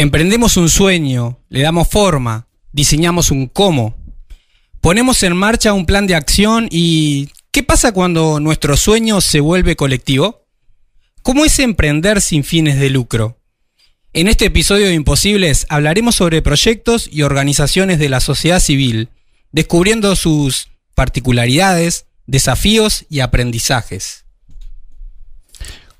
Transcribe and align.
Emprendemos 0.00 0.56
un 0.56 0.70
sueño, 0.70 1.40
le 1.50 1.60
damos 1.60 1.86
forma, 1.86 2.48
diseñamos 2.72 3.30
un 3.30 3.48
cómo. 3.48 3.98
Ponemos 4.80 5.22
en 5.24 5.36
marcha 5.36 5.74
un 5.74 5.84
plan 5.84 6.06
de 6.06 6.14
acción 6.14 6.68
y 6.70 7.28
¿qué 7.50 7.62
pasa 7.62 7.92
cuando 7.92 8.40
nuestro 8.40 8.78
sueño 8.78 9.20
se 9.20 9.40
vuelve 9.40 9.76
colectivo? 9.76 10.46
¿Cómo 11.20 11.44
es 11.44 11.58
emprender 11.58 12.22
sin 12.22 12.44
fines 12.44 12.80
de 12.80 12.88
lucro? 12.88 13.42
En 14.14 14.26
este 14.26 14.46
episodio 14.46 14.86
de 14.86 14.94
Imposibles 14.94 15.66
hablaremos 15.68 16.14
sobre 16.14 16.40
proyectos 16.40 17.06
y 17.12 17.20
organizaciones 17.20 17.98
de 17.98 18.08
la 18.08 18.20
sociedad 18.20 18.60
civil, 18.60 19.10
descubriendo 19.52 20.16
sus 20.16 20.68
particularidades, 20.94 22.06
desafíos 22.26 23.04
y 23.10 23.20
aprendizajes. 23.20 24.24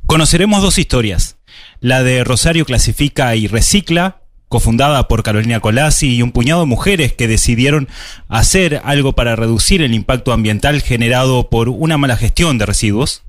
Conoceremos 0.06 0.62
dos 0.62 0.78
historias. 0.78 1.36
La 1.80 2.02
de 2.02 2.24
Rosario 2.24 2.66
Clasifica 2.66 3.34
y 3.36 3.46
Recicla, 3.46 4.20
cofundada 4.48 5.08
por 5.08 5.22
Carolina 5.22 5.60
Colasi 5.60 6.14
y 6.16 6.22
un 6.22 6.30
puñado 6.30 6.60
de 6.60 6.66
mujeres 6.66 7.14
que 7.14 7.26
decidieron 7.26 7.88
hacer 8.28 8.82
algo 8.84 9.14
para 9.14 9.34
reducir 9.34 9.80
el 9.80 9.94
impacto 9.94 10.34
ambiental 10.34 10.82
generado 10.82 11.48
por 11.48 11.70
una 11.70 11.96
mala 11.96 12.18
gestión 12.18 12.58
de 12.58 12.66
residuos. 12.66 13.22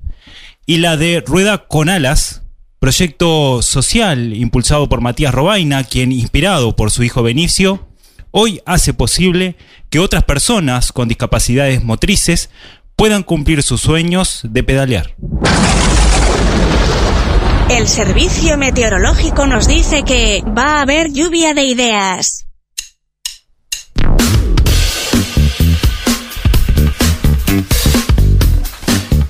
Y 0.66 0.78
la 0.78 0.98
de 0.98 1.22
Rueda 1.26 1.66
con 1.66 1.88
Alas, 1.88 2.42
proyecto 2.78 3.62
social 3.62 4.34
impulsado 4.34 4.86
por 4.86 5.00
Matías 5.00 5.32
Robaina, 5.32 5.82
quien, 5.84 6.12
inspirado 6.12 6.76
por 6.76 6.90
su 6.90 7.04
hijo 7.04 7.22
Benicio, 7.22 7.88
hoy 8.32 8.60
hace 8.66 8.92
posible 8.92 9.56
que 9.88 9.98
otras 9.98 10.24
personas 10.24 10.92
con 10.92 11.08
discapacidades 11.08 11.82
motrices 11.82 12.50
puedan 12.96 13.22
cumplir 13.22 13.62
sus 13.62 13.80
sueños 13.80 14.40
de 14.44 14.62
pedalear. 14.62 15.14
El 17.72 17.88
servicio 17.88 18.58
meteorológico 18.58 19.46
nos 19.46 19.66
dice 19.66 20.02
que 20.02 20.42
va 20.46 20.76
a 20.76 20.80
haber 20.82 21.10
lluvia 21.10 21.54
de 21.54 21.64
ideas. 21.64 22.44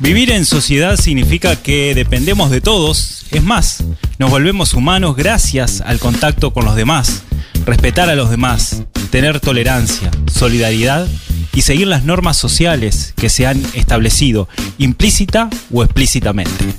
Vivir 0.00 0.32
en 0.32 0.44
sociedad 0.44 0.96
significa 0.96 1.54
que 1.54 1.94
dependemos 1.94 2.50
de 2.50 2.60
todos, 2.60 3.26
es 3.30 3.44
más, 3.44 3.84
nos 4.18 4.30
volvemos 4.30 4.74
humanos 4.74 5.14
gracias 5.14 5.80
al 5.80 6.00
contacto 6.00 6.52
con 6.52 6.64
los 6.64 6.74
demás, 6.74 7.22
respetar 7.64 8.10
a 8.10 8.16
los 8.16 8.28
demás, 8.28 8.82
tener 9.12 9.38
tolerancia, 9.38 10.10
solidaridad 10.34 11.06
y 11.54 11.62
seguir 11.62 11.86
las 11.86 12.02
normas 12.02 12.38
sociales 12.38 13.14
que 13.16 13.30
se 13.30 13.46
han 13.46 13.64
establecido, 13.74 14.48
implícita 14.78 15.48
o 15.72 15.84
explícitamente. 15.84 16.74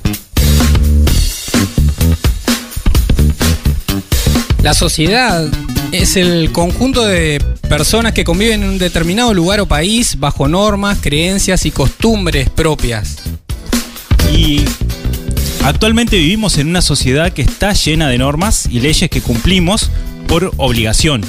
La 4.64 4.74
sociedad 4.74 5.46
es 5.92 6.16
el 6.16 6.54
conjunto 6.54 7.04
de 7.04 7.44
personas 7.68 8.14
que 8.14 8.24
conviven 8.24 8.64
en 8.64 8.70
un 8.70 8.78
determinado 8.78 9.34
lugar 9.34 9.60
o 9.60 9.66
país 9.66 10.18
bajo 10.18 10.48
normas, 10.48 11.00
creencias 11.02 11.66
y 11.66 11.72
costumbres 11.72 12.50
propias. 12.50 13.18
Y 14.32 14.62
actualmente 15.66 16.18
vivimos 16.18 16.58
en 16.60 16.70
una 16.70 16.82
sociedad 16.82 17.34
que 17.34 17.42
está 17.42 17.74
llena 17.74 18.08
de 18.08 18.18
normas 18.18 18.66
y 18.72 18.80
leyes 18.80 19.10
que 19.10 19.20
cumplimos 19.20 19.92
por 20.30 20.54
obligación. 20.56 21.26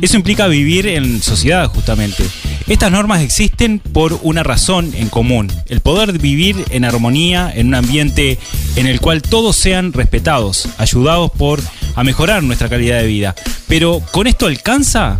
Eso 0.00 0.16
implica 0.16 0.46
vivir 0.46 0.86
en 0.86 1.20
sociedad 1.20 1.68
justamente. 1.68 2.24
Estas 2.66 2.90
normas 2.90 3.20
existen 3.20 3.78
por 3.78 4.18
una 4.22 4.42
razón 4.42 4.92
en 4.94 5.10
común, 5.10 5.52
el 5.68 5.82
poder 5.82 6.18
vivir 6.18 6.56
en 6.70 6.86
armonía 6.86 7.52
en 7.54 7.66
un 7.66 7.74
ambiente 7.74 8.38
en 8.76 8.86
el 8.86 9.02
cual 9.02 9.20
todos 9.20 9.56
sean 9.56 9.92
respetados, 9.92 10.66
ayudados 10.78 11.30
por 11.32 11.60
a 12.00 12.04
mejorar 12.04 12.42
nuestra 12.42 12.70
calidad 12.70 12.98
de 12.98 13.06
vida. 13.06 13.34
Pero 13.68 14.00
¿con 14.10 14.26
esto 14.26 14.46
alcanza? 14.46 15.18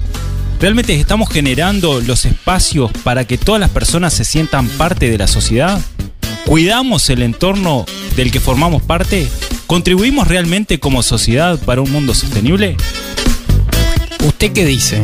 ¿Realmente 0.60 0.98
estamos 0.98 1.28
generando 1.28 2.00
los 2.00 2.24
espacios 2.24 2.90
para 3.04 3.26
que 3.26 3.36
todas 3.36 3.60
las 3.60 3.68
personas 3.68 4.14
se 4.14 4.24
sientan 4.24 4.66
parte 4.66 5.10
de 5.10 5.18
la 5.18 5.26
sociedad? 5.26 5.78
¿Cuidamos 6.46 7.10
el 7.10 7.22
entorno 7.22 7.84
del 8.16 8.30
que 8.30 8.40
formamos 8.40 8.82
parte? 8.82 9.28
¿Contribuimos 9.66 10.26
realmente 10.26 10.80
como 10.80 11.02
sociedad 11.02 11.58
para 11.58 11.82
un 11.82 11.92
mundo 11.92 12.14
sostenible? 12.14 12.76
¿Usted 14.24 14.52
qué 14.52 14.64
dice? 14.64 15.02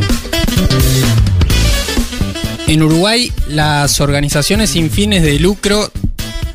En 2.69 2.82
Uruguay, 2.82 3.31
las 3.48 4.00
organizaciones 4.00 4.70
sin 4.70 4.91
fines 4.91 5.22
de 5.22 5.38
lucro 5.38 5.92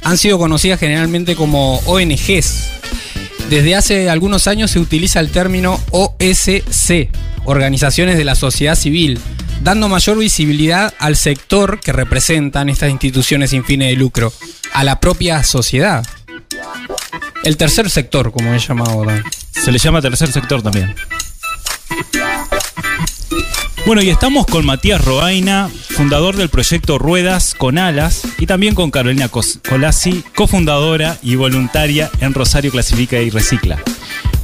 han 0.01 0.17
sido 0.17 0.39
conocidas 0.39 0.79
generalmente 0.79 1.35
como 1.35 1.77
ONGs. 1.85 2.80
Desde 3.51 3.75
hace 3.75 4.09
algunos 4.09 4.47
años 4.47 4.71
se 4.71 4.79
utiliza 4.79 5.19
el 5.19 5.29
término 5.29 5.77
OSC, 5.91 7.09
Organizaciones 7.43 8.17
de 8.17 8.23
la 8.23 8.35
Sociedad 8.35 8.75
Civil, 8.75 9.19
dando 9.61 9.89
mayor 9.89 10.17
visibilidad 10.17 10.93
al 10.99 11.17
sector 11.17 11.81
que 11.81 11.91
representan 11.91 12.69
estas 12.69 12.91
instituciones 12.91 13.49
sin 13.49 13.65
fines 13.65 13.89
de 13.89 13.97
lucro, 13.97 14.31
a 14.71 14.85
la 14.85 15.01
propia 15.01 15.43
sociedad. 15.43 16.01
El 17.43 17.57
tercer 17.57 17.89
sector, 17.89 18.31
como 18.31 18.53
es 18.53 18.65
llamado. 18.65 19.03
Se 19.51 19.73
le 19.73 19.79
llama 19.79 20.01
tercer 20.01 20.31
sector 20.31 20.61
también. 20.61 20.95
Bueno, 23.85 24.03
y 24.03 24.09
estamos 24.09 24.45
con 24.45 24.65
Matías 24.65 25.03
Roaina, 25.03 25.69
fundador 25.89 26.37
del 26.37 26.49
proyecto 26.49 26.97
Ruedas 26.99 27.55
con 27.55 27.77
Alas, 27.77 28.21
y 28.37 28.45
también 28.45 28.75
con 28.75 28.91
Carolina 28.91 29.29
Colasi, 29.29 30.23
cofundadora 30.35 31.17
y 31.23 31.35
voluntaria 31.35 32.09
en 32.21 32.33
Rosario 32.33 32.71
Clasifica 32.71 33.19
y 33.19 33.29
Recicla. 33.31 33.79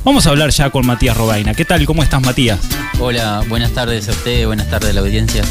Vamos 0.04 0.26
a 0.26 0.32
hablar 0.32 0.50
ya 0.50 0.70
con 0.70 0.86
Matías 0.86 1.16
Robaina. 1.16 1.54
¿Qué 1.54 1.66
tal? 1.66 1.86
¿Cómo 1.86 2.02
estás, 2.02 2.22
Matías? 2.22 2.60
Hola, 3.00 3.44
buenas 3.48 3.72
tardes 3.72 4.10
a 4.10 4.12
usted, 4.12 4.48
buenas 4.48 4.70
tardes 4.70 4.90
a 4.90 4.94
la 4.94 5.02
audiencia. 5.02 5.44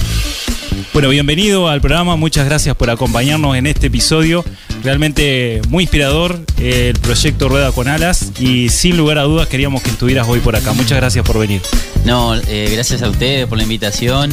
Bueno, 0.93 1.09
bienvenido 1.09 1.69
al 1.69 1.81
programa, 1.81 2.17
muchas 2.17 2.45
gracias 2.47 2.77
por 2.77 2.91
acompañarnos 2.91 3.57
en 3.57 3.67
este 3.67 3.87
episodio. 3.87 4.45
Realmente 4.83 5.61
muy 5.69 5.85
inspirador 5.85 6.41
eh, 6.59 6.93
el 6.95 7.01
proyecto 7.01 7.49
Rueda 7.49 7.73
con 7.73 7.89
Alas 7.89 8.33
y 8.39 8.69
sin 8.69 8.97
lugar 8.97 9.19
a 9.19 9.23
dudas 9.23 9.49
queríamos 9.49 9.83
que 9.83 9.91
estuvieras 9.91 10.29
hoy 10.29 10.41
por 10.41 10.55
acá. 10.55 10.73
Muchas 10.73 10.99
gracias 10.99 11.25
por 11.25 11.39
venir. 11.39 11.63
No, 12.05 12.35
eh, 12.35 12.69
gracias 12.73 13.03
a 13.03 13.09
ustedes 13.09 13.47
por 13.47 13.59
la 13.59 13.65
invitación. 13.65 14.31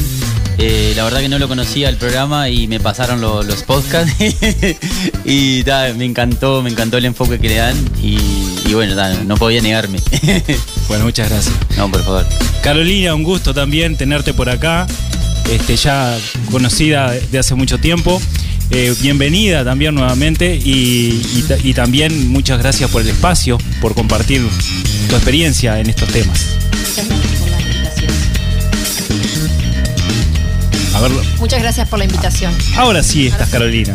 Eh, 0.58 0.92
la 0.94 1.04
verdad 1.04 1.20
que 1.20 1.28
no 1.28 1.38
lo 1.38 1.48
conocía 1.48 1.88
el 1.88 1.96
programa 1.96 2.48
y 2.48 2.68
me 2.68 2.78
pasaron 2.78 3.20
los 3.20 3.62
podcasts 3.62 4.14
y 5.24 5.64
me 5.96 6.04
encantó, 6.04 6.62
me 6.62 6.70
encantó 6.70 6.98
el 6.98 7.06
enfoque 7.06 7.38
que 7.38 7.48
le 7.48 7.56
dan 7.56 7.76
y, 8.02 8.72
bueno, 8.72 8.94
no 9.24 9.36
podía 9.36 9.62
negarme. 9.62 9.98
bueno, 10.88 11.04
muchas 11.04 11.30
gracias. 11.30 11.54
No, 11.76 11.90
por 11.90 12.02
favor. 12.04 12.26
Carolina, 12.62 13.14
un 13.14 13.22
gusto 13.22 13.54
también 13.54 13.96
tenerte 13.96 14.34
por 14.34 14.48
acá 14.48 14.86
este, 15.50 15.76
ya 15.76 16.18
conocida 16.50 17.12
de 17.12 17.38
hace 17.38 17.54
mucho 17.54 17.78
tiempo. 17.78 18.20
Eh, 18.70 18.94
bienvenida 19.00 19.64
también 19.64 19.94
nuevamente 19.94 20.56
y, 20.56 21.44
también 21.74 22.28
muchas 22.28 22.58
gracias 22.58 22.90
por 22.90 23.02
el 23.02 23.08
espacio, 23.08 23.58
por 23.80 23.94
compartir 23.94 24.42
tu 25.08 25.14
experiencia 25.14 25.80
en 25.80 25.90
estos 25.90 26.08
temas. 26.08 26.40
Muchas 31.38 31.60
gracias 31.60 31.86
por 31.88 31.98
la 31.98 32.06
invitación. 32.06 32.54
Ahora 32.76 33.02
sí 33.02 33.26
estás, 33.26 33.50
Carolina. 33.50 33.94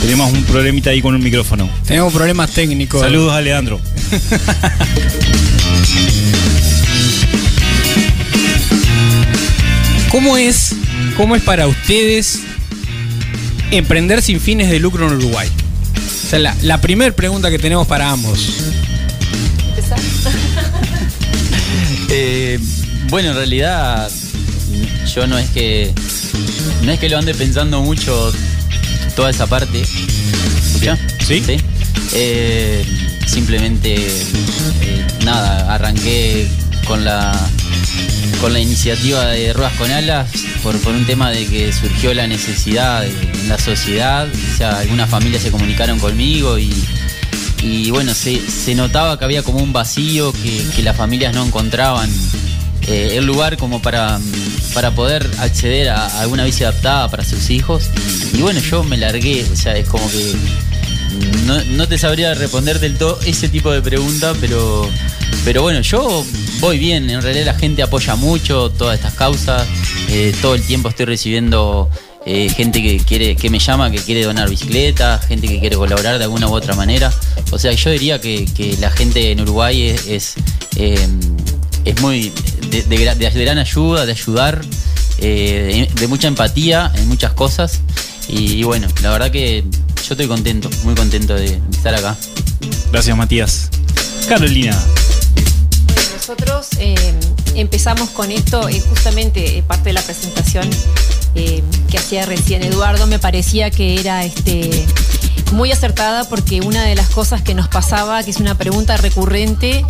Tenemos 0.00 0.32
un 0.32 0.42
problemita 0.44 0.90
ahí 0.90 1.00
con 1.00 1.14
un 1.14 1.22
micrófono. 1.22 1.70
Tenemos 1.86 2.12
problemas 2.12 2.50
técnicos. 2.50 3.00
Saludos 3.00 3.32
a 3.32 3.40
Leandro. 3.40 3.80
¿Cómo 10.10 10.36
es, 10.36 10.74
¿Cómo 11.16 11.36
es 11.36 11.42
para 11.42 11.66
ustedes 11.66 12.40
emprender 13.70 14.22
sin 14.22 14.40
fines 14.40 14.70
de 14.70 14.78
lucro 14.78 15.06
en 15.06 15.16
Uruguay? 15.16 15.48
O 15.48 16.30
sea, 16.30 16.38
la, 16.38 16.80
primera 16.80 17.14
pregunta 17.14 17.50
que 17.50 17.58
tenemos 17.58 17.86
para 17.86 18.10
ambos. 18.10 18.54
Eh, 22.10 22.58
bueno, 23.10 23.28
en 23.28 23.36
realidad 23.36 24.10
yo 25.14 25.26
no 25.26 25.36
es 25.36 25.50
que 25.50 25.92
no 26.82 26.90
es 26.90 26.98
que 26.98 27.10
lo 27.10 27.18
ande 27.18 27.34
pensando 27.34 27.82
mucho 27.82 28.32
toda 29.14 29.28
esa 29.28 29.46
parte. 29.46 29.82
¿Ya? 30.80 30.96
¿Sí? 31.26 31.42
¿Sí? 31.44 31.58
Eh, 32.14 32.82
simplemente 33.26 33.96
eh, 33.96 35.06
nada, 35.26 35.74
arranqué 35.74 36.48
con 36.86 37.04
la 37.04 37.38
con 38.40 38.52
la 38.52 38.60
iniciativa 38.60 39.26
de 39.26 39.52
Ruedas 39.52 39.72
con 39.74 39.90
Alas 39.90 40.30
por, 40.62 40.74
un 40.76 41.06
tema 41.06 41.30
de 41.30 41.46
que 41.46 41.72
surgió 41.72 42.14
la 42.14 42.26
necesidad 42.26 43.04
en 43.06 43.48
la 43.48 43.58
sociedad, 43.58 44.28
o 44.28 44.56
sea, 44.56 44.78
algunas 44.78 45.08
familias 45.08 45.42
se 45.42 45.50
comunicaron 45.50 45.98
conmigo 45.98 46.56
y, 46.58 47.90
bueno, 47.90 48.14
se, 48.14 48.40
notaba 48.74 49.18
que 49.18 49.24
había 49.24 49.42
como 49.42 49.58
un 49.58 49.72
vacío, 49.72 50.32
que, 50.32 50.82
las 50.82 50.96
familias 50.96 51.34
no 51.34 51.44
encontraban 51.44 52.10
eh, 52.86 53.14
el 53.16 53.26
lugar 53.26 53.56
como 53.56 53.82
para, 53.82 54.20
para 54.74 54.92
poder 54.92 55.28
acceder 55.38 55.88
a, 55.88 56.20
alguna 56.20 56.44
bici 56.44 56.64
adaptada 56.64 57.10
para 57.10 57.24
sus 57.24 57.50
hijos. 57.50 57.90
Y, 58.34 58.42
bueno, 58.42 58.60
yo 58.60 58.84
me 58.84 58.96
largué, 58.96 59.44
o 59.52 59.56
sea, 59.56 59.76
es 59.76 59.88
como 59.88 60.08
que 60.10 60.34
no, 61.46 61.62
no 61.64 61.88
te 61.88 61.98
sabría 61.98 62.34
responder 62.34 62.78
del 62.78 62.96
todo 62.96 63.18
ese 63.26 63.48
tipo 63.48 63.72
de 63.72 63.82
pregunta, 63.82 64.34
pero, 64.40 64.88
pero 65.44 65.62
bueno, 65.62 65.80
yo 65.80 66.24
voy 66.60 66.78
bien, 66.78 67.08
en 67.10 67.22
realidad 67.22 67.46
la 67.46 67.54
gente 67.54 67.82
apoya 67.82 68.16
mucho 68.16 68.70
todas 68.70 68.96
estas 68.96 69.14
causas, 69.14 69.66
eh, 70.08 70.34
todo 70.40 70.54
el 70.54 70.62
tiempo 70.62 70.88
estoy 70.88 71.06
recibiendo 71.06 71.88
eh, 72.26 72.48
gente 72.50 72.82
que 72.82 72.98
quiere, 72.98 73.36
que 73.36 73.48
me 73.50 73.58
llama, 73.58 73.90
que 73.90 73.98
quiere 73.98 74.22
donar 74.24 74.48
bicicletas, 74.50 75.26
gente 75.26 75.48
que 75.48 75.60
quiere 75.60 75.76
colaborar 75.76 76.18
de 76.18 76.24
alguna 76.24 76.48
u 76.48 76.54
otra 76.54 76.74
manera. 76.74 77.12
O 77.50 77.58
sea, 77.58 77.72
yo 77.72 77.90
diría 77.90 78.20
que, 78.20 78.76
la 78.80 78.90
gente 78.90 79.30
en 79.32 79.40
Uruguay 79.40 79.82
es, 79.82 80.06
es, 80.06 80.34
eh, 80.76 80.98
muy 82.02 82.32
de, 82.70 82.82
de 82.82 82.96
gra- 82.98 83.14
de 83.16 83.44
gran 83.44 83.58
ayuda, 83.58 84.04
de 84.04 84.12
ayudar, 84.12 84.62
de, 85.18 86.06
mucha 86.08 86.28
empatía 86.28 86.92
en 86.96 87.08
muchas 87.08 87.32
cosas. 87.32 87.80
Y, 88.28 88.62
bueno, 88.62 88.88
la 89.02 89.10
verdad 89.10 89.30
que 89.30 89.64
yo 90.06 90.14
estoy 90.14 90.26
contento, 90.26 90.68
muy 90.84 90.94
contento 90.94 91.34
de, 91.34 91.58
estar 91.72 91.94
acá. 91.94 92.14
Gracias, 92.92 93.16
Matías. 93.16 93.70
Carolina, 94.28 94.78
eh, 96.78 97.14
empezamos 97.54 98.10
con 98.10 98.30
esto, 98.30 98.68
eh, 98.68 98.80
justamente 98.80 99.58
eh, 99.58 99.62
parte 99.62 99.90
de 99.90 99.92
la 99.94 100.02
presentación 100.02 100.68
eh, 101.34 101.62
que 101.90 101.98
hacía 101.98 102.24
recién 102.24 102.62
Eduardo, 102.62 103.06
me 103.06 103.18
parecía 103.18 103.70
que 103.70 103.98
era 104.00 104.24
este, 104.24 104.86
muy 105.52 105.72
acertada 105.72 106.24
porque 106.28 106.60
una 106.60 106.84
de 106.84 106.94
las 106.94 107.08
cosas 107.10 107.42
que 107.42 107.54
nos 107.54 107.68
pasaba, 107.68 108.22
que 108.22 108.30
es 108.30 108.38
una 108.38 108.56
pregunta 108.56 108.96
recurrente, 108.96 109.84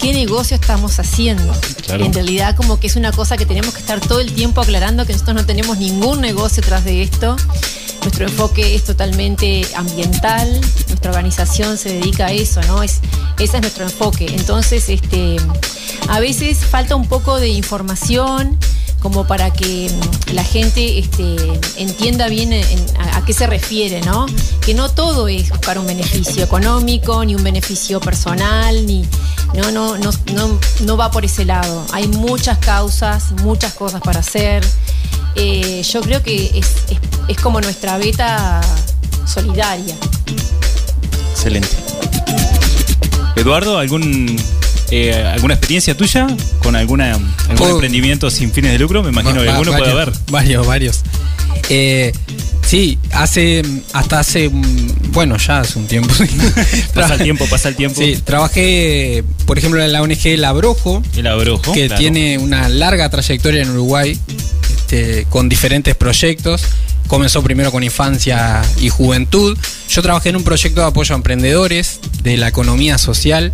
¿qué 0.00 0.12
negocio 0.12 0.54
estamos 0.54 0.98
haciendo? 0.98 1.52
Claro. 1.86 2.04
En 2.04 2.12
realidad 2.12 2.54
como 2.56 2.78
que 2.78 2.86
es 2.86 2.96
una 2.96 3.12
cosa 3.12 3.36
que 3.36 3.46
tenemos 3.46 3.72
que 3.74 3.80
estar 3.80 4.00
todo 4.00 4.20
el 4.20 4.32
tiempo 4.32 4.60
aclarando 4.60 5.06
que 5.06 5.12
nosotros 5.12 5.36
no 5.36 5.46
tenemos 5.46 5.78
ningún 5.78 6.20
negocio 6.20 6.62
tras 6.62 6.84
de 6.84 7.02
esto. 7.02 7.36
Nuestro 8.04 8.26
enfoque 8.26 8.74
es 8.74 8.84
totalmente 8.84 9.66
ambiental, 9.74 10.60
nuestra 10.88 11.10
organización 11.10 11.78
se 11.78 11.94
dedica 11.94 12.26
a 12.26 12.32
eso, 12.32 12.60
¿no? 12.68 12.82
Es, 12.82 13.00
ese 13.38 13.56
es 13.56 13.62
nuestro 13.62 13.84
enfoque. 13.84 14.26
Entonces, 14.26 14.88
este, 14.88 15.36
a 16.08 16.20
veces 16.20 16.64
falta 16.66 16.96
un 16.96 17.08
poco 17.08 17.40
de 17.40 17.48
información 17.48 18.58
como 19.04 19.26
para 19.26 19.52
que 19.52 19.90
la 20.32 20.42
gente 20.42 20.98
este, 20.98 21.36
entienda 21.76 22.26
bien 22.28 22.54
en- 22.54 22.64
a, 22.98 23.18
a 23.18 23.24
qué 23.26 23.34
se 23.34 23.46
refiere, 23.46 24.00
¿no? 24.00 24.24
Que 24.64 24.72
no 24.72 24.88
todo 24.90 25.28
es 25.28 25.50
buscar 25.50 25.78
un 25.78 25.86
beneficio 25.86 26.42
económico, 26.42 27.22
ni 27.22 27.34
un 27.34 27.44
beneficio 27.44 28.00
personal, 28.00 28.86
ni 28.86 29.04
no, 29.54 29.70
no, 29.70 29.98
no, 29.98 30.10
no, 30.32 30.58
no 30.80 30.96
va 30.96 31.10
por 31.10 31.22
ese 31.26 31.44
lado. 31.44 31.84
Hay 31.92 32.08
muchas 32.08 32.56
causas, 32.58 33.32
muchas 33.42 33.74
cosas 33.74 34.00
para 34.00 34.20
hacer. 34.20 34.64
Eh, 35.36 35.82
yo 35.82 36.00
creo 36.00 36.22
que 36.22 36.46
es, 36.58 36.66
es- 36.90 36.98
es 37.28 37.36
como 37.42 37.60
nuestra 37.60 37.98
beta 37.98 38.62
solidaria. 39.26 39.96
excelente. 41.34 41.76
Eduardo, 43.36 43.76
¿algún, 43.76 44.34
eh, 44.90 45.14
¿alguna 45.32 45.54
experiencia 45.54 45.96
tuya 45.96 46.26
con 46.62 46.76
alguna, 46.76 47.18
algún 47.48 47.70
emprendimiento 47.70 48.30
sin 48.30 48.52
fines 48.52 48.72
de 48.72 48.78
lucro? 48.78 49.02
Me 49.02 49.10
imagino 49.10 49.42
que 49.42 49.48
alguno 49.48 49.72
puede 49.76 49.90
haber. 49.90 50.12
Varios, 50.30 50.66
varios. 50.66 51.00
Eh, 51.68 52.12
sí, 52.66 52.98
hace, 53.12 53.62
hasta 53.92 54.20
hace, 54.20 54.48
mm, 54.48 55.12
bueno, 55.12 55.36
ya 55.38 55.60
hace 55.60 55.78
un 55.78 55.86
tiempo. 55.86 56.12
Pasa 56.94 57.14
el 57.14 57.22
tiempo, 57.22 57.46
pasa 57.46 57.68
el 57.68 57.76
tiempo. 57.76 58.00
Sí, 58.00 58.18
trabajé, 58.22 59.24
por 59.46 59.58
ejemplo, 59.58 59.82
en 59.82 59.92
la 59.92 60.02
ONG 60.02 60.26
El 60.26 60.44
Abrojo, 60.44 61.02
El 61.16 61.26
abrojo. 61.26 61.72
que 61.72 61.86
claro. 61.86 62.00
tiene 62.00 62.38
una 62.38 62.68
larga 62.68 63.08
trayectoria 63.08 63.62
en 63.62 63.70
Uruguay, 63.70 64.18
este, 64.76 65.26
con 65.30 65.48
diferentes 65.48 65.94
proyectos. 65.94 66.62
Comenzó 67.08 67.42
primero 67.42 67.70
con 67.70 67.82
infancia 67.82 68.62
y 68.80 68.88
juventud. 68.88 69.58
Yo 69.88 70.02
trabajé 70.02 70.30
en 70.30 70.36
un 70.36 70.44
proyecto 70.44 70.80
de 70.80 70.86
apoyo 70.86 71.14
a 71.14 71.16
emprendedores 71.16 72.00
de 72.22 72.36
la 72.36 72.48
economía 72.48 72.96
social. 72.98 73.52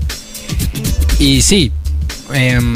Y 1.20 1.43
sí, 1.43 1.70
em, 2.32 2.75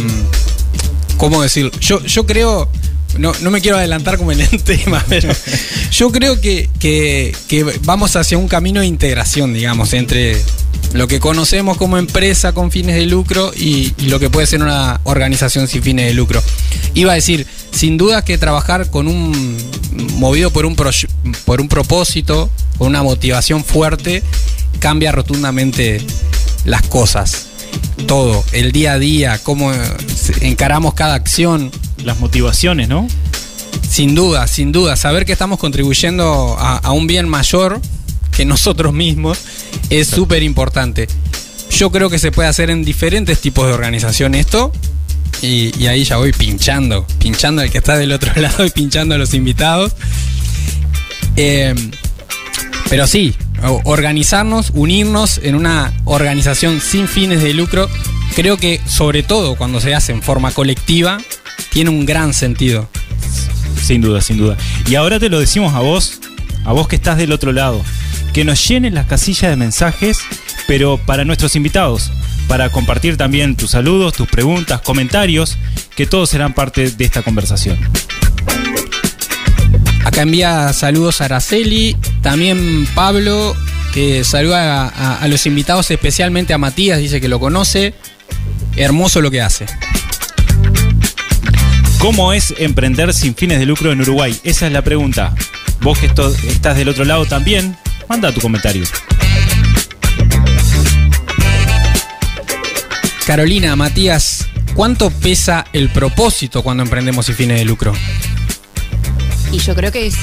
¿cómo 1.17 1.43
decirlo? 1.43 1.71
Yo, 1.81 2.01
yo 2.05 2.27
creo, 2.27 2.69
no, 3.19 3.33
no 3.41 3.51
me 3.51 3.61
quiero 3.61 3.79
adelantar 3.79 4.19
como 4.19 4.33
el 4.33 4.47
tema, 4.65 5.05
pero 5.09 5.31
yo 5.91 6.13
creo 6.13 6.41
que, 6.41 6.69
que- 6.79 7.35
vamos 7.85 8.15
hacia 8.17 8.37
un 8.39 8.47
camino 8.49 8.81
de 8.81 8.87
integración, 8.87 9.55
digamos, 9.55 9.93
entre 9.95 10.41
lo 10.93 11.09
que 11.09 11.19
conocemos 11.21 11.77
como 11.79 11.97
empresa 11.99 12.53
con 12.53 12.71
fines 12.71 12.95
de 12.97 13.07
lucro 13.07 13.53
y, 13.57 13.93
lo 14.07 14.21
que 14.21 14.29
puede 14.31 14.47
ser 14.47 14.63
una 14.63 15.01
organización 15.05 15.67
sin 15.67 15.83
fines 15.83 16.07
de 16.07 16.15
lucro. 16.15 16.43
Iba 16.93 17.13
a 17.13 17.15
decir, 17.17 17.47
sin 17.73 17.97
duda 17.97 18.23
que 18.25 18.37
trabajar 18.39 18.91
con 18.91 19.09
un 19.09 19.57
movido 20.19 20.51
por 20.53 20.67
un, 20.67 20.77
proye- 20.77 21.09
por 21.47 21.61
un 21.63 21.69
propósito, 21.69 22.51
con 22.79 22.89
una 22.89 23.03
motivación 23.03 23.65
fuerte, 23.65 24.23
cambia 24.81 25.11
rotundamente 25.13 26.01
las 26.67 26.83
cosas. 26.83 27.47
Todo, 28.07 28.45
el 28.53 28.73
día 28.73 28.93
a 28.95 28.99
día, 28.99 29.41
cómo 29.43 29.73
eh, 29.73 29.79
encaramos 30.41 30.95
cada 30.95 31.15
acción, 31.15 31.71
Las 32.05 32.21
motivaciones, 32.21 32.89
¿no? 32.89 33.07
sin 33.89 34.15
duda, 34.15 34.49
sin 34.49 34.73
duda, 34.73 34.97
saber 34.97 35.25
que 35.25 35.33
estamos 35.33 35.59
contribuyendo 35.59 36.57
a, 36.59 36.79
a 36.79 36.91
un 36.91 37.07
bien 37.07 37.29
mayor 37.29 37.81
que 38.37 38.45
nosotros 38.45 38.93
mismos 38.93 39.39
es 39.91 40.09
súper 40.09 40.43
importante. 40.43 41.07
Yo 41.71 41.91
creo 41.91 42.11
que 42.11 42.19
se 42.19 42.33
puede 42.33 42.49
hacer 42.49 42.71
en 42.71 42.85
diferentes 42.85 43.41
tipos 43.41 43.67
de 43.67 43.73
organización 43.73 44.35
esto. 44.35 44.73
Y, 45.43 45.73
y 45.79 45.89
ahí 45.89 46.05
ya 46.05 46.17
voy 46.17 46.33
pinchando, 46.33 47.07
pinchando 47.19 47.63
al 47.63 47.71
que 47.71 47.79
está 47.79 47.97
del 47.97 48.13
otro 48.13 48.33
lado 48.41 48.65
y 48.65 48.71
pinchando 48.71 49.15
a 49.15 49.19
los 49.19 49.35
invitados. 49.35 49.93
Eh, 51.37 51.75
pero 52.89 53.07
sí, 53.07 53.35
organizarnos, 53.73 54.71
unirnos 54.75 55.41
en 55.43 55.55
una 55.55 55.93
organización 56.05 56.81
sin 56.81 57.09
fines 57.09 57.43
de 57.43 57.55
lucro, 57.55 57.89
creo 58.37 58.57
que 58.57 58.81
sobre 58.87 59.23
todo 59.23 59.57
cuando 59.57 59.81
se 59.81 59.95
hace 59.95 60.13
en 60.13 60.23
forma 60.23 60.51
colectiva, 60.53 61.19
tiene 61.71 61.91
un 61.91 62.07
gran 62.07 62.35
sentido. 62.35 62.89
Sin 63.83 64.01
duda, 64.01 64.21
sin 64.21 64.39
duda. 64.39 64.57
Y 64.87 64.95
ahora 64.95 65.19
te 65.19 65.29
lo 65.29 65.41
decimos 65.41 65.75
a 65.75 65.81
vos, 65.81 66.21
a 66.65 66.73
vos 66.73 66.89
que 66.89 66.97
estás 66.97 67.19
del 67.19 67.33
otro 67.33 67.53
lado, 67.53 67.83
que 68.33 68.45
nos 68.45 68.67
llenen 68.67 68.95
las 68.95 69.07
casillas 69.07 69.51
de 69.51 69.57
mensajes, 69.57 70.19
pero 70.67 70.99
para 70.99 71.25
nuestros 71.25 71.57
invitados, 71.57 72.11
para 72.49 72.71
compartir 72.71 73.17
también 73.17 73.57
tus 73.57 73.71
saludos, 73.71 74.15
tus 74.15 74.29
preguntas, 74.29 74.81
comentarios, 74.81 75.59
que 75.97 76.07
todos 76.07 76.31
serán 76.31 76.55
parte 76.55 76.91
de 76.91 77.05
esta 77.05 77.23
conversación. 77.23 77.79
Acá 80.05 80.23
envía 80.23 80.73
saludos 80.73 81.21
a 81.21 81.27
Araceli, 81.27 81.97
también 82.25 82.89
Pablo, 82.97 83.55
que 83.93 84.25
saluda 84.25 84.87
a, 84.87 84.89
a- 84.89 85.17
a 85.19 85.29
los 85.29 85.47
invitados, 85.47 85.89
especialmente 85.93 86.53
a 86.53 86.59
Matías, 86.59 86.99
dice 86.99 87.21
que 87.21 87.29
lo 87.29 87.39
conoce. 87.39 87.95
Hermoso 88.77 89.21
lo 89.21 89.31
que 89.31 89.41
hace. 89.41 89.67
¿Cómo 92.01 92.33
es 92.33 92.53
emprender 92.59 93.15
sin 93.15 93.37
fines 93.37 93.61
de 93.61 93.67
lucro 93.67 93.93
en 93.93 94.01
Uruguay? 94.01 94.37
Esa 94.43 94.67
es 94.67 94.73
la 94.73 94.83
pregunta. 94.83 95.33
Vos 95.81 95.99
que 95.99 96.07
esto- 96.07 96.35
estás 96.49 96.77
del 96.77 96.89
otro 96.89 97.05
lado 97.05 97.25
también, 97.27 97.77
manda 98.09 98.33
tu 98.33 98.41
comentario. 98.41 98.85
Carolina, 103.27 103.75
Matías, 103.77 104.49
¿cuánto 104.75 105.11
pesa 105.11 105.65
el 105.73 105.89
propósito 105.91 106.63
cuando 106.63 106.83
emprendemos 106.83 107.27
sin 107.27 107.35
fines 107.37 107.59
de 107.59 107.65
lucro? 107.65 107.95
Y 109.53 109.59
yo 109.59 109.75
creo 109.75 109.91
que 109.93 110.07
es, 110.09 110.17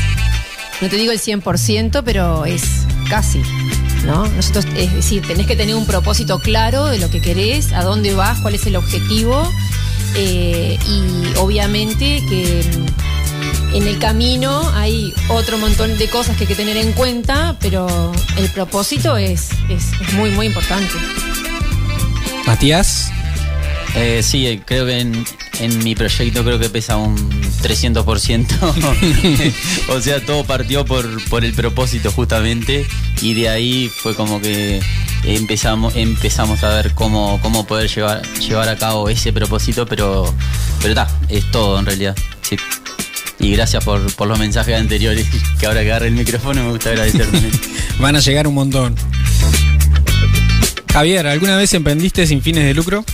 no 0.82 0.90
te 0.90 0.96
digo 0.98 1.12
el 1.12 1.20
100%, 1.20 2.02
pero 2.04 2.46
es 2.46 2.64
casi, 3.10 3.42
¿no? 4.06 4.26
Nosotros, 4.28 4.66
es 4.76 4.94
decir, 4.94 5.22
tenés 5.26 5.46
que 5.48 5.56
tener 5.56 5.76
un 5.76 5.86
propósito 5.86 6.40
claro 6.40 6.86
de 6.88 6.98
lo 6.98 7.10
que 7.10 7.22
querés, 7.22 7.72
a 7.74 7.84
dónde 7.84 8.14
vas, 8.14 8.40
cuál 8.40 8.56
es 8.56 8.66
el 8.66 8.76
objetivo. 8.76 9.50
eh, 10.16 10.78
y 10.88 11.38
obviamente 11.38 12.22
que 12.28 12.66
mm, 13.72 13.76
en 13.76 13.88
el 13.88 13.98
camino 14.00 14.70
hay 14.76 15.14
otro 15.30 15.58
montón 15.58 15.98
de 15.98 16.10
cosas 16.10 16.36
que 16.36 16.44
hay 16.44 16.48
que 16.48 16.56
tener 16.56 16.76
en 16.76 16.92
cuenta, 16.94 17.56
pero 17.62 18.12
el 18.38 18.50
propósito 18.50 19.16
es, 19.16 19.50
es, 19.70 19.86
es 20.02 20.14
muy, 20.14 20.32
muy 20.32 20.48
importante. 20.48 20.94
Matías, 22.46 23.12
Eh, 23.96 24.22
sí, 24.24 24.48
eh, 24.48 24.62
creo 24.66 24.86
que 24.86 25.00
en, 25.00 25.26
en 25.60 25.84
mi 25.84 25.96
proyecto 25.96 26.44
creo 26.44 26.60
que 26.60 26.70
pesa 26.70 26.98
un 26.98 27.18
300%. 27.62 29.54
o 29.90 30.02
sea, 30.02 30.26
todo 30.26 30.44
partió 30.46 30.86
por, 30.86 31.24
por 31.30 31.44
el 31.44 31.54
propósito 31.54 32.12
justamente 32.12 32.86
y 33.22 33.34
de 33.34 33.50
ahí 33.50 33.92
fue 33.94 34.16
como 34.16 34.40
que 34.42 34.82
empezamos 35.24 35.96
empezamos 35.96 36.64
a 36.64 36.74
ver 36.76 36.94
cómo, 36.94 37.40
cómo 37.42 37.68
poder 37.68 37.90
llevar, 37.90 38.22
llevar 38.40 38.70
a 38.70 38.78
cabo 38.78 39.10
ese 39.10 39.32
propósito, 39.34 39.86
pero 39.86 40.34
pero 40.82 40.90
está, 40.90 41.08
es 41.30 41.50
todo 41.52 41.78
en 41.80 41.86
realidad. 41.86 42.16
Sí. 42.42 42.56
Y 43.40 43.52
gracias 43.54 43.84
por, 43.84 44.14
por 44.16 44.28
los 44.28 44.40
mensajes 44.40 44.80
anteriores, 44.80 45.28
que 45.60 45.66
ahora 45.66 45.82
que 45.82 45.92
agarre 45.92 46.08
el 46.08 46.14
micrófono 46.14 46.64
me 46.64 46.72
gusta 46.72 46.90
agradecer 46.90 47.26
también. 47.30 47.52
van 48.00 48.16
a 48.16 48.20
llegar 48.20 48.48
un 48.48 48.54
montón. 48.54 48.96
Javier, 50.92 51.28
¿alguna 51.28 51.56
vez 51.56 51.74
emprendiste 51.74 52.28
sin 52.28 52.42
fines 52.42 52.66
de 52.66 52.74
lucro? 52.74 53.06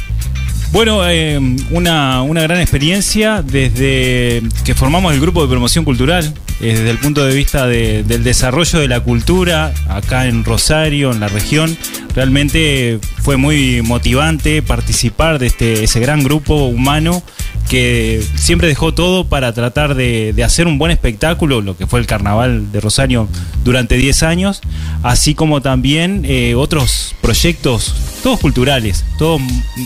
Bueno, 0.72 1.08
eh, 1.10 1.40
una, 1.72 2.22
una 2.22 2.42
gran 2.42 2.60
experiencia 2.60 3.42
desde 3.42 4.44
que 4.66 4.76
formamos 4.76 5.14
el 5.14 5.20
grupo 5.20 5.42
de 5.42 5.48
promoción 5.48 5.86
cultural, 5.86 6.26
eh, 6.60 6.74
desde 6.76 6.90
el 6.90 6.98
punto 6.98 7.26
de 7.26 7.34
vista 7.34 7.66
de- 7.68 8.04
del 8.04 8.24
desarrollo 8.24 8.80
de 8.80 8.88
la 8.88 9.00
cultura 9.00 9.74
acá 9.90 10.28
en 10.28 10.44
Rosario, 10.44 11.12
en 11.12 11.20
la 11.20 11.30
región. 11.30 11.76
Realmente 12.14 13.00
fue 13.24 13.38
muy 13.38 13.82
motivante 13.82 14.62
participar 14.62 15.40
de 15.40 15.48
este, 15.48 15.84
ese 15.84 16.00
gran 16.00 16.24
grupo 16.24 16.66
humano 16.66 17.24
que 17.70 18.24
siempre 18.36 18.68
dejó 18.68 18.94
todo 18.94 19.26
para 19.28 19.54
tratar 19.54 19.96
de, 19.96 20.32
de 20.34 20.44
hacer 20.44 20.68
un 20.68 20.78
buen 20.78 20.92
espectáculo, 20.92 21.62
lo 21.62 21.76
que 21.78 21.86
fue 21.88 22.00
el 22.00 22.06
Carnaval 22.08 22.72
de 22.72 22.80
Rosario 22.82 23.28
durante 23.64 23.96
10 23.98 24.24
años, 24.24 24.62
así 25.04 25.34
como 25.36 25.62
también 25.62 26.24
eh, 26.26 26.56
otros 26.56 27.14
proyectos, 27.22 27.94
todos 28.28 28.42
culturales, 28.42 29.06
todos 29.18 29.42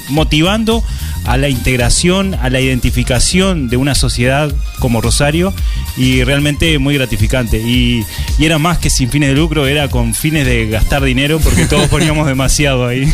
motivando 0.09 0.83
a 1.25 1.37
la 1.37 1.47
integración, 1.47 2.33
a 2.33 2.49
la 2.49 2.59
identificación 2.59 3.69
de 3.69 3.77
una 3.77 3.93
sociedad 3.93 4.51
como 4.79 4.99
Rosario 4.99 5.53
y 5.95 6.23
realmente 6.23 6.79
muy 6.79 6.95
gratificante. 6.95 7.59
Y, 7.59 8.03
y 8.39 8.45
era 8.45 8.57
más 8.57 8.79
que 8.79 8.89
sin 8.89 9.11
fines 9.11 9.29
de 9.29 9.35
lucro, 9.35 9.67
era 9.67 9.89
con 9.89 10.15
fines 10.15 10.47
de 10.47 10.67
gastar 10.69 11.03
dinero 11.03 11.39
porque 11.39 11.67
todos 11.67 11.87
poníamos 11.91 12.25
demasiado 12.25 12.87
ahí. 12.87 13.13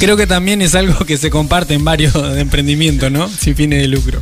Creo 0.00 0.18
que 0.18 0.26
también 0.26 0.60
es 0.60 0.74
algo 0.74 1.06
que 1.06 1.16
se 1.16 1.30
comparte 1.30 1.72
en 1.72 1.86
varios 1.86 2.14
emprendimientos, 2.36 3.10
¿no? 3.10 3.30
Sin 3.30 3.56
fines 3.56 3.80
de 3.80 3.88
lucro. 3.88 4.20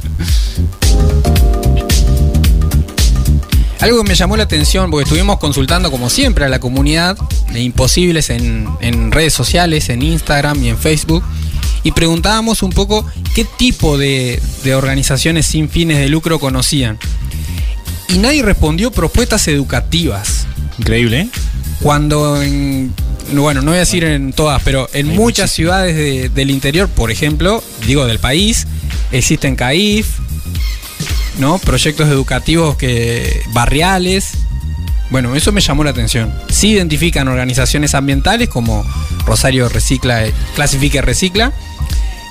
Algo 3.85 4.03
que 4.03 4.09
me 4.09 4.15
llamó 4.15 4.39
la 4.39 4.45
atención, 4.45 4.91
porque 4.91 5.03
estuvimos 5.05 5.39
consultando 5.39 5.91
como 5.91 6.09
siempre 6.09 6.47
a 6.47 6.49
la 6.49 6.59
comunidad 6.59 7.19
de 7.53 7.61
Imposibles 7.61 8.31
en, 8.31 8.67
en 8.81 9.13
redes 9.13 9.35
sociales, 9.35 9.91
en 9.91 10.01
Instagram 10.01 10.63
y 10.65 10.71
en 10.71 10.79
Facebook, 10.79 11.23
y 11.83 11.93
preguntábamos 11.93 12.63
un 12.63 12.71
poco 12.71 13.07
qué 13.35 13.45
tipo 13.45 13.99
de, 13.99 14.41
de 14.63 14.75
organizaciones 14.75 15.45
sin 15.45 15.69
fines 15.69 15.99
de 15.99 16.09
lucro 16.09 16.39
conocían. 16.39 16.99
Y 18.09 18.17
nadie 18.17 18.43
respondió 18.43 18.91
propuestas 18.91 19.47
educativas. 19.49 20.47
Increíble, 20.79 21.21
¿eh? 21.21 21.29
Cuando 21.83 22.41
en. 22.43 22.91
Bueno, 23.35 23.61
no 23.61 23.73
voy 23.73 23.77
a 23.77 23.81
decir 23.81 24.05
en 24.05 24.33
todas, 24.33 24.63
pero 24.63 24.89
en 24.95 25.11
Hay 25.11 25.17
muchas 25.17 25.51
ciudades 25.51 25.95
de- 25.95 26.31
del 26.31 26.51
interior, 26.51 26.89
por 26.89 27.11
ejemplo, 27.11 27.63
digo 27.87 28.07
del 28.07 28.19
país, 28.19 28.67
existen 29.13 29.57
CAIF, 29.57 30.07
¿no? 31.39 31.59
Proyectos 31.59 32.09
educativos 32.09 32.77
que 32.77 33.43
barriales. 33.53 34.33
Bueno, 35.11 35.35
eso 35.35 35.53
me 35.53 35.61
llamó 35.61 35.85
la 35.85 35.91
atención. 35.91 36.33
Sí 36.51 36.71
identifican 36.71 37.29
organizaciones 37.29 37.95
ambientales 37.95 38.49
como 38.49 38.85
Rosario 39.27 39.69
Recicla, 39.69 40.25
Clasifica 40.55 40.99
y 40.99 41.03
Recicla, 41.03 41.53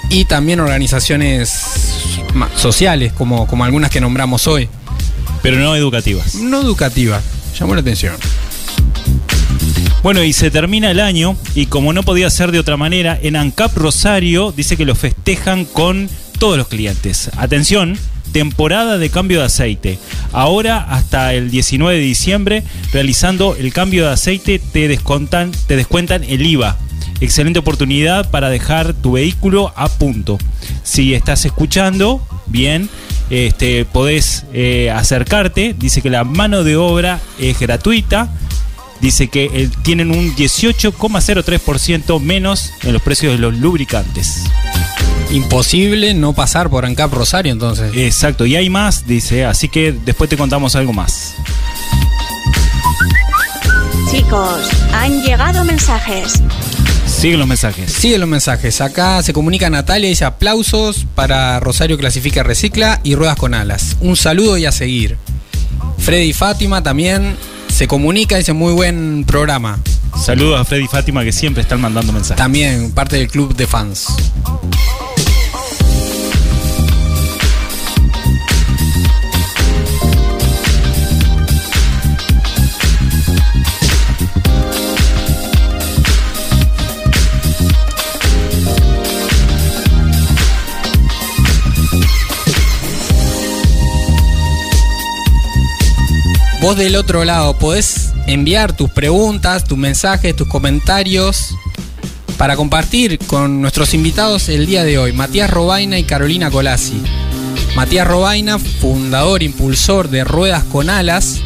y 0.09 0.25
también 0.25 0.59
organizaciones 0.59 1.51
sociales 2.55 3.13
como, 3.13 3.47
como 3.47 3.63
algunas 3.63 3.89
que 3.89 4.01
nombramos 4.01 4.47
hoy. 4.47 4.69
Pero 5.41 5.57
no 5.57 5.75
educativas. 5.75 6.35
No 6.35 6.61
educativas. 6.61 7.23
Llamó 7.57 7.75
la 7.75 7.81
atención. 7.81 8.15
Bueno, 10.03 10.21
y 10.21 10.33
se 10.33 10.51
termina 10.51 10.91
el 10.91 10.99
año 10.99 11.37
y 11.55 11.67
como 11.67 11.93
no 11.93 12.03
podía 12.03 12.29
ser 12.29 12.51
de 12.51 12.59
otra 12.59 12.75
manera, 12.75 13.17
en 13.21 13.37
ANCAP 13.37 13.77
Rosario 13.77 14.51
dice 14.51 14.75
que 14.75 14.85
lo 14.85 14.95
festejan 14.95 15.63
con 15.63 16.09
todos 16.39 16.57
los 16.57 16.67
clientes. 16.67 17.29
Atención, 17.37 17.97
temporada 18.33 18.97
de 18.97 19.09
cambio 19.09 19.39
de 19.39 19.45
aceite. 19.45 19.99
Ahora 20.33 20.79
hasta 20.79 21.33
el 21.33 21.49
19 21.49 21.95
de 21.95 22.03
diciembre, 22.03 22.63
realizando 22.91 23.55
el 23.55 23.71
cambio 23.71 24.07
de 24.07 24.11
aceite 24.11 24.59
te 24.59 24.89
descontan, 24.89 25.51
te 25.67 25.77
descuentan 25.77 26.25
el 26.25 26.45
IVA. 26.45 26.77
Excelente 27.21 27.59
oportunidad 27.59 28.29
para 28.31 28.49
dejar 28.49 28.93
tu 28.93 29.13
vehículo 29.13 29.71
a 29.77 29.87
punto. 29.87 30.37
Si 30.83 31.13
estás 31.13 31.45
escuchando, 31.45 32.21
bien, 32.47 32.89
este, 33.29 33.85
podés 33.85 34.45
eh, 34.51 34.91
acercarte. 34.91 35.73
Dice 35.77 36.01
que 36.01 36.09
la 36.09 36.25
mano 36.25 36.65
de 36.65 36.75
obra 36.75 37.21
es 37.39 37.57
gratuita. 37.59 38.29
Dice 38.99 39.27
que 39.27 39.45
eh, 39.45 39.69
tienen 39.83 40.11
un 40.11 40.35
18,03% 40.35 42.19
menos 42.19 42.71
en 42.83 42.93
los 42.93 43.01
precios 43.01 43.33
de 43.33 43.39
los 43.39 43.53
lubricantes. 43.55 44.43
Imposible 45.33 46.13
no 46.13 46.33
pasar 46.33 46.69
por 46.69 46.85
ANCAP 46.85 47.11
Rosario 47.11 47.51
entonces. 47.51 47.91
Exacto, 47.95 48.45
y 48.45 48.55
hay 48.55 48.69
más, 48.69 49.07
dice, 49.07 49.45
así 49.45 49.67
que 49.67 49.91
después 49.91 50.29
te 50.29 50.37
contamos 50.37 50.75
algo 50.75 50.93
más. 50.93 51.33
Chicos, 54.11 54.69
han 54.91 55.23
llegado 55.23 55.65
mensajes. 55.65 56.39
Siguen 57.07 57.39
los 57.39 57.47
mensajes. 57.47 57.91
Sigue 57.91 58.19
los 58.19 58.29
mensajes. 58.29 58.79
Acá 58.79 59.23
se 59.23 59.33
comunica 59.33 59.71
Natalia 59.71 60.05
y 60.05 60.11
dice 60.11 60.23
aplausos 60.23 61.07
para 61.15 61.59
Rosario 61.59 61.97
Clasifica 61.97 62.43
Recicla 62.43 63.01
y 63.03 63.15
Ruedas 63.15 63.37
con 63.37 63.55
Alas. 63.55 63.97
Un 64.01 64.15
saludo 64.15 64.59
y 64.59 64.67
a 64.67 64.71
seguir. 64.71 65.17
Freddy 65.97 66.29
y 66.29 66.33
Fátima 66.33 66.83
también 66.83 67.35
se 67.69 67.87
comunica 67.87 68.35
y 68.35 68.39
dice 68.39 68.53
muy 68.53 68.73
buen 68.73 69.23
programa. 69.25 69.79
Saludos 70.23 70.61
a 70.61 70.65
Freddy 70.65 70.83
y 70.83 70.87
Fátima 70.87 71.23
que 71.23 71.31
siempre 71.31 71.63
están 71.63 71.81
mandando 71.81 72.13
mensajes. 72.13 72.37
También 72.37 72.91
parte 72.91 73.15
del 73.15 73.29
club 73.29 73.55
de 73.55 73.65
fans. 73.65 74.07
Vos 96.63 96.77
del 96.77 96.95
otro 96.95 97.25
lado 97.25 97.57
podés 97.57 98.13
enviar 98.25 98.73
tus 98.73 98.89
preguntas, 98.89 99.65
tus 99.65 99.77
mensajes, 99.77 100.33
tus 100.33 100.47
comentarios 100.47 101.53
para 102.37 102.55
compartir 102.55 103.19
con 103.19 103.59
nuestros 103.61 103.93
invitados 103.93 104.47
el 104.47 104.65
día 104.65 104.85
de 104.85 104.97
hoy, 104.97 105.11
Matías 105.11 105.49
Robaina 105.49 105.99
y 105.99 106.05
Carolina 106.05 106.49
Colasi. 106.49 107.03
Matías 107.75 108.07
Robaina, 108.07 108.59
fundador, 108.59 109.43
impulsor 109.43 110.09
de 110.09 110.23
Ruedas 110.23 110.63
con 110.63 110.89
Alas, 110.89 111.41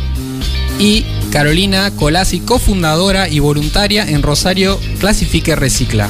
y 0.78 1.04
Carolina 1.32 1.90
Colasi, 1.96 2.42
cofundadora 2.42 3.28
y 3.28 3.40
voluntaria 3.40 4.08
en 4.08 4.22
Rosario 4.22 4.80
Clasifique 5.00 5.56
Recicla. 5.56 6.10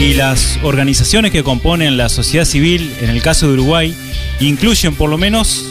Y 0.00 0.14
las 0.14 0.58
organizaciones 0.62 1.30
que 1.30 1.42
componen 1.42 1.98
la 1.98 2.08
sociedad 2.08 2.46
civil, 2.46 2.90
en 3.02 3.10
el 3.10 3.20
caso 3.20 3.46
de 3.46 3.52
Uruguay, 3.52 3.94
incluyen 4.40 4.94
por 4.94 5.10
lo 5.10 5.18
menos 5.18 5.70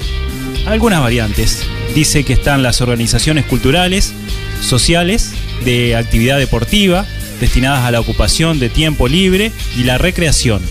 algunas 0.67 1.01
variantes. 1.01 1.65
Dice 1.95 2.23
que 2.23 2.33
están 2.33 2.61
las 2.61 2.79
organizaciones 2.79 3.45
culturales, 3.45 4.13
sociales, 4.61 5.33
de 5.65 5.95
actividad 5.95 6.37
deportiva, 6.37 7.07
destinadas 7.39 7.85
a 7.85 7.91
la 7.91 7.99
ocupación 7.99 8.59
de 8.59 8.69
tiempo 8.69 9.07
libre 9.07 9.51
y 9.75 9.83
la 9.83 9.97
recreación. 9.97 10.61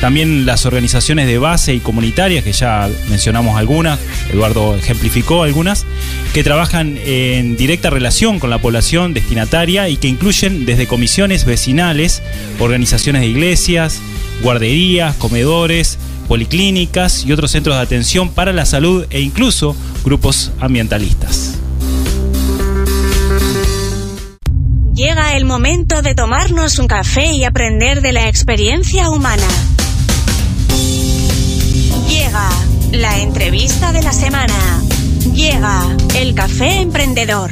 También 0.00 0.46
las 0.46 0.64
organizaciones 0.64 1.26
de 1.26 1.36
base 1.38 1.74
y 1.74 1.80
comunitarias, 1.80 2.42
que 2.42 2.52
ya 2.52 2.88
mencionamos 3.10 3.58
algunas, 3.58 3.98
Eduardo 4.32 4.76
ejemplificó 4.76 5.42
algunas, 5.42 5.84
que 6.32 6.42
trabajan 6.42 6.98
en 7.04 7.56
directa 7.56 7.90
relación 7.90 8.38
con 8.38 8.48
la 8.48 8.58
población 8.58 9.12
destinataria 9.12 9.90
y 9.90 9.98
que 9.98 10.08
incluyen 10.08 10.64
desde 10.64 10.86
comisiones 10.86 11.44
vecinales, 11.44 12.22
organizaciones 12.58 13.20
de 13.20 13.28
iglesias, 13.28 14.00
guarderías, 14.42 15.16
comedores, 15.16 15.98
policlínicas 16.28 17.24
y 17.26 17.32
otros 17.32 17.50
centros 17.50 17.76
de 17.76 17.82
atención 17.82 18.30
para 18.30 18.52
la 18.52 18.64
salud 18.64 19.04
e 19.10 19.20
incluso 19.20 19.76
grupos 20.02 20.52
ambientalistas. 20.60 21.58
Llega 24.94 25.36
el 25.36 25.44
momento 25.44 26.02
de 26.02 26.14
tomarnos 26.14 26.78
un 26.78 26.86
café 26.86 27.32
y 27.32 27.44
aprender 27.44 28.00
de 28.00 28.12
la 28.12 28.28
experiencia 28.28 29.10
humana. 29.10 29.46
Llega 32.30 32.48
la 32.92 33.18
entrevista 33.18 33.90
de 33.90 34.02
la 34.02 34.12
semana. 34.12 34.54
Llega 35.34 35.96
el 36.14 36.32
café 36.32 36.80
emprendedor. 36.80 37.50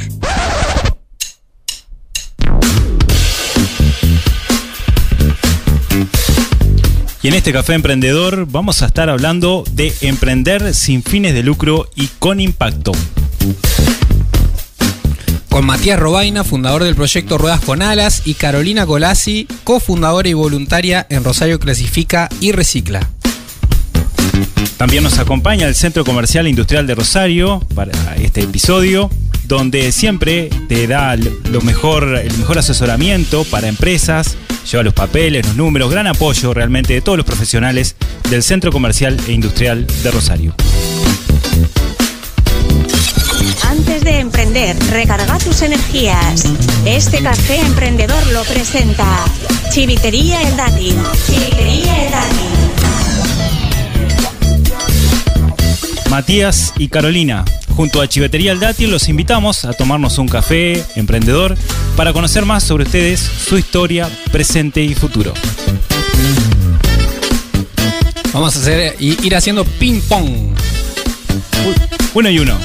Y 7.21 7.27
en 7.27 7.33
este 7.33 7.51
café 7.51 7.73
emprendedor 7.73 8.45
vamos 8.49 8.81
a 8.81 8.85
estar 8.85 9.09
hablando 9.09 9.65
de 9.69 9.93
emprender 9.99 10.73
sin 10.73 11.03
fines 11.03 11.33
de 11.33 11.43
lucro 11.43 11.89
y 11.97 12.07
con 12.17 12.39
impacto. 12.39 12.93
Con 15.49 15.65
Matías 15.65 15.99
Robaina, 15.99 16.45
fundador 16.45 16.85
del 16.85 16.95
proyecto 16.95 17.37
Ruedas 17.37 17.59
con 17.59 17.81
Alas, 17.81 18.21
y 18.23 18.35
Carolina 18.35 18.85
Colasi, 18.85 19.45
cofundadora 19.65 20.29
y 20.29 20.33
voluntaria 20.33 21.05
en 21.09 21.25
Rosario 21.25 21.59
Clasifica 21.59 22.29
y 22.39 22.53
Recicla. 22.53 23.09
También 24.77 25.03
nos 25.03 25.19
acompaña 25.19 25.67
el 25.67 25.75
Centro 25.75 26.03
Comercial 26.05 26.47
e 26.47 26.49
Industrial 26.49 26.87
de 26.87 26.95
Rosario 26.95 27.59
para 27.75 28.15
este 28.15 28.41
episodio. 28.41 29.09
donde 29.49 29.91
siempre 29.91 30.47
te 30.67 30.85
da 30.85 31.15
lo 31.15 31.61
mejor, 31.61 32.21
el 32.23 32.37
mejor 32.37 32.59
asesoramiento 32.59 33.43
para 33.45 33.67
empresas, 33.67 34.37
lleva 34.71 34.83
los 34.83 34.93
papeles, 34.93 35.43
los 35.47 35.55
números, 35.55 35.89
gran 35.89 36.05
apoyo 36.05 36.53
realmente 36.53 36.93
de 36.93 37.01
todos 37.01 37.17
los 37.17 37.25
profesionales 37.25 37.95
del 38.29 38.43
Centro 38.43 38.71
Comercial 38.71 39.17
e 39.27 39.31
Industrial 39.31 39.87
de 40.03 40.11
Rosario. 40.11 40.53
Antes 43.63 44.03
de 44.03 44.19
emprender, 44.19 44.77
recarga 44.91 45.39
tus 45.39 45.63
energías. 45.63 46.45
Este 46.85 47.21
café 47.23 47.59
emprendedor 47.59 48.25
lo 48.27 48.43
presenta 48.43 49.25
Chivitería 49.71 50.41
El. 50.43 50.55
Chivitería 51.25 52.05
El. 52.05 52.88
Matías 56.09 56.73
y 56.77 56.87
Carolina, 56.87 57.45
junto 57.75 58.01
a 58.01 58.07
Chivetería 58.09 58.51
El 58.51 58.59
Dátil, 58.59 58.89
los 58.89 59.07
invitamos 59.09 59.63
a 59.63 59.73
tomarnos 59.73 60.17
un 60.17 60.27
café 60.27 60.83
emprendedor 60.95 61.55
para 61.95 62.13
conocer 62.13 62.45
más 62.45 62.63
sobre 62.63 62.85
ustedes, 62.85 63.19
su 63.19 63.57
historia, 63.57 64.09
presente 64.31 64.81
y 64.81 64.95
futuro. 64.95 65.33
Vamos 68.33 68.55
a 68.55 68.59
hacer 68.59 68.95
ir 68.99 69.35
haciendo 69.35 69.65
ping 69.65 70.01
pong. 70.01 70.55
Uno 72.15 72.29
y 72.29 72.39
uno. 72.39 72.57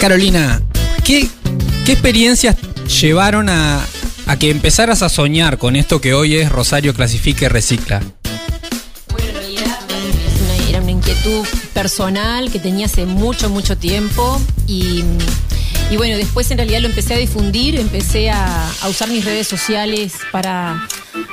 Carolina, 0.00 0.60
¿qué, 1.04 1.26
qué 1.86 1.92
experiencias 1.92 2.56
llevaron 3.00 3.48
a, 3.48 3.80
a 4.26 4.38
que 4.38 4.50
empezaras 4.50 5.02
a 5.02 5.08
soñar 5.08 5.56
con 5.56 5.74
esto 5.74 6.02
que 6.02 6.12
hoy 6.12 6.36
es 6.36 6.50
Rosario 6.50 6.92
Clasifique 6.92 7.48
Recicla? 7.48 8.02
Personal 11.72 12.50
que 12.50 12.58
tenía 12.58 12.86
hace 12.86 13.06
mucho, 13.06 13.48
mucho 13.50 13.76
tiempo. 13.76 14.40
Y, 14.66 15.04
bueno, 15.96 16.16
después 16.16 16.50
en 16.50 16.58
realidad 16.58 16.80
lo 16.80 16.88
empecé 16.88 17.14
a 17.14 17.18
difundir, 17.18 17.76
empecé 17.78 18.30
a, 18.30 18.68
usar 18.88 19.08
mis 19.08 19.24
redes 19.24 19.46
sociales 19.46 20.14
para, 20.32 20.86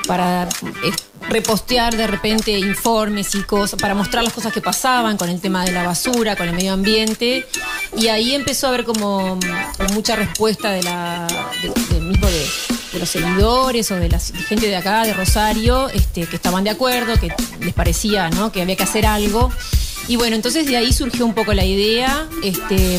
para 0.07 0.43
eh, 0.83 0.91
repostear 1.29 1.95
de 1.95 2.05
repente 2.07 2.51
informes 2.59 3.33
y 3.35 3.41
cosas, 3.43 3.79
para 3.79 3.95
mostrar 3.95 4.23
las 4.23 4.33
cosas 4.33 4.53
que 4.53 4.61
pasaban 4.61 5.17
con 5.17 5.29
el 5.29 5.39
tema 5.41 5.65
de 5.65 5.71
la 5.71 5.83
basura, 5.83 6.35
con 6.35 6.47
el 6.47 6.55
medio 6.55 6.73
ambiente. 6.73 7.47
Y 7.97 8.07
ahí 8.07 8.33
empezó 8.35 8.67
a 8.67 8.69
haber 8.69 8.83
como 8.83 9.39
mucha 9.93 10.15
respuesta 10.15 10.71
de 10.71 10.83
la, 10.83 11.27
de- 11.61 11.95
del 11.95 12.03
mismo 12.03 12.27
de, 12.27 12.45
de 12.93 12.99
los 12.99 13.09
seguidores 13.09 13.89
o 13.91 13.95
de 13.95 14.09
la 14.09 14.19
gente 14.19 14.67
de 14.67 14.75
acá, 14.75 15.03
de 15.03 15.13
Rosario, 15.13 15.89
este, 15.89 16.27
que 16.27 16.35
estaban 16.35 16.63
de 16.63 16.69
acuerdo, 16.69 17.19
que 17.19 17.33
les 17.59 17.73
parecía 17.73 18.29
que 18.51 18.61
había 18.61 18.75
que 18.75 18.83
hacer 18.83 19.05
algo. 19.05 19.51
Y 20.07 20.15
bueno, 20.17 20.35
entonces 20.35 20.65
de 20.67 20.77
ahí 20.77 20.91
surgió 20.93 21.25
un 21.25 21.33
poco 21.33 21.53
la 21.53 21.65
idea. 21.65 22.27
Este, 22.43 22.97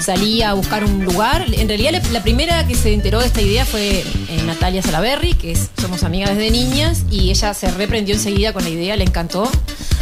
salí 0.00 0.42
a 0.42 0.54
buscar 0.54 0.84
un 0.84 1.04
lugar. 1.04 1.46
En 1.52 1.68
realidad 1.68 1.92
la, 1.92 2.02
la 2.10 2.22
primera 2.22 2.66
que 2.66 2.74
se 2.74 2.92
enteró 2.94 3.20
de 3.20 3.26
esta 3.26 3.40
idea 3.42 3.64
fue 3.64 4.00
eh, 4.00 4.42
Natalia 4.46 4.82
Salaberry, 4.82 5.34
que 5.34 5.52
es- 5.52 5.70
somos 5.80 6.02
amigas 6.02 6.30
desde 6.36 6.50
niñas, 6.50 7.04
y 7.10 7.30
ella 7.30 7.54
se 7.54 7.70
reprendió 7.70 8.14
enseguida 8.14 8.52
con 8.52 8.64
la 8.64 8.70
idea, 8.70 8.96
le 8.96 9.04
encantó. 9.04 9.50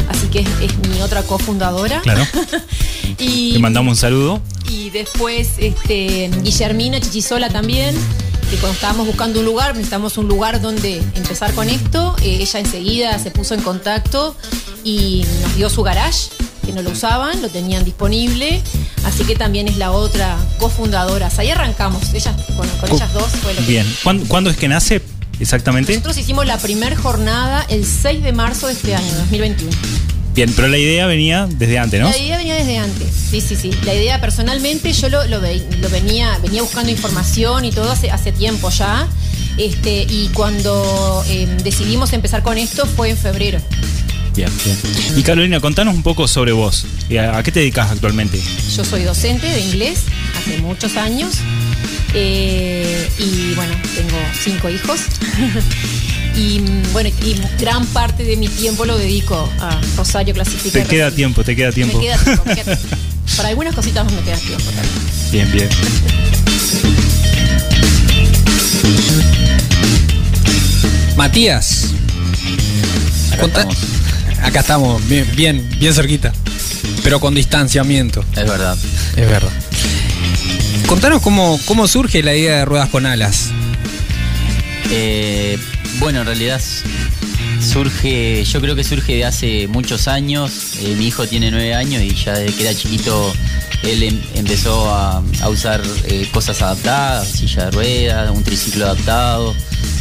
Así 0.09 0.27
que 0.27 0.39
es, 0.39 0.47
es 0.61 0.77
mi 0.89 1.01
otra 1.01 1.23
cofundadora. 1.23 2.01
Claro. 2.01 2.25
y, 3.19 3.53
Te 3.53 3.59
mandamos 3.59 3.91
un 3.91 3.97
saludo. 3.97 4.41
y 4.69 4.89
después 4.89 5.51
este, 5.59 6.29
Guillermina 6.41 6.99
Chichisola 6.99 7.49
también, 7.49 7.95
que 8.55 8.59
cuando 8.59 8.75
estábamos 8.75 9.07
buscando 9.07 9.39
un 9.39 9.45
lugar, 9.45 9.71
necesitamos 9.73 10.17
un 10.17 10.27
lugar 10.27 10.61
donde 10.61 10.97
empezar 11.15 11.53
con 11.53 11.69
esto, 11.69 12.15
eh, 12.21 12.37
ella 12.41 12.59
enseguida 12.59 13.17
se 13.19 13.31
puso 13.31 13.53
en 13.55 13.61
contacto 13.61 14.35
y 14.83 15.25
nos 15.41 15.55
dio 15.55 15.69
su 15.69 15.81
garage, 15.81 16.29
que 16.65 16.71
no 16.71 16.81
lo 16.81 16.91
usaban, 16.91 17.41
lo 17.41 17.49
tenían 17.49 17.83
disponible, 17.83 18.61
así 19.05 19.23
que 19.23 19.35
también 19.35 19.67
es 19.67 19.77
la 19.77 19.91
otra 19.91 20.37
cofundadora. 20.59 21.29
Ahí 21.37 21.49
arrancamos, 21.49 22.13
ellas, 22.13 22.35
con, 22.55 22.67
con 22.67 22.89
Co- 22.89 22.95
ellas 22.95 23.11
dos 23.13 23.27
fue 23.41 23.53
lo 23.53 23.59
que- 23.61 23.65
Bien. 23.65 23.95
¿Cuándo, 24.03 24.25
cuándo 24.27 24.49
es 24.51 24.57
que 24.57 24.67
nace 24.67 25.01
exactamente? 25.39 25.91
Nosotros 25.93 26.17
hicimos 26.17 26.45
la 26.45 26.57
primera 26.57 26.95
jornada 26.95 27.65
el 27.69 27.85
6 27.85 28.23
de 28.23 28.33
marzo 28.33 28.67
de 28.67 28.73
este 28.73 28.95
año, 28.95 29.13
2021. 29.17 29.71
Bien, 30.35 30.51
pero 30.55 30.67
la 30.67 30.77
idea 30.79 31.05
venía 31.05 31.47
desde 31.47 31.77
antes, 31.77 31.99
¿no? 32.01 32.09
La 32.09 32.17
idea 32.17 32.37
venía 32.37 32.55
desde 32.55 32.77
antes, 32.79 33.07
sí, 33.29 33.39
sí, 33.39 33.55
sí. 33.55 33.71
La 33.85 33.93
idea 33.93 34.19
personalmente 34.19 34.91
yo 34.91 35.09
lo, 35.09 35.25
lo, 35.27 35.39
ve- 35.39 35.63
lo 35.79 35.89
venía, 35.89 36.37
venía 36.41 36.61
buscando 36.63 36.89
información 36.91 37.65
y 37.65 37.71
todo 37.71 37.91
hace, 37.91 38.09
hace 38.09 38.31
tiempo 38.31 38.69
ya. 38.71 39.07
Este, 39.57 40.07
y 40.09 40.29
cuando 40.33 41.23
eh, 41.27 41.47
decidimos 41.63 42.11
empezar 42.13 42.41
con 42.41 42.57
esto 42.57 42.87
fue 42.87 43.11
en 43.11 43.17
febrero. 43.17 43.59
Bien, 44.35 44.49
bien. 44.65 44.77
Y 45.15 45.21
Carolina, 45.21 45.59
contanos 45.59 45.93
un 45.93 46.01
poco 46.01 46.27
sobre 46.27 46.51
vos. 46.53 46.87
¿Y 47.07 47.17
¿A, 47.17 47.37
a 47.37 47.43
qué 47.43 47.51
te 47.51 47.59
dedicas 47.59 47.91
actualmente? 47.91 48.41
Yo 48.75 48.83
soy 48.83 49.03
docente 49.03 49.45
de 49.47 49.61
inglés 49.61 49.99
hace 50.35 50.57
muchos 50.57 50.97
años. 50.97 51.35
eh, 52.15 53.07
y 53.19 53.53
bueno, 53.53 53.75
tengo 53.95 54.17
cinco 54.43 54.69
hijos. 54.71 55.01
y 56.35 56.61
bueno, 56.91 57.09
y 57.23 57.35
gran 57.61 57.85
parte 57.87 58.23
de 58.23 58.35
mi 58.37 58.47
tiempo 58.47 58.85
lo 58.85 58.97
dedico 58.97 59.49
a 59.59 59.79
Rosario 59.97 60.33
Clasifica. 60.33 60.81
Te 60.81 60.85
queda 60.87 61.11
tiempo, 61.11 61.43
te 61.43 61.55
queda 61.55 61.71
tiempo. 61.71 61.97
Me 61.99 62.05
queda 62.05 62.17
tiempo, 62.17 62.43
me 62.45 62.55
queda 62.55 62.75
tiempo. 62.77 62.97
Para 63.37 63.49
algunas 63.49 63.75
cositas 63.75 64.11
me 64.11 64.21
queda 64.21 64.37
tiempo 64.37 64.63
también. 64.71 64.91
Bien, 65.31 65.51
bien. 65.51 65.69
Matías, 71.15 71.89
Acá 73.31 73.41
Conta- 73.41 73.61
estamos. 73.61 73.77
acá 74.43 74.59
estamos, 74.59 75.07
bien, 75.07 75.27
bien, 75.35 75.69
bien 75.79 75.93
cerquita, 75.93 76.33
pero 77.03 77.19
con 77.19 77.33
distanciamiento. 77.35 78.21
Es 78.35 78.47
verdad. 78.47 78.77
Es 79.15 79.29
verdad. 79.29 79.51
Contanos 80.87 81.21
cómo, 81.21 81.59
cómo 81.65 81.87
surge 81.87 82.23
la 82.23 82.35
idea 82.35 82.57
de 82.57 82.65
Ruedas 82.65 82.89
con 82.89 83.05
Alas. 83.05 83.49
Eh, 84.91 85.57
bueno, 85.99 86.21
en 86.21 86.25
realidad 86.25 86.61
surge, 87.63 88.43
yo 88.43 88.61
creo 88.61 88.75
que 88.75 88.83
surge 88.83 89.15
de 89.15 89.25
hace 89.25 89.67
muchos 89.67 90.07
años. 90.07 90.75
Eh, 90.79 90.95
mi 90.97 91.07
hijo 91.07 91.27
tiene 91.27 91.51
nueve 91.51 91.73
años 91.73 92.01
y 92.01 92.13
ya 92.13 92.33
desde 92.33 92.55
que 92.55 92.63
era 92.63 92.75
chiquito 92.75 93.33
él 93.83 94.03
em- 94.03 94.21
empezó 94.35 94.89
a, 94.93 95.21
usar 95.49 95.81
eh, 96.05 96.27
cosas 96.33 96.61
adaptadas, 96.61 97.27
silla 97.27 97.65
de 97.65 97.71
ruedas, 97.71 98.31
un 98.31 98.43
triciclo 98.43 98.85
adaptado. 98.85 99.55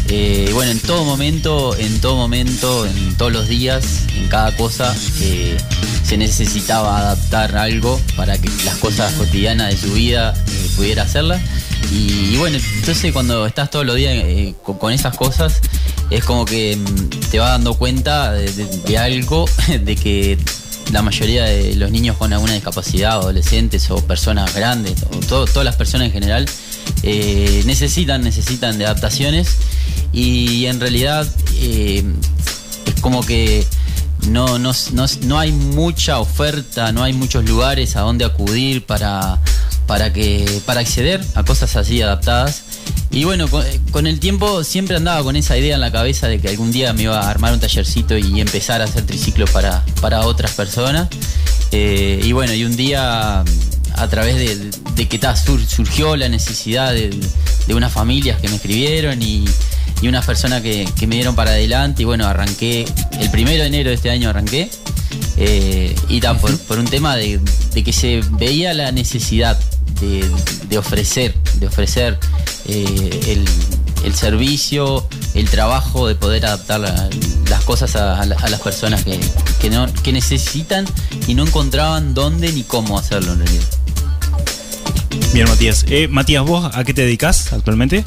Eh, 0.08 0.50
bueno, 0.52 0.72
en 0.72 0.80
todo 0.80 1.04
momento, 1.04 1.76
en 1.76 2.00
todo 2.00 2.16
momento, 2.16 2.86
en 2.86 3.14
todos 3.16 3.32
los 3.32 3.48
días, 3.48 4.02
en 4.16 4.28
cada 4.28 4.54
cosa, 4.56 4.94
se 4.94 6.16
necesitaba 6.16 6.98
adaptar 6.98 7.56
algo 7.56 8.00
para 8.16 8.36
que 8.36 8.50
las 8.64 8.76
cosas 8.76 9.12
cotidianas 9.14 9.70
de 9.70 9.76
su 9.76 9.94
vida 9.94 10.34
pudiera 10.76 11.04
hacerlas. 11.04 11.40
Y, 11.90 12.36
bueno, 12.36 12.58
entonces 12.78 13.12
cuando 13.12 13.46
estás 13.46 13.70
todos 13.70 13.84
los 13.84 13.96
días 13.96 14.12
eh, 14.14 14.54
con, 14.62 14.92
esas 14.92 15.16
cosas, 15.16 15.60
es 16.10 16.24
como 16.24 16.44
que 16.44 16.76
mm, 16.76 17.08
te 17.30 17.38
vas 17.38 17.50
dando 17.50 17.74
cuenta 17.74 18.32
de 18.32 18.98
algo, 18.98 19.46
de 19.84 19.96
que 19.96 20.38
la 20.92 21.02
mayoría 21.02 21.44
de 21.44 21.74
los 21.76 21.90
niños 21.90 22.16
con 22.16 22.32
alguna 22.32 22.52
discapacidad, 22.54 23.12
adolescentes 23.12 23.90
o 23.90 23.96
personas 24.06 24.54
grandes, 24.54 25.02
o 25.04 25.16
todo- 25.26 25.46
todas 25.46 25.64
las 25.64 25.76
personas 25.76 26.06
en 26.06 26.12
general, 26.12 26.46
eh, 27.02 27.62
necesitan, 27.66 28.22
necesitan 28.22 28.78
de 28.78 28.86
adaptaciones. 28.86 29.56
Y 30.12 30.66
en 30.66 30.80
realidad 30.80 31.26
eh, 31.56 32.04
es 32.86 33.00
como 33.00 33.24
que 33.24 33.66
no, 34.28 34.58
no, 34.58 34.72
no, 34.92 35.06
no 35.22 35.38
hay 35.38 35.52
mucha 35.52 36.18
oferta, 36.18 36.92
no 36.92 37.02
hay 37.02 37.12
muchos 37.12 37.44
lugares 37.44 37.96
a 37.96 38.00
donde 38.00 38.24
acudir 38.24 38.84
para, 38.84 39.40
para, 39.92 40.10
que, 40.10 40.46
para 40.64 40.80
acceder 40.80 41.22
a 41.34 41.44
cosas 41.44 41.76
así 41.76 42.00
adaptadas. 42.00 42.62
Y 43.10 43.24
bueno, 43.24 43.46
con, 43.48 43.62
con 43.90 44.06
el 44.06 44.20
tiempo 44.20 44.64
siempre 44.64 44.96
andaba 44.96 45.22
con 45.22 45.36
esa 45.36 45.58
idea 45.58 45.74
en 45.74 45.82
la 45.82 45.92
cabeza 45.92 46.28
de 46.28 46.40
que 46.40 46.48
algún 46.48 46.72
día 46.72 46.94
me 46.94 47.02
iba 47.02 47.20
a 47.20 47.28
armar 47.28 47.52
un 47.52 47.60
tallercito 47.60 48.16
y 48.16 48.40
empezar 48.40 48.80
a 48.80 48.84
hacer 48.84 49.04
triciclos 49.04 49.50
para, 49.50 49.84
para 50.00 50.22
otras 50.22 50.52
personas. 50.52 51.08
Eh, 51.72 52.22
y 52.24 52.32
bueno, 52.32 52.54
y 52.54 52.64
un 52.64 52.74
día 52.74 53.40
a 53.40 54.08
través 54.08 54.36
de, 54.36 54.70
de 54.96 55.08
que 55.08 55.18
ta, 55.18 55.36
sur- 55.36 55.60
surgió 55.66 56.16
la 56.16 56.30
necesidad 56.30 56.94
de, 56.94 57.10
de 57.66 57.74
unas 57.74 57.92
familias 57.92 58.40
que 58.40 58.48
me 58.48 58.56
escribieron 58.56 59.20
y, 59.20 59.44
y 60.00 60.08
unas 60.08 60.24
personas 60.24 60.62
que, 60.62 60.88
que 60.98 61.06
me 61.06 61.16
dieron 61.16 61.34
para 61.34 61.50
adelante 61.50 62.00
y 62.00 62.04
bueno, 62.06 62.26
arranqué, 62.26 62.86
el 63.20 63.30
primero 63.30 63.60
de 63.60 63.66
enero 63.68 63.90
de 63.90 63.96
este 63.96 64.08
año 64.08 64.30
arranqué 64.30 64.70
eh, 65.36 65.94
y 66.08 66.20
ta, 66.20 66.32
por, 66.38 66.58
por 66.60 66.78
un 66.78 66.86
tema 66.86 67.14
de, 67.14 67.40
de 67.74 67.84
que 67.84 67.92
se 67.92 68.22
veía 68.30 68.72
la 68.72 68.90
necesidad 68.90 69.58
de, 70.02 70.28
de 70.68 70.78
ofrecer, 70.78 71.34
de 71.54 71.66
ofrecer 71.66 72.18
eh, 72.66 73.20
el, 73.28 73.44
el 74.04 74.14
servicio, 74.14 75.06
el 75.34 75.48
trabajo 75.48 76.06
de 76.08 76.14
poder 76.14 76.44
adaptar 76.46 76.80
la- 76.80 77.08
las 77.48 77.62
cosas 77.64 77.96
a, 77.96 78.20
a 78.20 78.26
la- 78.26 78.36
a 78.36 78.48
las 78.50 78.60
personas 78.60 79.04
que, 79.04 79.18
que 79.60 79.70
no, 79.70 79.86
que 80.02 80.12
necesitan 80.12 80.84
y 81.26 81.34
no 81.34 81.44
encontraban 81.46 82.14
dónde 82.14 82.52
ni 82.52 82.62
cómo 82.62 82.98
hacerlo 82.98 83.32
en 83.32 83.38
realidad. 83.40 83.64
Bien, 85.34 85.48
Matías. 85.48 85.84
Eh, 85.88 86.08
Matías, 86.08 86.44
¿vos 86.44 86.70
a 86.74 86.84
qué 86.84 86.92
te 86.94 87.02
dedicas 87.02 87.52
actualmente? 87.52 88.04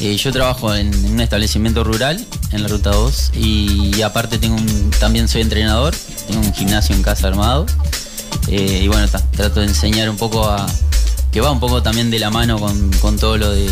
Eh, 0.00 0.16
yo 0.16 0.30
trabajo 0.32 0.74
en, 0.74 0.92
en 0.92 1.12
un 1.12 1.20
establecimiento 1.20 1.82
rural 1.82 2.24
en 2.52 2.62
la 2.62 2.68
ruta 2.68 2.90
2 2.90 3.32
y 3.34 4.02
aparte 4.02 4.38
tengo 4.38 4.56
un, 4.56 4.90
también 5.00 5.26
soy 5.28 5.40
entrenador, 5.42 5.94
tengo 6.28 6.40
un 6.40 6.52
gimnasio 6.54 6.94
en 6.94 7.02
casa 7.02 7.26
armado 7.28 7.66
Eh, 8.48 8.80
y 8.84 8.88
bueno, 8.88 9.06
trato 9.36 9.60
de 9.60 9.66
enseñar 9.66 10.08
un 10.08 10.16
poco 10.16 10.48
a, 10.48 10.66
que 11.38 11.42
va 11.42 11.52
un 11.52 11.60
poco 11.60 11.84
también 11.84 12.10
de 12.10 12.18
la 12.18 12.30
mano 12.30 12.58
con, 12.58 12.90
con 12.94 13.16
todo 13.16 13.36
lo 13.36 13.52
de, 13.52 13.70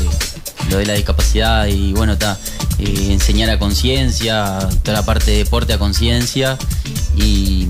lo 0.70 0.76
de 0.78 0.86
la 0.86 0.92
discapacidad 0.92 1.66
y 1.66 1.92
bueno, 1.94 2.12
está 2.12 2.38
eh, 2.78 3.08
enseñar 3.10 3.50
a 3.50 3.58
conciencia, 3.58 4.68
toda 4.84 4.98
la 4.98 5.04
parte 5.04 5.32
de 5.32 5.38
deporte 5.38 5.72
a 5.72 5.78
conciencia 5.80 6.56
y, 7.16 7.66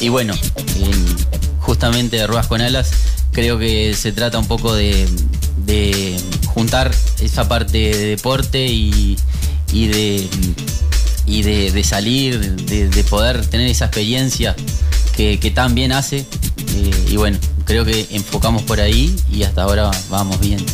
y 0.00 0.08
bueno, 0.08 0.34
en- 0.80 1.16
justamente 1.60 2.16
de 2.16 2.26
Ruedas 2.26 2.48
con 2.48 2.60
Alas 2.62 2.90
creo 3.30 3.60
que 3.60 3.94
se 3.94 4.10
trata 4.10 4.40
un 4.40 4.48
poco 4.48 4.74
de, 4.74 5.08
de 5.64 6.20
juntar 6.46 6.90
esa 7.20 7.48
parte 7.48 7.78
de 7.78 7.96
deporte 8.16 8.66
y, 8.66 9.16
y 9.72 9.86
de 9.86 10.28
y 11.26 11.42
de, 11.42 11.70
de 11.70 11.84
salir, 11.84 12.56
de, 12.56 12.88
de 12.88 13.04
poder 13.04 13.46
tener 13.46 13.68
esa 13.68 13.84
experiencia 13.84 14.56
que, 15.14 15.38
que 15.38 15.52
tan 15.52 15.76
bien 15.76 15.92
hace. 15.92 16.26
Eh, 16.74 17.04
y 17.10 17.16
bueno, 17.16 17.38
creo 17.68 17.84
que 17.84 18.08
enfocamos 18.12 18.62
por 18.62 18.80
ahí 18.80 19.14
y 19.30 19.42
hasta 19.42 19.62
ahora 19.62 19.90
vamos 20.08 20.40
bien. 20.40 20.64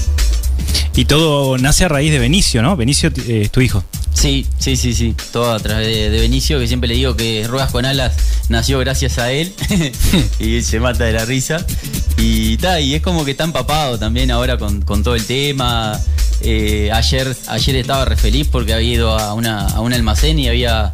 Y 0.94 1.06
todo 1.06 1.58
nace 1.58 1.84
a 1.84 1.88
raíz 1.88 2.12
de 2.12 2.20
Benicio, 2.20 2.62
¿no? 2.62 2.76
Benicio 2.76 3.10
eh, 3.26 3.42
es 3.42 3.50
tu 3.50 3.60
hijo. 3.60 3.84
Sí, 4.12 4.46
sí, 4.58 4.76
sí, 4.76 4.94
sí. 4.94 5.16
Todo 5.32 5.52
a 5.52 5.58
través 5.58 5.88
de, 5.88 6.08
de 6.08 6.20
Benicio, 6.20 6.60
que 6.60 6.68
siempre 6.68 6.88
le 6.88 6.94
digo 6.94 7.16
que 7.16 7.44
Ruedas 7.48 7.72
con 7.72 7.84
Alas 7.84 8.14
nació 8.48 8.78
gracias 8.78 9.18
a 9.18 9.32
él. 9.32 9.52
y 10.38 10.62
se 10.62 10.78
mata 10.78 11.04
de 11.04 11.12
la 11.14 11.24
risa. 11.24 11.66
Y 12.16 12.56
ta, 12.58 12.80
y 12.80 12.94
es 12.94 13.02
como 13.02 13.24
que 13.24 13.32
está 13.32 13.42
empapado 13.42 13.98
también 13.98 14.30
ahora 14.30 14.56
con, 14.56 14.82
con 14.82 15.02
todo 15.02 15.16
el 15.16 15.26
tema. 15.26 16.00
Eh, 16.42 16.90
ayer, 16.92 17.36
ayer 17.48 17.76
estaba 17.76 18.04
re 18.04 18.16
feliz 18.16 18.46
porque 18.50 18.72
había 18.72 18.94
ido 18.94 19.18
a, 19.18 19.34
una, 19.34 19.66
a 19.66 19.80
un 19.80 19.92
almacén 19.92 20.38
y 20.38 20.46
había, 20.46 20.92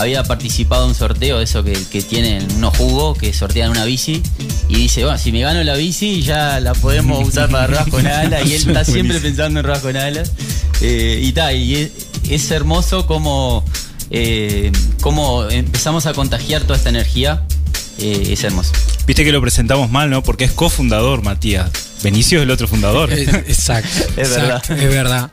había 0.00 0.24
participado 0.24 0.84
en 0.84 0.90
un 0.90 0.94
sorteo 0.94 1.40
eso 1.40 1.62
que, 1.62 1.72
que 1.90 2.02
tienen 2.02 2.46
unos 2.56 2.76
jugos 2.76 3.18
que 3.18 3.32
sortean 3.32 3.70
una 3.70 3.84
bici. 3.84 4.22
Y 4.68 4.76
dice, 4.76 5.04
bueno, 5.04 5.18
si 5.18 5.30
me 5.32 5.40
gano 5.40 5.62
la 5.62 5.74
bici 5.74 6.22
ya 6.22 6.60
la 6.60 6.72
podemos 6.74 7.26
usar 7.28 7.50
para 7.50 7.66
Ruedas 7.66 7.88
con 7.88 8.06
Alas. 8.06 8.46
Y 8.46 8.54
él 8.54 8.68
está 8.68 8.84
siempre 8.90 9.20
pensando 9.20 9.60
en 9.60 9.66
Ruedas 9.66 9.82
con 9.82 9.96
Alas. 9.96 10.32
Eh, 10.80 11.20
y 11.22 11.32
ta, 11.32 11.52
y 11.52 11.74
es, 11.74 11.90
es 12.28 12.50
hermoso 12.50 13.06
como, 13.06 13.64
eh, 14.10 14.72
como 15.00 15.48
empezamos 15.50 16.06
a 16.06 16.14
contagiar 16.14 16.62
toda 16.62 16.76
esta 16.76 16.88
energía. 16.88 17.44
Eh, 17.98 18.28
es 18.32 18.42
hermoso. 18.44 18.72
Viste 19.06 19.24
que 19.24 19.32
lo 19.32 19.40
presentamos 19.40 19.90
mal, 19.90 20.08
¿no? 20.08 20.22
Porque 20.22 20.44
es 20.44 20.52
cofundador, 20.52 21.22
Matías. 21.22 21.70
Benicio 22.02 22.38
es 22.38 22.44
el 22.44 22.50
otro 22.50 22.66
fundador. 22.66 23.12
Exacto. 23.12 23.88
Es 24.16 24.30
exacto, 24.30 24.74
verdad. 24.74 24.84
Es 24.84 24.90
verdad. 24.90 25.30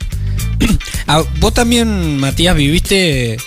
Ah, 1.07 1.23
Vos 1.39 1.53
también, 1.53 2.17
Matías, 2.17 2.55
viviste 2.55 3.37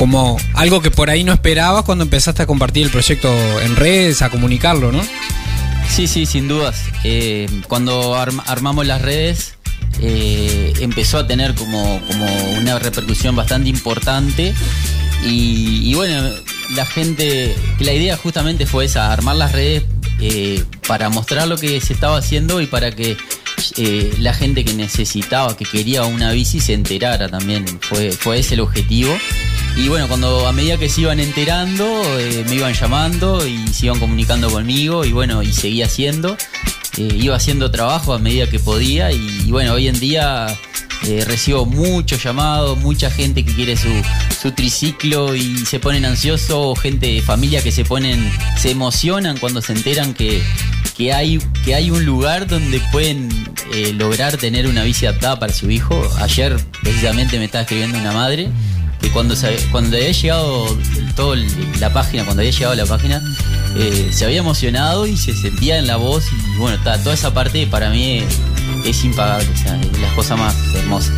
como 0.00 0.38
algo 0.54 0.80
que 0.80 0.90
por 0.90 1.10
ahí 1.10 1.24
no 1.24 1.32
esperabas 1.34 1.84
cuando 1.84 2.04
empezaste 2.04 2.40
a 2.40 2.46
compartir 2.46 2.84
el 2.84 2.90
proyecto 2.90 3.28
en 3.60 3.76
redes, 3.76 4.22
a 4.22 4.30
comunicarlo, 4.30 4.90
¿no? 4.92 5.02
Sí, 5.90 6.08
sí, 6.08 6.24
sin 6.24 6.48
dudas. 6.48 6.84
Eh, 7.04 7.46
cuando 7.68 8.14
arm- 8.16 8.42
armamos 8.46 8.86
las 8.86 9.02
redes, 9.02 9.56
eh, 10.00 10.72
empezó 10.80 11.18
a 11.18 11.26
tener 11.26 11.54
como, 11.54 12.00
como 12.06 12.24
una 12.58 12.78
repercusión 12.78 13.36
bastante 13.36 13.68
importante. 13.68 14.54
Y, 15.22 15.82
y 15.90 15.92
bueno, 15.94 16.30
la 16.74 16.86
gente, 16.86 17.54
la 17.80 17.92
idea 17.92 18.16
justamente 18.16 18.64
fue 18.64 18.86
esa, 18.86 19.12
armar 19.12 19.36
las 19.36 19.52
redes 19.52 19.82
eh, 20.18 20.64
para 20.88 21.10
mostrar 21.10 21.46
lo 21.46 21.58
que 21.58 21.78
se 21.82 21.92
estaba 21.92 22.16
haciendo 22.16 22.62
y 22.62 22.66
para 22.66 22.90
que 22.90 23.18
eh, 23.76 24.14
la 24.18 24.34
gente 24.34 24.64
que 24.64 24.74
necesitaba, 24.74 25.56
que 25.56 25.64
quería 25.64 26.04
una 26.04 26.32
bici, 26.32 26.60
se 26.60 26.74
enterara 26.74 27.28
también. 27.28 27.64
Fue, 27.80 28.12
fue 28.12 28.38
ese 28.38 28.54
el 28.54 28.60
objetivo. 28.60 29.16
Y 29.76 29.88
bueno, 29.88 30.08
cuando 30.08 30.46
a 30.46 30.52
medida 30.52 30.76
que 30.76 30.88
se 30.88 31.02
iban 31.02 31.20
enterando, 31.20 31.84
eh, 32.18 32.44
me 32.48 32.56
iban 32.56 32.74
llamando 32.74 33.46
y 33.46 33.68
se 33.68 33.86
iban 33.86 33.98
comunicando 34.00 34.50
conmigo 34.50 35.04
y 35.04 35.12
bueno, 35.12 35.42
y 35.42 35.52
seguía 35.52 35.86
haciendo. 35.86 36.36
Eh, 36.96 37.18
iba 37.20 37.36
haciendo 37.36 37.70
trabajo 37.70 38.12
a 38.12 38.18
medida 38.18 38.48
que 38.48 38.58
podía 38.58 39.12
y, 39.12 39.50
bueno, 39.50 39.74
hoy 39.74 39.88
en 39.88 39.98
día 40.00 40.46
recibo 41.26 41.64
muchos 41.64 42.22
llamados, 42.22 42.76
mucha 42.78 43.10
gente 43.10 43.42
que 43.42 43.54
quiere 43.54 43.74
su, 43.74 43.88
su 44.42 44.52
triciclo 44.52 45.34
y 45.34 45.64
se 45.64 45.80
ponen 45.80 46.04
ansiosos, 46.04 46.78
gente 46.78 47.06
de 47.06 47.22
familia 47.22 47.62
que 47.62 47.72
se 47.72 47.86
ponen, 47.86 48.30
se 48.58 48.72
emocionan 48.72 49.38
cuando 49.38 49.62
se 49.62 49.72
enteran 49.72 50.12
que, 50.12 50.42
que, 51.00 51.14
hay, 51.14 51.38
que 51.64 51.74
hay 51.74 51.90
un 51.90 52.04
lugar 52.04 52.46
donde 52.46 52.78
pueden 52.92 53.26
eh, 53.72 53.94
lograr 53.94 54.36
tener 54.36 54.66
una 54.66 54.82
bici 54.82 55.06
adaptada 55.06 55.38
para 55.40 55.50
su 55.50 55.70
hijo. 55.70 55.98
Ayer 56.20 56.54
precisamente 56.82 57.38
me 57.38 57.46
estaba 57.46 57.62
escribiendo 57.62 57.98
una 57.98 58.12
madre 58.12 58.50
que 59.00 59.08
cuando, 59.08 59.34
se- 59.34 59.56
cuando 59.72 59.96
había 59.96 60.12
llegado 60.12 60.76
todo 61.16 61.32
el- 61.32 61.48
la 61.80 61.90
página, 61.90 62.24
cuando 62.24 62.42
había 62.42 62.52
llegado 62.52 62.72
a 62.74 62.76
la 62.76 62.84
página, 62.84 63.22
eh, 63.76 64.10
se 64.12 64.26
había 64.26 64.40
emocionado 64.40 65.06
y 65.06 65.16
se 65.16 65.34
sentía 65.34 65.78
en 65.78 65.86
la 65.86 65.96
voz 65.96 66.24
y 66.54 66.58
bueno, 66.58 66.76
ta, 66.84 66.98
toda 67.02 67.14
esa 67.14 67.32
parte 67.32 67.66
para 67.66 67.88
mí 67.88 68.18
es, 68.18 68.38
es 68.84 69.02
impagable, 69.02 69.48
o 69.54 69.56
sea, 69.56 69.80
es 69.80 69.98
las 70.02 70.12
cosas 70.12 70.38
más 70.38 70.54
hermosas. 70.74 71.14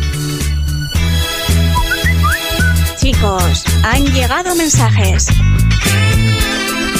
Chicos, 3.01 3.63
han 3.83 4.05
llegado 4.13 4.55
mensajes. 4.55 5.27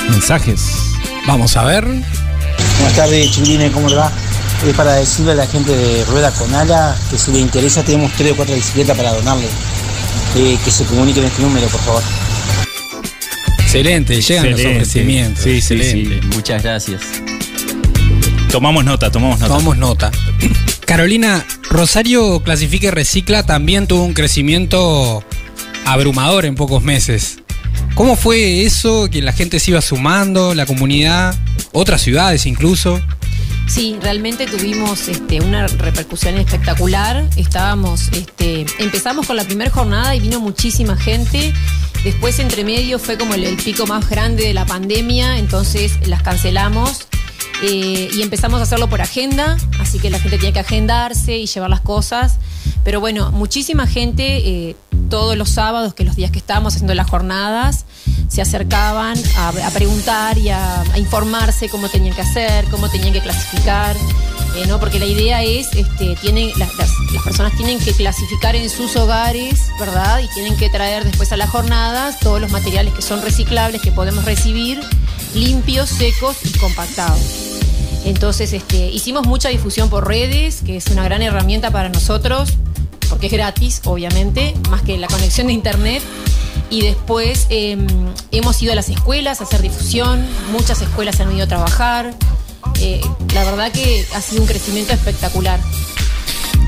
Mensajes. 0.09 0.59
Vamos 1.25 1.55
a 1.55 1.63
ver. 1.63 1.87
Buenas 2.83 2.97
tardes, 2.97 3.31
chiquilines, 3.31 3.71
¿cómo 3.71 3.87
le 3.87 3.95
va? 3.95 4.11
Es 4.67 4.75
para 4.75 4.95
decirle 4.95 5.31
a 5.31 5.35
la 5.35 5.47
gente 5.47 5.73
de 5.73 6.03
Rueda 6.03 6.31
con 6.31 6.53
Ala 6.53 6.93
que 7.09 7.17
si 7.17 7.31
le 7.31 7.39
interesa 7.39 7.81
tenemos 7.81 8.11
tres 8.17 8.33
o 8.33 8.35
cuatro 8.35 8.53
bicicletas 8.53 8.97
para 8.97 9.13
donarle. 9.13 9.47
Eh, 10.35 10.57
que 10.65 10.69
se 10.69 10.83
comuniquen 10.83 11.23
en 11.23 11.29
este 11.29 11.43
número, 11.43 11.65
por 11.67 11.79
favor. 11.79 12.03
Excelente, 13.59 14.21
llegan 14.21 14.51
los 14.51 14.59
ofrecimientos. 14.59 15.41
Sí, 15.41 15.61
sí, 15.61 15.75
excelente. 15.75 16.19
sí. 16.21 16.27
Muchas 16.35 16.61
gracias. 16.61 17.01
Tomamos 18.51 18.83
nota, 18.83 19.09
tomamos 19.09 19.39
nota. 19.39 19.53
Tomamos 19.53 19.77
nota. 19.77 20.11
Carolina, 20.85 21.45
Rosario 21.69 22.41
Clasifica 22.41 22.87
y 22.87 22.91
Recicla 22.91 23.45
también 23.45 23.87
tuvo 23.87 24.03
un 24.03 24.13
crecimiento 24.13 25.23
abrumador 25.85 26.43
en 26.43 26.55
pocos 26.55 26.83
meses. 26.83 27.37
¿Cómo 27.95 28.17
fue 28.17 28.63
eso? 28.65 29.07
Que 29.09 29.21
la 29.21 29.31
gente 29.31 29.61
se 29.61 29.71
iba 29.71 29.79
sumando, 29.79 30.53
la 30.53 30.65
comunidad, 30.65 31.33
otras 31.73 32.01
ciudades 32.01 32.45
incluso. 32.45 33.01
Sí, 33.67 33.97
realmente 34.01 34.45
tuvimos 34.45 35.07
este, 35.07 35.41
una 35.41 35.67
repercusión 35.67 36.35
espectacular. 36.37 37.27
Estábamos, 37.37 38.09
este, 38.11 38.65
empezamos 38.79 39.25
con 39.25 39.35
la 39.35 39.43
primera 39.43 39.71
jornada 39.71 40.15
y 40.15 40.19
vino 40.19 40.39
muchísima 40.39 40.95
gente. 40.95 41.53
Después, 42.03 42.39
entre 42.39 42.63
medio, 42.65 42.99
fue 42.99 43.17
como 43.17 43.33
el, 43.33 43.55
pico 43.57 43.87
más 43.87 44.09
grande 44.09 44.43
de 44.43 44.53
la 44.53 44.65
pandemia, 44.65 45.37
entonces 45.37 46.07
las 46.07 46.21
cancelamos. 46.21 47.07
eh, 47.61 48.09
y 48.13 48.21
empezamos 48.21 48.59
a 48.59 48.63
hacerlo 48.63 48.89
por 48.89 49.01
agenda, 49.01 49.57
así 49.79 49.97
que 49.97 50.09
la 50.09 50.19
gente 50.19 50.37
tenía 50.37 50.51
que 50.51 50.59
agendarse 50.59 51.37
y 51.37 51.45
llevar 51.45 51.69
las 51.69 51.79
cosas. 51.79 52.37
Pero 52.83 52.99
bueno, 52.99 53.31
muchísima 53.31 53.87
gente 53.87 54.37
eh, 54.37 54.75
todos 55.09 55.37
los 55.37 55.49
sábados, 55.49 55.93
que 55.93 56.03
los 56.03 56.15
días 56.15 56.31
que 56.31 56.39
estábamos 56.39 56.73
haciendo 56.73 56.93
las 56.93 57.09
jornadas, 57.09 57.85
se 58.33 58.41
acercaban 58.41 59.15
a, 59.37 59.49
a 59.49 59.69
preguntar 59.71 60.37
y 60.39 60.49
a, 60.49 60.81
a 60.81 60.97
informarse 60.97 61.69
cómo 61.69 61.87
tenían 61.87 62.15
que 62.15 62.21
hacer, 62.21 62.65
cómo 62.71 62.89
tenían 62.89 63.13
que 63.13 63.21
clasificar. 63.21 63.95
eh, 64.55 64.65
¿no? 64.67 64.79
Porque 64.79 64.97
la 64.99 65.05
idea 65.05 65.43
es, 65.43 65.67
este, 65.73 66.15
tienen, 66.21 66.49
las, 66.57 66.73
las- 66.77 66.89
las 67.13 67.23
personas 67.23 67.55
tienen 67.57 67.77
que 67.79 67.93
clasificar 67.93 68.55
en 68.55 68.69
sus 68.71 68.95
hogares, 68.95 69.59
¿verdad? 69.79 70.19
Y 70.19 70.27
tienen 70.33 70.57
que 70.57 70.67
traer 70.69 71.03
después 71.03 71.31
a 71.31 71.37
las 71.37 71.49
jornadas 71.51 72.17
todos 72.19 72.41
los 72.41 72.49
materiales 72.51 72.93
que 72.95 73.03
son 73.03 73.21
reciclables, 73.21 73.81
que 73.81 73.91
podemos 73.91 74.25
recibir, 74.25 74.79
limpios, 75.35 75.89
secos 75.89 76.37
y 76.43 76.57
compactados. 76.57 77.19
Entonces, 78.05 78.51
este, 78.53 78.89
hicimos 78.89 79.27
mucha 79.27 79.49
difusión 79.49 79.89
por 79.89 80.07
redes, 80.07 80.61
que 80.65 80.77
es 80.77 80.87
una 80.87 81.03
gran 81.03 81.21
herramienta 81.21 81.69
para 81.71 81.89
nosotros, 81.89 82.49
porque 83.09 83.27
es 83.27 83.33
gratis, 83.33 83.81
obviamente, 83.85 84.55
más 84.69 84.81
que 84.81 84.97
la 84.97 85.05
conexión 85.07 85.47
de 85.47 85.53
internet. 85.53 86.01
Y 86.69 86.81
después 86.81 87.47
eh, 87.49 87.77
hemos 88.31 88.61
ido 88.61 88.73
a 88.73 88.75
las 88.75 88.89
escuelas 88.89 89.41
a 89.41 89.43
hacer 89.43 89.61
difusión, 89.61 90.25
muchas 90.51 90.81
escuelas 90.81 91.19
han 91.19 91.31
ido 91.31 91.43
a 91.43 91.47
trabajar. 91.47 92.13
Eh, 92.79 93.01
la 93.33 93.43
verdad 93.43 93.71
que 93.71 94.05
ha 94.15 94.21
sido 94.21 94.41
un 94.41 94.47
crecimiento 94.47 94.93
espectacular. 94.93 95.59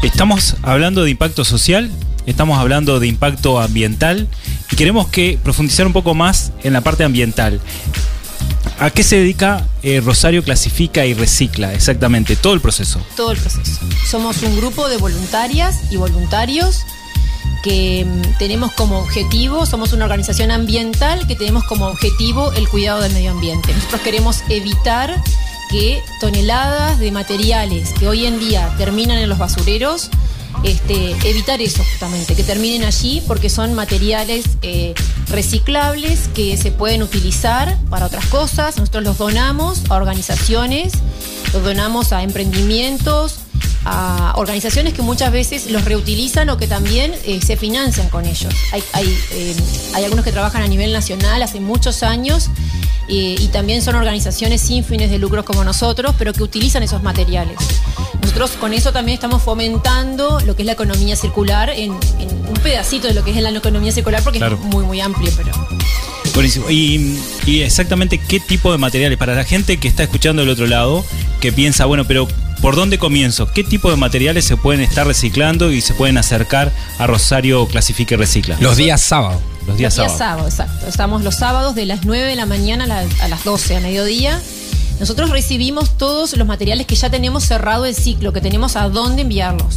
Estamos 0.04 0.56
hablando 0.62 1.04
de 1.04 1.12
impacto 1.12 1.44
social, 1.44 1.90
estamos 2.26 2.60
hablando 2.60 3.00
de 3.00 3.08
impacto 3.08 3.60
ambiental 3.60 4.28
y 4.72 4.76
queremos 4.76 5.08
que 5.08 5.40
profundizar 5.42 5.88
un 5.88 5.94
poco 5.94 6.14
más 6.14 6.52
en 6.64 6.74
la 6.74 6.82
parte 6.82 7.04
ambiental. 7.04 7.60
¿A 8.80 8.90
qué 8.90 9.04
se 9.04 9.18
dedica 9.18 9.66
eh, 9.84 10.02
Rosario 10.04 10.44
Clasifica 10.44 11.06
y 11.06 11.14
Recicla 11.14 11.74
exactamente? 11.74 12.36
Todo 12.36 12.54
el 12.54 12.62
proceso. 12.62 13.00
todo 13.16 13.32
el 13.32 13.38
proceso. 13.38 13.80
Somos 14.06 14.44
un 14.44 14.58
grupo 14.58 14.90
de 14.90 14.98
voluntarias 14.98 15.92
y 15.92 15.98
voluntarios 15.98 16.82
que 17.66 18.06
mm, 18.06 18.38
tenemos 18.38 18.72
como 18.74 19.00
objetivo, 19.00 19.66
somos 19.66 19.92
una 19.92 20.06
organización 20.06 20.52
ambiental 20.52 21.26
que 21.26 21.36
tenemos 21.36 21.64
como 21.64 21.88
objetivo 21.88 22.52
el 22.54 22.70
cuidado 22.70 23.02
del 23.02 23.12
medio 23.12 23.32
ambiente. 23.32 23.74
Nosotros 23.74 24.02
queremos 24.02 24.44
evitar 24.50 25.20
que 25.72 26.00
toneladas 26.22 27.00
de 27.00 27.12
materiales 27.12 27.92
que 27.94 28.08
hoy 28.08 28.28
en 28.28 28.38
día 28.38 28.72
terminan 28.78 29.18
en 29.18 29.28
los 29.30 29.40
basureros, 29.40 30.12
este, 30.64 31.16
evitar 31.28 31.60
eso 31.60 31.84
justamente, 31.84 32.36
que 32.36 32.44
terminen 32.44 32.84
allí 32.84 33.24
porque 33.28 33.50
son 33.50 33.74
materiales 33.74 34.46
eh, 34.62 34.94
reciclables 35.30 36.28
que 36.36 36.58
se 36.58 36.72
pueden 36.72 37.02
utilizar 37.02 37.80
para 37.90 38.06
otras 38.06 38.28
cosas. 38.28 38.78
Nosotros 38.78 39.04
los 39.04 39.18
donamos 39.18 39.82
a 39.90 39.96
organizaciones 39.96 40.94
Lo 41.52 41.62
donamos 41.62 42.14
a 42.14 42.22
emprendimientos, 42.22 43.40
a 43.86 44.34
organizaciones 44.38 44.94
que 44.94 45.02
muchas 45.02 45.32
veces 45.32 45.70
los 45.70 45.86
reutilizan 45.86 46.50
o 46.50 46.58
que 46.58 46.68
también 46.68 47.14
eh, 47.26 47.40
se 47.46 47.56
financian 47.56 48.10
con 48.10 48.26
ellos. 48.26 48.54
Hay, 48.72 48.84
hay, 48.94 49.18
eh, 49.32 49.56
hay 49.94 50.04
algunos 50.04 50.26
que 50.26 50.32
trabajan 50.32 50.64
a 50.64 50.68
nivel 50.68 50.92
nacional 50.92 51.44
hace 51.44 51.60
muchos 51.60 52.02
años 52.02 52.50
eh, 53.08 53.36
y 53.40 53.48
también 53.50 53.84
son 53.84 53.96
organizaciones 53.96 54.62
sin 54.62 54.84
fines 54.84 55.12
de 55.12 55.20
lucro 55.20 55.46
como 55.46 55.64
nosotros, 55.64 56.16
pero 56.18 56.34
que 56.34 56.42
utilizan 56.42 56.82
esos 56.82 57.04
materiales. 57.04 57.58
Nosotros 58.22 58.52
con 58.60 58.74
eso 58.74 58.92
también 58.92 59.14
estamos 59.16 59.44
fomentando 59.44 60.40
lo 60.42 60.56
que 60.56 60.64
es 60.64 60.66
la 60.66 60.72
economía 60.72 61.16
circular 61.16 61.70
en, 61.70 61.94
en 62.20 62.30
un 62.48 62.56
pedacito 62.64 63.08
de 63.08 63.14
lo 63.14 63.24
que 63.24 63.32
es 63.32 63.38
la 63.38 63.52
economía 63.52 63.92
circular 63.92 64.24
porque 64.24 64.40
Claro. 64.40 64.56
es 64.60 64.66
muy, 64.66 64.84
muy 64.84 65.00
amplio, 65.00 65.32
pero... 65.38 65.52
Buenísimo. 66.34 66.70
Y, 66.70 67.18
y 67.46 67.62
exactamente 67.62 68.18
qué 68.18 68.40
tipo 68.40 68.72
de 68.72 68.78
materiales, 68.78 69.18
para 69.18 69.36
la 69.36 69.44
gente 69.46 69.78
que 69.78 69.88
está 69.88 70.04
escuchando 70.04 70.42
del 70.42 70.50
otro 70.50 70.66
lado, 70.68 71.06
que 71.40 71.54
piensa, 71.54 71.86
bueno, 71.86 72.04
pero 72.06 72.28
¿por 72.62 72.76
dónde 72.76 72.98
comienzo? 72.98 73.52
¿Qué 73.52 73.64
tipo 73.64 73.90
de 73.90 73.98
materiales 73.98 74.46
se 74.46 74.58
pueden 74.58 74.82
estar 74.82 75.06
reciclando 75.08 75.72
y 75.72 75.82
se 75.82 75.94
pueden 75.94 76.18
acercar 76.18 76.72
a 76.98 77.08
Rosario 77.08 77.68
Clasifique 77.68 78.16
y 78.16 78.18
Recicla? 78.18 78.58
Los 78.60 78.78
días 78.78 79.02
sábado. 79.02 79.42
Los 79.68 79.78
días 79.78 79.96
Día 79.96 80.04
sábados. 80.10 80.18
sábado, 80.18 80.48
exacto. 80.48 80.88
Estamos 80.88 81.24
los 81.24 81.36
sábados 81.36 81.74
de 81.76 81.86
las 81.86 82.06
9 82.06 82.28
de 82.28 82.36
la 82.36 82.46
mañana 82.46 83.04
a 83.22 83.28
las 83.28 83.44
12 83.44 83.78
a 83.78 83.80
mediodía. 83.80 84.40
Nosotros 85.00 85.30
recibimos 85.30 85.98
todos 85.98 86.36
los 86.38 86.48
materiales 86.48 86.88
que 86.88 86.96
ya 86.96 87.10
tenemos 87.10 87.44
cerrado 87.44 87.86
el 87.86 87.96
ciclo, 87.96 88.34
que 88.34 88.42
tenemos 88.42 88.76
a 88.76 88.90
dónde 88.90 89.24
enviarlos. 89.24 89.76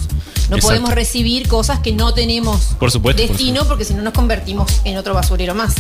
No 0.49 0.57
Exacto. 0.57 0.69
podemos 0.69 0.95
recibir 0.95 1.47
cosas 1.47 1.81
que 1.81 1.93
no 1.93 2.15
tenemos 2.15 2.77
Por 2.79 2.91
supuesto, 2.91 3.21
por 3.21 3.29
destino, 3.29 3.65
porque 3.67 3.85
si 3.85 3.93
no 3.93 4.03
nos 4.03 4.15
convertimos 4.15 4.71
en 4.85 4.97
otro 4.97 5.13
basurero 5.13 5.55
más. 5.55 5.75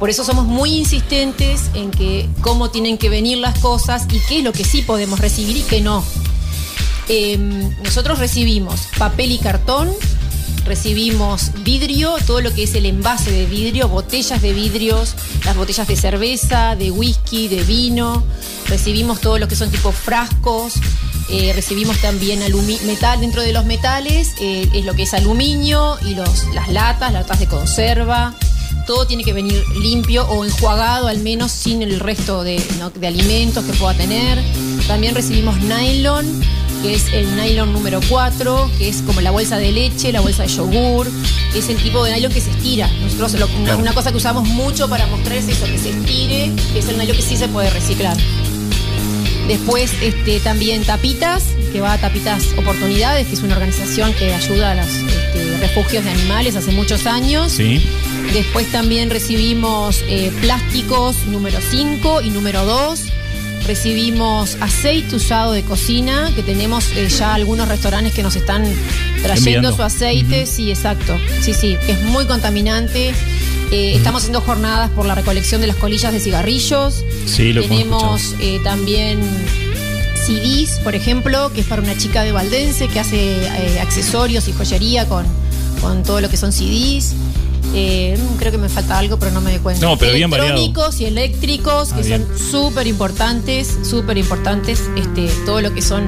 Por 0.00 0.10
eso 0.10 0.24
somos 0.24 0.46
muy 0.46 0.72
insistentes 0.74 1.70
en 1.74 1.92
que 1.92 2.28
cómo 2.40 2.70
tienen 2.70 2.98
que 2.98 3.08
venir 3.08 3.38
las 3.38 3.58
cosas 3.60 4.06
y 4.10 4.18
qué 4.28 4.38
es 4.38 4.44
lo 4.44 4.52
que 4.52 4.64
sí 4.64 4.82
podemos 4.82 5.20
recibir 5.20 5.58
y 5.58 5.62
qué 5.62 5.80
no. 5.80 6.04
Eh, 7.08 7.38
nosotros 7.84 8.18
recibimos 8.18 8.80
papel 8.98 9.30
y 9.30 9.38
cartón, 9.38 9.92
recibimos 10.64 11.50
vidrio, 11.62 12.16
todo 12.26 12.40
lo 12.40 12.52
que 12.52 12.64
es 12.64 12.74
el 12.74 12.86
envase 12.86 13.30
de 13.30 13.46
vidrio, 13.46 13.88
botellas 13.88 14.40
de 14.42 14.52
vidrios, 14.52 15.14
las 15.44 15.56
botellas 15.56 15.86
de 15.86 15.96
cerveza, 15.96 16.76
de 16.76 16.90
whisky, 16.90 17.48
de 17.48 17.62
vino, 17.62 18.22
recibimos 18.68 19.20
todo 19.20 19.38
lo 19.38 19.48
que 19.48 19.56
son 19.56 19.70
tipo 19.70 19.92
frascos, 19.92 20.74
eh, 21.30 21.52
recibimos 21.54 21.98
también 21.98 22.40
metal 22.86 23.20
dentro 23.20 23.42
de 23.42 23.52
los 23.52 23.64
metales, 23.64 24.32
eh, 24.40 24.68
es 24.74 24.84
lo 24.84 24.94
que 24.94 25.04
es 25.04 25.14
aluminio 25.14 25.96
y 26.02 26.14
los, 26.14 26.44
las 26.54 26.68
latas, 26.68 27.12
latas 27.12 27.40
de 27.40 27.46
conserva. 27.46 28.34
Todo 28.86 29.06
tiene 29.06 29.24
que 29.24 29.32
venir 29.32 29.64
limpio 29.80 30.26
o 30.28 30.44
enjuagado 30.44 31.08
al 31.08 31.20
menos 31.20 31.50
sin 31.52 31.80
el 31.80 32.00
resto 32.00 32.42
de, 32.42 32.62
de 32.94 33.06
alimentos 33.06 33.64
que 33.64 33.72
pueda 33.72 33.94
tener. 33.94 34.42
También 34.86 35.14
recibimos 35.14 35.56
nylon, 35.62 36.42
que 36.84 36.94
es 36.94 37.06
el 37.14 37.34
nylon 37.34 37.72
número 37.72 37.98
4, 38.10 38.70
que 38.76 38.90
es 38.90 39.00
como 39.00 39.22
la 39.22 39.30
bolsa 39.30 39.56
de 39.56 39.72
leche, 39.72 40.12
la 40.12 40.20
bolsa 40.20 40.42
de 40.42 40.48
yogur. 40.50 41.10
Es 41.54 41.68
el 41.70 41.76
tipo 41.78 42.04
de 42.04 42.12
nylon 42.12 42.30
que 42.30 42.42
se 42.42 42.50
estira. 42.50 42.88
Nosotros 43.02 43.32
lo- 43.40 43.46
una, 43.46 43.64
Claro. 43.64 43.78
una 43.78 43.92
cosa 43.94 44.10
que 44.10 44.18
usamos 44.18 44.46
mucho 44.48 44.86
para 44.88 45.06
mostrar 45.06 45.38
es 45.38 45.48
eso, 45.48 45.64
que 45.64 45.78
se 45.78 45.90
estire, 45.90 46.52
que 46.74 46.78
es 46.80 46.88
el 46.88 46.98
nylon 46.98 47.16
que 47.16 47.22
sí 47.22 47.36
se 47.38 47.48
puede 47.48 47.70
reciclar. 47.70 48.16
Después 49.48 49.92
este, 50.02 50.40
también 50.40 50.84
Tapitas, 50.84 51.44
que 51.72 51.80
va 51.80 51.92
a 51.94 51.98
Tapitas 51.98 52.42
Oportunidades, 52.58 53.26
que 53.28 53.34
es 53.34 53.42
una 53.42 53.54
organización 53.54 54.12
que 54.14 54.32
ayuda 54.34 54.72
a 54.72 54.74
los 54.74 54.86
este, 54.86 55.56
refugios 55.60 56.04
de 56.04 56.10
animales 56.10 56.56
hace 56.56 56.70
muchos 56.72 57.06
años. 57.06 57.52
Sí. 57.52 57.82
Después 58.32 58.70
también 58.72 59.10
recibimos 59.10 60.02
eh, 60.08 60.32
plásticos 60.40 61.24
número 61.26 61.58
5 61.70 62.22
y 62.22 62.30
número 62.30 62.64
2. 62.64 63.00
Recibimos 63.66 64.56
aceite 64.60 65.16
usado 65.16 65.52
de 65.52 65.62
cocina, 65.62 66.30
que 66.34 66.42
tenemos 66.42 66.90
eh, 66.96 67.08
ya 67.08 67.34
algunos 67.34 67.66
restaurantes 67.66 68.12
que 68.12 68.22
nos 68.22 68.36
están 68.36 68.62
trayendo 69.22 69.68
Enviando. 69.68 69.76
su 69.76 69.82
aceite. 69.82 70.44
Sí, 70.46 70.70
exacto. 70.70 71.16
Sí, 71.40 71.54
sí, 71.54 71.78
que 71.86 71.92
es 71.92 72.02
muy 72.02 72.26
contaminante. 72.26 73.14
Eh, 73.72 73.94
Estamos 73.96 74.20
haciendo 74.22 74.42
jornadas 74.42 74.90
por 74.90 75.06
la 75.06 75.14
recolección 75.14 75.62
de 75.62 75.66
las 75.66 75.76
colillas 75.76 76.12
de 76.12 76.20
cigarrillos. 76.20 77.02
Sí, 77.26 77.54
lo 77.54 77.62
Tenemos 77.62 78.34
eh, 78.38 78.60
también 78.62 79.20
CDs, 80.26 80.78
por 80.80 80.94
ejemplo, 80.94 81.50
que 81.54 81.62
es 81.62 81.66
para 81.66 81.80
una 81.80 81.96
chica 81.96 82.22
de 82.22 82.32
Valdense 82.32 82.88
que 82.88 83.00
hace 83.00 83.48
accesorios 83.80 84.46
y 84.48 84.52
joyería 84.52 85.06
con, 85.08 85.24
con 85.80 86.02
todo 86.02 86.20
lo 86.20 86.28
que 86.28 86.36
son 86.36 86.52
CDs. 86.52 87.14
Eh, 87.74 88.16
mm, 88.18 88.36
creo 88.36 88.52
que 88.52 88.58
me 88.58 88.68
falta 88.68 88.98
algo, 88.98 89.18
pero 89.18 89.32
no 89.32 89.40
me 89.40 89.50
doy 89.52 89.60
cuenta. 89.60 89.84
No, 89.86 89.96
pero 89.96 90.12
bien 90.12 90.30
variado. 90.30 90.52
Electrónicos 90.56 91.00
y 91.00 91.06
eléctricos, 91.06 91.92
Ah, 91.92 91.96
que 91.96 92.02
bien. 92.02 92.26
son 92.26 92.38
súper 92.50 92.86
importantes, 92.86 93.78
súper 93.82 94.18
importantes. 94.18 94.82
Este, 94.96 95.28
todo 95.46 95.60
lo 95.60 95.72
que 95.74 95.82
son 95.82 96.04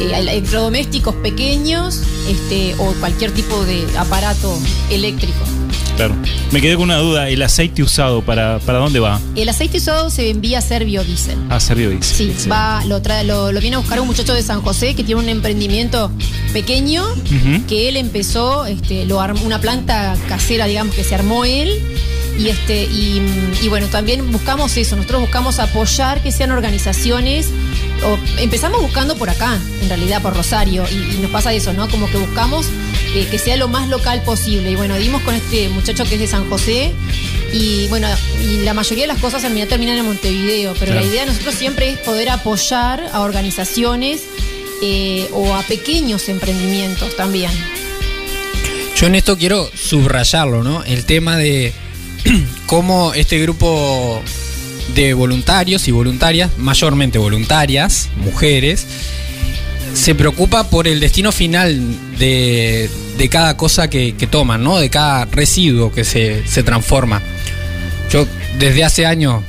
eh, 0.00 0.12
electrodomésticos 0.14 1.14
pequeños 1.16 2.00
este, 2.28 2.74
o 2.78 2.92
cualquier 3.00 3.32
tipo 3.32 3.64
de 3.64 3.86
aparato 3.98 4.56
eléctrico. 4.90 5.38
Claro. 5.98 6.14
Me 6.52 6.60
quedé 6.60 6.76
con 6.76 6.84
una 6.84 6.98
duda. 6.98 7.28
¿El 7.28 7.42
aceite 7.42 7.82
usado 7.82 8.22
para, 8.22 8.60
para 8.60 8.78
dónde 8.78 9.00
va? 9.00 9.20
El 9.34 9.48
aceite 9.48 9.78
usado 9.78 10.10
se 10.10 10.30
envía 10.30 10.58
a 10.58 10.62
ser 10.62 10.84
biodiesel. 10.84 11.36
A 11.50 11.58
Servio 11.58 11.90
dice. 11.90 12.14
Sí, 12.14 12.48
va, 12.48 12.84
lo, 12.84 13.02
trae, 13.02 13.24
lo, 13.24 13.50
lo 13.50 13.60
viene 13.60 13.74
a 13.74 13.80
buscar 13.80 14.00
un 14.00 14.06
muchacho 14.06 14.32
de 14.32 14.42
San 14.42 14.62
José 14.62 14.94
que 14.94 15.02
tiene 15.02 15.20
un 15.20 15.28
emprendimiento 15.28 16.12
pequeño 16.52 17.04
que 17.68 17.88
él 17.88 17.96
empezó, 17.96 18.64
este, 18.64 19.04
lo 19.06 19.20
armó- 19.20 19.42
una 19.44 19.60
planta 19.60 20.16
casera, 20.28 20.66
digamos, 20.66 20.94
que 20.94 21.02
se 21.02 21.14
armó 21.16 21.44
él. 21.44 21.70
Y, 22.38 22.46
este, 22.50 22.84
y, 22.84 23.20
y 23.62 23.68
bueno, 23.68 23.88
también 23.88 24.30
buscamos 24.30 24.76
eso, 24.76 24.94
nosotros 24.94 25.22
buscamos 25.22 25.58
apoyar 25.58 26.22
que 26.22 26.30
sean 26.30 26.52
organizaciones, 26.52 27.48
o 28.06 28.16
empezamos 28.40 28.80
buscando 28.80 29.16
por 29.16 29.28
acá, 29.28 29.58
en 29.82 29.88
realidad 29.88 30.22
por 30.22 30.36
Rosario, 30.36 30.84
y, 30.88 31.16
y 31.16 31.18
nos 31.20 31.32
pasa 31.32 31.52
eso, 31.52 31.72
¿no? 31.72 31.88
Como 31.88 32.08
que 32.08 32.16
buscamos 32.16 32.66
eh, 33.14 33.26
que 33.30 33.38
sea 33.38 33.56
lo 33.56 33.68
más 33.68 33.88
local 33.88 34.22
posible. 34.22 34.70
Y 34.70 34.76
bueno, 34.76 34.96
dimos 34.96 35.22
con 35.22 35.34
este 35.34 35.68
muchacho 35.68 36.04
que 36.04 36.14
es 36.14 36.20
de 36.20 36.26
San 36.26 36.48
José, 36.48 36.92
y 37.52 37.86
bueno, 37.88 38.08
y 38.42 38.58
la 38.64 38.74
mayoría 38.74 39.04
de 39.04 39.08
las 39.08 39.18
cosas 39.18 39.42
en 39.44 39.50
realidad 39.50 39.68
terminan 39.68 39.96
en 39.96 40.04
Montevideo, 40.04 40.74
pero 40.74 40.92
Claro. 40.92 41.00
la 41.00 41.06
idea 41.06 41.20
de 41.22 41.28
nosotros 41.32 41.54
siempre 41.54 41.90
es 41.90 41.98
poder 41.98 42.28
apoyar 42.28 43.08
a 43.12 43.20
organizaciones 43.20 44.22
eh, 44.82 45.28
o 45.32 45.54
a 45.54 45.62
pequeños 45.62 46.28
emprendimientos 46.28 47.16
también. 47.16 47.50
Yo 48.96 49.06
en 49.06 49.14
esto 49.14 49.38
quiero 49.38 49.70
subrayarlo, 49.74 50.62
¿no? 50.62 50.84
El 50.84 51.04
tema 51.04 51.36
de 51.36 51.72
cómo 52.66 53.14
este 53.14 53.38
grupo 53.38 54.22
de 54.94 55.14
voluntarios 55.14 55.86
y 55.88 55.90
voluntarias, 55.92 56.50
mayormente 56.58 57.18
voluntarias, 57.18 58.08
mujeres, 58.16 58.86
se 59.94 60.14
preocupa 60.14 60.64
por 60.70 60.86
el 60.86 61.00
destino 61.00 61.32
final 61.32 61.80
de, 62.18 62.90
de 63.16 63.28
cada 63.28 63.56
cosa 63.56 63.88
que, 63.90 64.14
que 64.16 64.26
toman, 64.26 64.62
¿no? 64.62 64.78
De 64.78 64.90
cada 64.90 65.24
residuo 65.26 65.92
que 65.92 66.04
se, 66.04 66.46
se 66.46 66.62
transforma. 66.62 67.22
Yo 68.10 68.26
desde 68.58 68.84
hace 68.84 69.06
años 69.06 69.42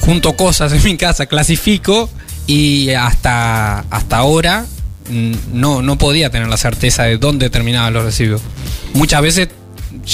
junto 0.00 0.36
cosas 0.36 0.72
en 0.72 0.82
mi 0.84 0.96
casa, 0.96 1.26
clasifico 1.26 2.10
y 2.46 2.90
hasta, 2.90 3.80
hasta 3.90 4.18
ahora 4.18 4.66
mm, 5.10 5.32
no, 5.52 5.82
no 5.82 5.98
podía 5.98 6.30
tener 6.30 6.48
la 6.48 6.56
certeza 6.56 7.04
de 7.04 7.18
dónde 7.18 7.50
terminaban 7.50 7.92
los 7.92 8.04
residuos. 8.04 8.42
Muchas 8.94 9.22
veces 9.22 9.48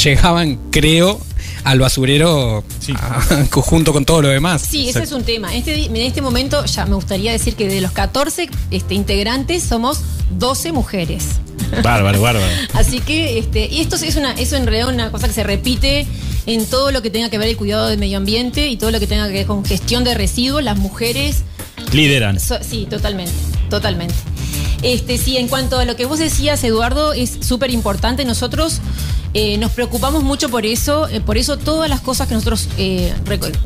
llegaban, 0.05 0.59
creo, 0.71 1.21
al 1.65 1.79
basurero 1.81 2.65
Sí. 2.81 2.93
a- 2.99 3.47
junto 3.51 3.93
con 3.93 4.05
todo 4.05 4.23
lo 4.23 4.29
demás. 4.29 4.63
Sí, 4.69 4.89
ese 4.89 5.03
es 5.03 5.13
un 5.13 5.23
tema. 5.25 5.55
Este 5.55 5.87
en 5.87 5.97
este 5.97 6.21
momento 6.23 6.65
ya 6.65 6.87
me 6.87 6.95
gustaría 6.95 7.33
decir 7.33 7.55
que 7.57 7.69
de 7.69 7.81
los 7.81 7.93
14 7.93 8.49
este, 8.71 8.95
integrantes 8.95 9.63
somos 9.63 10.01
12 10.39 10.73
mujeres. 10.73 11.25
Bárbaro, 11.83 12.21
bárbaro. 12.21 12.45
Así 12.75 13.01
que, 13.01 13.39
este, 13.39 13.67
y 13.67 13.81
esto 13.81 13.97
es 13.97 14.17
una, 14.17 14.33
eso 14.33 14.57
en 14.57 14.67
realidad 14.67 14.89
una 14.93 15.11
cosa 15.11 15.27
que 15.29 15.35
se 15.35 15.43
repite 15.45 16.07
en 16.47 16.67
todo 16.67 16.91
lo 16.91 17.03
que 17.03 17.11
tenga 17.11 17.31
que 17.31 17.39
ver 17.39 17.49
el 17.49 17.57
cuidado 17.57 17.87
del 17.89 17.99
medio 17.99 18.19
ambiente 18.19 18.69
y 18.69 18.77
todo 18.77 18.91
lo 18.91 18.99
que 19.01 19.07
tenga 19.07 19.27
que 19.29 19.35
ver 19.35 19.47
con 19.47 19.65
gestión 19.65 20.05
de 20.05 20.15
residuos. 20.15 20.63
Las 20.63 20.77
mujeres 20.79 21.43
Lideran. 21.93 22.39
So- 22.41 22.59
sí, 22.63 22.87
totalmente, 22.89 23.33
totalmente. 23.71 24.15
Este, 24.83 25.17
sí, 25.19 25.37
en 25.37 25.49
cuanto 25.49 25.79
a 25.79 25.85
lo 25.85 25.95
que 25.97 26.07
vos 26.07 26.19
decías, 26.19 26.63
Eduardo, 26.65 27.13
es 27.13 27.39
súper 27.41 27.71
importante. 27.71 28.25
Nosotros 28.25 28.81
eh, 29.35 29.57
nos 29.59 29.73
preocupamos 29.73 30.23
mucho 30.23 30.49
por 30.49 30.67
eso. 30.67 31.09
eh, 31.09 31.21
por 31.21 31.39
eso 31.39 31.57
todas 31.57 31.89
las 31.89 32.01
cosas 32.01 32.29
que 32.29 32.35
nosotros 32.35 32.69
eh, 32.77 33.13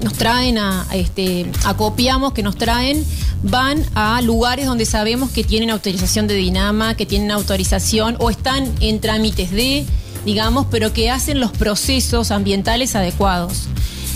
nos 0.03 0.13
traen, 0.15 0.59
este, 0.93 1.51
acopiamos, 1.65 2.33
que 2.33 2.43
nos 2.43 2.57
traen, 2.57 3.05
van 3.43 3.85
a 3.95 4.21
lugares 4.23 4.67
donde 4.67 4.87
sabemos 4.87 5.31
que 5.31 5.45
tienen 5.45 5.71
autorización 5.71 6.27
de 6.27 6.35
Dinama, 6.35 6.95
que 6.95 7.07
tienen 7.07 7.31
autorización 7.31 8.17
o 8.21 8.31
están 8.31 8.73
en 8.81 9.01
trámites 9.01 9.51
de, 9.51 9.85
digamos, 10.25 10.67
pero 10.71 10.93
que 10.93 11.11
hacen 11.11 11.41
los 11.41 11.51
procesos 11.53 12.31
ambientales 12.31 12.95
adecuados 12.95 13.69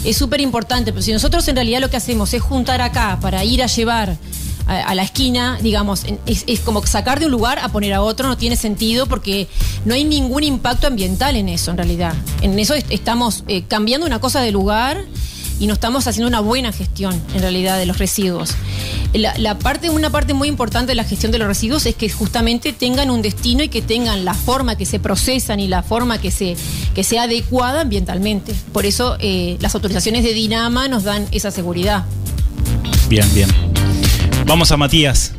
es 0.05 0.17
súper 0.17 0.41
importante, 0.41 0.93
pero 0.93 1.03
si 1.03 1.13
nosotros 1.13 1.47
en 1.49 1.57
realidad 1.57 1.81
lo 1.81 1.91
que 1.91 1.97
hacemos 1.97 2.33
es 2.33 2.43
juntar 2.43 2.81
acá 2.81 3.19
para 3.21 3.45
ir 3.45 3.63
a 3.63 3.67
llevar 3.67 4.17
a, 4.71 4.95
la 4.95 5.03
esquina, 5.03 5.59
digamos, 5.61 6.05
es, 6.27 6.61
como 6.61 6.85
sacar 6.87 7.19
de 7.19 7.27
un 7.27 7.33
lugar 7.33 7.59
a 7.59 7.69
poner 7.71 7.93
a 7.93 8.03
otro, 8.03 8.29
no 8.29 8.37
tiene 8.37 8.57
sentido 8.57 9.07
porque 9.07 9.49
no 9.85 9.95
hay 9.95 10.05
ningún 10.05 10.45
impacto 10.45 10.87
ambiental 10.87 11.37
en 11.37 11.49
eso 11.49 11.71
en 11.73 11.77
realidad. 11.77 12.15
En 12.41 12.59
eso 12.59 12.75
est- 12.75 12.91
estamos 12.91 13.43
eh, 13.49 13.65
cambiando 13.67 14.07
una 14.07 14.21
cosa 14.21 14.41
de 14.41 14.53
lugar 14.53 15.05
y 15.59 15.67
no 15.67 15.75
estamos 15.75 16.07
haciendo 16.07 16.29
una 16.29 16.41
buena 16.41 16.73
gestión 16.73 17.21
en 17.35 17.41
realidad 17.43 17.79
de 17.79 17.85
los 17.85 17.99
residuos. 17.99 18.53
La 19.13 19.59
parte, 19.59 19.91
una 19.91 20.09
parte 20.09 20.35
muy 20.35 20.47
importante 20.49 20.93
de 20.93 20.95
la 20.95 21.05
gestión 21.05 21.33
de 21.33 21.39
los 21.39 21.49
residuos 21.49 21.85
es 21.85 21.97
que 21.97 22.09
justamente 22.09 22.73
tengan 22.73 23.11
un 23.11 23.23
destino 23.23 23.65
y 23.65 23.69
que 23.69 23.83
tengan 23.83 24.25
la 24.25 24.35
forma 24.35 24.77
que 24.77 24.87
se 24.87 25.01
procesan 25.01 25.59
y 25.59 25.67
la 25.67 25.83
forma 25.83 26.19
que, 26.19 26.31
se, 26.31 26.57
que 26.95 27.03
sea 27.03 27.25
adecuada 27.25 27.81
ambientalmente. 27.81 28.55
Por 28.73 28.87
eso 28.87 29.17
eh, 29.19 29.59
las 29.61 29.75
autorizaciones 29.75 30.23
de 30.23 30.33
Dinama 30.33 30.87
nos 30.87 31.03
dan 31.03 31.27
esa 31.33 31.51
seguridad. 31.51 32.05
Bien, 33.09 33.27
bien. 33.35 33.49
Vamos 34.51 34.73
a 34.73 34.77
Matías. 34.77 35.31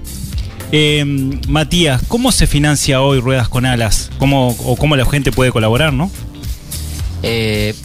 Eh, 0.72 1.04
Matías, 1.50 2.02
¿cómo 2.08 2.32
se 2.32 2.48
financia 2.48 3.02
hoy 3.02 3.20
Ruedas 3.20 3.50
con 3.50 3.66
Alas? 3.66 4.10
¿Cómo, 4.20 4.56
¿O 4.64 4.78
cómo 4.78 4.96
la 4.96 5.04
gente 5.06 5.34
puede 5.34 5.52
colaborar, 5.52 5.92
no? 5.92 6.10
Eh, 7.22 7.76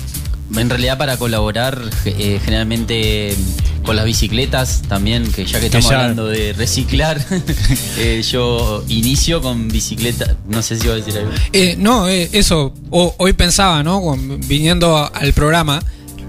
en 0.55 0.71
realidad 0.71 0.97
para 0.99 1.17
colaborar 1.17 1.83
eh, 2.05 2.41
generalmente 2.45 3.35
con 3.83 3.97
las 3.97 4.05
bicicletas 4.05 4.83
también, 4.89 5.33
que 5.33 5.45
ya 5.47 5.59
que 5.59 5.67
estamos 5.67 5.91
ya- 5.91 5.97
hablando 6.03 6.29
de 6.29 6.53
reciclar, 6.53 7.21
eh, 7.99 8.23
yo 8.31 8.85
inicio 8.87 9.43
con 9.43 9.67
bicicleta, 9.67 10.37
no 10.49 10.63
sé 10.63 10.77
si 10.77 10.85
iba 10.85 10.95
a 10.95 10.99
decir 10.99 11.19
algo. 11.19 11.33
Eh, 11.53 11.75
no, 11.77 12.07
eh, 12.09 12.29
eso, 12.35 12.73
o- 12.91 13.17
hoy 13.19 13.33
pensaba, 13.33 13.83
¿no? 13.83 14.17
Viniendo 14.47 14.97
a- 14.97 15.09
al 15.09 15.33
programa, 15.33 15.83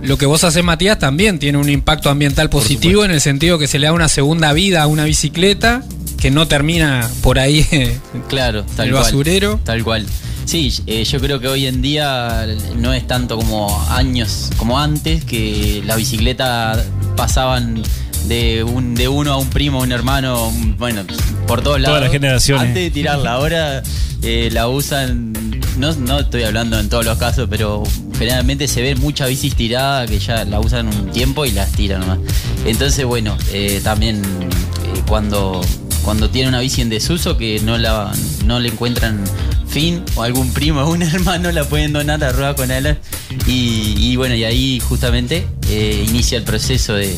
lo 0.03 0.17
que 0.17 0.25
vos 0.25 0.43
haces, 0.43 0.63
Matías, 0.63 0.99
también 0.99 1.39
tiene 1.39 1.57
un 1.57 1.69
impacto 1.69 2.09
ambiental 2.09 2.49
positivo 2.49 3.03
en 3.03 3.11
el 3.11 3.21
sentido 3.21 3.57
que 3.57 3.67
se 3.67 3.79
le 3.79 3.87
da 3.87 3.93
una 3.93 4.07
segunda 4.09 4.53
vida 4.53 4.83
a 4.83 4.87
una 4.87 5.05
bicicleta 5.05 5.83
que 6.19 6.31
no 6.31 6.47
termina 6.47 7.09
por 7.21 7.39
ahí. 7.39 7.65
Claro, 8.27 8.63
tal 8.75 8.87
El 8.87 8.93
cual. 8.93 9.03
basurero. 9.03 9.59
Tal 9.63 9.83
cual. 9.83 10.05
Sí, 10.45 10.73
eh, 10.87 11.03
yo 11.03 11.19
creo 11.19 11.39
que 11.41 11.47
hoy 11.49 11.65
en 11.67 11.81
día 11.81 12.45
no 12.77 12.93
es 12.93 13.05
tanto 13.05 13.35
como 13.37 13.85
años 13.89 14.49
como 14.57 14.79
antes, 14.79 15.25
que 15.25 15.81
las 15.85 15.97
bicicletas 15.97 16.85
pasaban 17.17 17.81
de 18.27 18.63
un 18.63 18.95
de 18.95 19.07
uno 19.09 19.33
a 19.33 19.37
un 19.37 19.49
primo, 19.49 19.79
a 19.79 19.83
un 19.83 19.91
hermano, 19.91 20.47
un- 20.47 20.77
bueno, 20.77 21.03
por 21.47 21.61
todos 21.61 21.79
lados. 21.81 21.97
Todas 21.97 22.03
las 22.03 22.11
generaciones. 22.11 22.67
Antes 22.67 22.83
de 22.83 22.91
tirarla, 22.91 23.31
ahora 23.33 23.83
eh, 24.23 24.49
la 24.51 24.67
usan, 24.69 25.33
no, 25.77 25.93
no 25.95 26.19
estoy 26.19 26.43
hablando 26.43 26.79
en 26.79 26.87
todos 26.89 27.03
los 27.05 27.17
casos, 27.17 27.47
pero 27.49 27.83
generalmente 28.17 28.67
se 28.67 28.81
ven 28.81 28.99
muchas 28.99 29.29
bicis 29.29 29.55
tiradas 29.55 30.09
que 30.09 30.19
ya 30.19 30.43
la 30.45 30.59
usan 30.59 30.87
un 30.87 31.11
tiempo 31.11 31.45
y 31.45 31.51
las 31.51 31.71
tiran 31.71 32.01
nomás. 32.01 32.19
Entonces, 32.65 33.05
bueno, 33.05 33.37
eh, 33.51 33.79
también 33.83 34.21
eh, 34.23 35.01
cuando 35.07 35.61
cuando 36.03 36.29
tiene 36.29 36.47
una 36.47 36.61
bici 36.61 36.81
en 36.81 36.89
desuso 36.89 37.37
que 37.37 37.59
no 37.59 37.77
la 37.77 38.13
no 38.45 38.59
le 38.59 38.69
encuentran 38.69 39.25
fin 39.67 40.03
o 40.15 40.23
algún 40.23 40.53
primo 40.53 40.81
o 40.81 40.89
un 40.93 41.01
hermano 41.03 41.51
la 41.51 41.65
pueden 41.65 41.93
donar 41.93 42.23
a 42.23 42.31
rueda 42.31 42.55
con 42.55 42.71
alas. 42.71 42.97
Y, 43.45 44.15
bueno 44.15 44.35
y 44.35 44.43
ahí 44.43 44.79
justamente 44.79 45.45
eh, 45.69 46.05
inicia 46.07 46.37
el 46.37 46.43
proceso 46.43 46.93
de, 46.93 47.15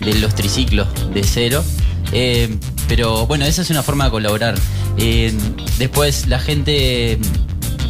los 0.00 0.34
triciclos 0.34 0.88
de 1.14 1.22
cero. 1.22 1.64
Pero 2.86 3.26
bueno 3.26 3.44
esa 3.44 3.62
es 3.62 3.70
una 3.70 3.82
forma 3.82 4.04
de 4.06 4.10
colaborar. 4.10 4.56
Después 5.78 6.26
la 6.28 6.38
gente 6.38 7.18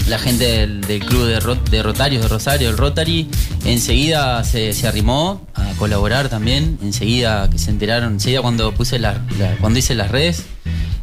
la 0.09 0.19
gente 0.19 0.45
del, 0.45 0.81
del 0.83 1.01
club 1.05 1.27
de, 1.27 1.41
Ro- 1.41 1.55
de 1.71 1.83
Rotarios 1.83 2.23
de 2.23 2.29
Rosario, 2.29 2.69
el 2.71 2.77
Rotary, 2.77 3.29
enseguida 3.65 4.45
se, 4.45 4.73
se 4.73 4.87
arrimó 4.87 5.47
a 5.55 5.73
colaborar 5.79 6.29
también. 6.29 6.79
Enseguida 6.83 7.49
que 7.51 7.59
se 7.59 7.71
enteraron, 7.71 8.15
enseguida 8.15 8.43
cuando 8.43 8.73
puse 8.75 8.99
la, 8.99 9.23
la- 9.39 9.57
cuando 9.61 9.79
hice 9.79 9.95
las 9.95 10.11
redes, 10.11 10.45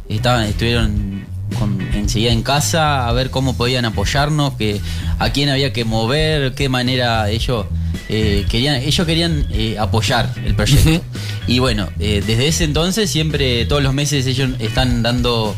estaban, 0.08 0.44
estuvieron 0.44 1.24
con- 1.58 1.80
enseguida 1.94 2.32
en 2.32 2.42
casa 2.42 3.08
a 3.08 3.12
ver 3.12 3.30
cómo 3.30 3.56
podían 3.56 3.84
apoyarnos, 3.84 4.54
que 4.54 4.80
a 5.18 5.30
quién 5.30 5.48
había 5.48 5.72
que 5.72 5.84
mover, 5.84 6.54
qué 6.54 6.68
manera 6.68 7.28
ellos 7.28 7.66
eh, 8.08 8.46
querían, 8.48 8.76
ellos 8.76 9.06
querían 9.06 9.46
eh, 9.50 9.76
apoyar 9.78 10.32
el 10.44 10.54
proyecto. 10.54 11.02
Y 11.48 11.58
bueno, 11.58 11.88
eh, 11.98 12.22
desde 12.24 12.46
ese 12.46 12.64
entonces 12.64 13.10
siempre, 13.10 13.64
todos 13.64 13.82
los 13.82 13.92
meses 13.94 14.26
ellos 14.26 14.50
están 14.60 15.02
dando 15.02 15.56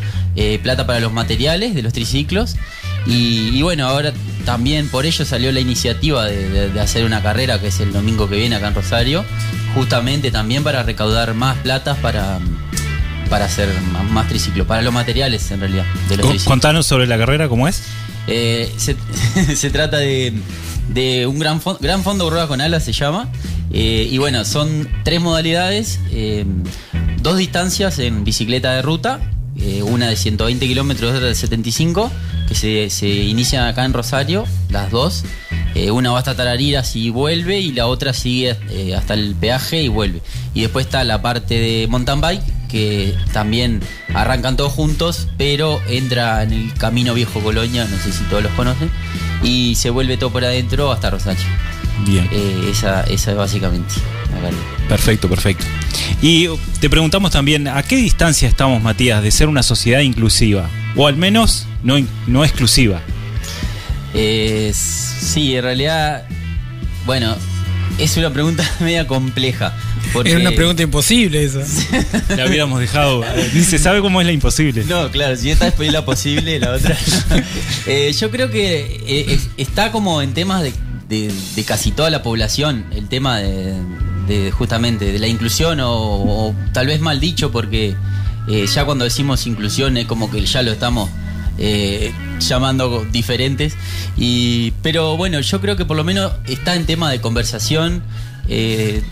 plata 0.65 0.85
para 0.85 0.99
los 0.99 1.13
materiales 1.13 1.75
de 1.77 1.83
los 1.83 1.93
triciclos. 1.93 2.57
Y, 3.07 3.51
y 3.53 3.63
bueno, 3.63 3.87
ahora 3.87 4.13
también 4.45 4.89
por 4.89 5.05
ello 5.07 5.25
salió 5.25 5.53
la 5.53 5.61
iniciativa 5.61 6.25
de, 6.27 6.49
de- 6.49 6.69
de 6.71 6.81
hacer 6.81 7.05
una 7.05 7.23
carrera 7.23 7.61
que 7.61 7.69
es 7.69 7.81
el 7.81 7.93
domingo 7.93 8.29
que 8.29 8.37
viene 8.37 8.57
acá 8.57 8.69
en 8.69 8.75
Rosario, 8.75 9.25
justamente 9.75 10.31
también 10.31 10.63
para 10.65 10.83
recaudar 10.83 11.35
más 11.35 11.57
plata 11.59 11.95
para, 11.97 12.39
para 13.31 13.45
hacer 13.47 13.69
más, 13.93 14.05
más 14.11 14.29
triciclos, 14.29 14.67
para 14.67 14.83
los 14.83 14.93
materiales 14.93 15.51
en 15.51 15.61
realidad 15.61 15.85
de 16.09 16.17
los 16.17 16.27
triciclos. 16.29 16.45
Contanos 16.45 16.87
sobre 16.87 17.07
la 17.07 17.19
carrera, 17.19 17.49
¿cómo 17.49 17.69
es? 17.69 17.83
Eh, 18.27 18.73
se, 18.79 18.97
se 19.57 19.71
trata 19.71 19.99
de, 19.99 20.33
de 20.89 21.27
un 21.27 21.39
gran, 21.39 21.61
gran 21.81 22.03
fondo 22.03 22.29
ruedas 22.31 22.49
con 22.49 22.61
alas, 22.61 22.85
se 22.85 22.93
llama. 22.93 23.29
Eh, 23.71 24.09
y 24.11 24.19
bueno, 24.19 24.45
son 24.45 24.89
tres 25.05 25.21
modalidades: 25.21 25.99
eh, 26.11 26.45
dos 27.21 27.37
distancias 27.39 27.99
en 27.99 28.25
bicicleta 28.25 28.73
de 28.73 28.83
ruta, 28.83 29.21
una 29.85 30.09
de 30.09 30.17
120 30.17 30.67
kilómetros, 30.67 31.15
otra 31.15 31.29
de 31.29 31.35
75, 31.35 32.11
que 32.49 32.55
se, 32.55 32.91
se 32.91 33.09
inician 33.09 33.67
acá 33.67 33.85
en 33.85 33.93
Rosario, 33.93 34.45
las 34.71 34.91
dos. 34.91 35.25
Eh, 35.75 35.91
una 35.91 36.13
va 36.13 36.19
hasta 36.19 36.37
Tarariras 36.37 36.95
y 36.95 37.11
vuelve, 37.11 37.59
y 37.59 37.73
la 37.73 37.87
otra 37.87 38.13
sigue 38.13 38.57
eh, 38.71 38.95
hasta 38.95 39.15
el 39.15 39.35
peaje 39.35 39.83
y 39.83 39.89
vuelve. 39.89 40.21
Y 40.55 40.63
después 40.63 40.87
está 40.87 41.03
la 41.03 41.21
parte 41.21 41.59
de 41.59 41.87
mountain 41.89 42.21
bike, 42.21 42.69
que 42.69 43.15
también 43.33 43.81
arrancan 44.15 44.57
todos 44.57 44.73
juntos, 44.73 45.29
pero 45.37 45.81
entra 45.89 46.43
en 46.43 46.53
el 46.53 46.75
camino 46.75 47.15
Viejo 47.15 47.41
Colonia, 47.41 47.87
no 47.91 47.97
sé 47.99 48.13
si 48.13 48.23
todos 48.25 48.43
los 48.45 48.53
conocen, 48.53 48.91
y 49.43 49.75
se 49.75 49.91
vuelve 49.91 50.17
todo 50.17 50.31
por 50.31 50.45
adentro 50.45 50.93
hasta 50.93 51.11
Rosario. 51.11 51.45
Bien. 52.07 52.29
Eh, 52.33 52.69
esa, 52.71 53.03
esa 53.05 53.33
es 53.33 53.37
básicamente. 53.37 53.95
Perfecto, 54.89 55.29
perfecto. 55.29 55.65
Y 56.21 56.49
te 56.81 56.91
preguntamos 56.91 57.31
también, 57.31 57.67
¿a 57.67 57.83
qué 57.83 57.97
distancia 57.97 58.49
estamos, 58.49 58.83
Matías, 58.83 59.23
de 59.23 59.31
ser 59.31 59.49
una 59.49 59.63
sociedad 59.63 60.01
inclusiva? 60.01 60.69
O 60.97 61.07
al 61.07 61.17
menos 61.17 61.67
no, 61.83 61.97
no 62.27 62.45
exclusiva. 62.45 63.01
Eh, 64.15 64.73
sí, 64.75 65.57
en 65.57 65.63
realidad, 65.63 66.25
bueno, 67.07 67.35
es 67.99 68.17
una 68.17 68.33
pregunta 68.33 68.65
media 68.81 69.07
compleja. 69.07 69.75
Porque, 70.13 70.31
Era 70.31 70.41
una 70.41 70.53
pregunta 70.53 70.83
imposible 70.83 71.43
esa. 71.43 71.61
La 72.37 72.47
hubiéramos 72.47 72.79
dejado. 72.79 73.25
Dice, 73.53 73.79
¿sabe 73.79 74.01
cómo 74.01 74.21
es 74.21 74.27
la 74.27 74.33
imposible? 74.33 74.85
No, 74.85 75.11
claro, 75.11 75.35
si 75.37 75.51
esta 75.51 75.67
es 75.69 75.93
la 75.93 76.05
posible, 76.05 76.59
la 76.61 76.73
otra. 76.73 76.97
Eh, 77.87 78.13
yo 78.19 78.31
creo 78.31 78.51
que 78.51 79.03
eh, 79.07 79.27
es- 79.35 79.49
está 79.59 79.91
como 79.93 80.23
en 80.23 80.33
temas 80.33 80.63
de, 80.63 80.73
de- 81.09 81.33
de 81.57 81.65
casi 81.65 81.91
toda 81.91 82.09
la 82.11 82.23
población, 82.23 82.85
el 82.93 83.09
tema 83.09 83.39
de, 83.39 83.75
de 84.29 84.51
justamente 84.53 85.13
de 85.13 85.19
la 85.19 85.27
inclusión, 85.27 85.81
o, 85.81 85.91
o 85.93 86.55
tal 86.73 86.87
vez 86.87 87.01
mal 87.01 87.19
dicho, 87.21 87.51
porque 87.51 87.95
eh, 88.47 88.67
ya 88.67 88.85
cuando 88.85 89.05
decimos 89.05 89.47
inclusión 89.47 89.97
es 89.97 90.07
como 90.07 90.31
que 90.31 90.45
ya 90.45 90.63
lo 90.63 90.73
estamos 90.73 91.09
eh, 91.59 92.13
llamando 92.41 93.05
diferentes. 93.11 93.75
Y, 94.17 94.73
pero 94.83 95.17
bueno, 95.17 95.41
yo 95.41 95.61
creo 95.61 95.77
que 95.77 95.85
por 95.85 95.97
lo 95.97 96.05
menos 96.05 96.33
está 96.47 96.75
en 96.75 96.87
tema 96.87 97.11
de 97.11 97.21
conversación. 97.21 98.03
eh, 98.49 99.03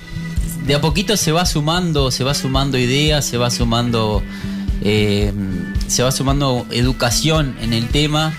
de 0.67 0.77
a 0.77 0.81
poquito 0.81 1.17
se 1.17 1.33
va 1.33 1.45
sumando, 1.45 2.13
se 2.13 2.23
va 2.23 2.35
sumando 2.35 2.79
ideas, 2.79 3.25
se 3.25 3.37
va 3.37 3.51
sumando, 3.51 4.23
se 4.81 6.03
va 6.05 6.13
sumando 6.13 6.67
educación 6.71 7.57
en 7.61 7.73
el 7.73 7.89
tema. 7.89 8.33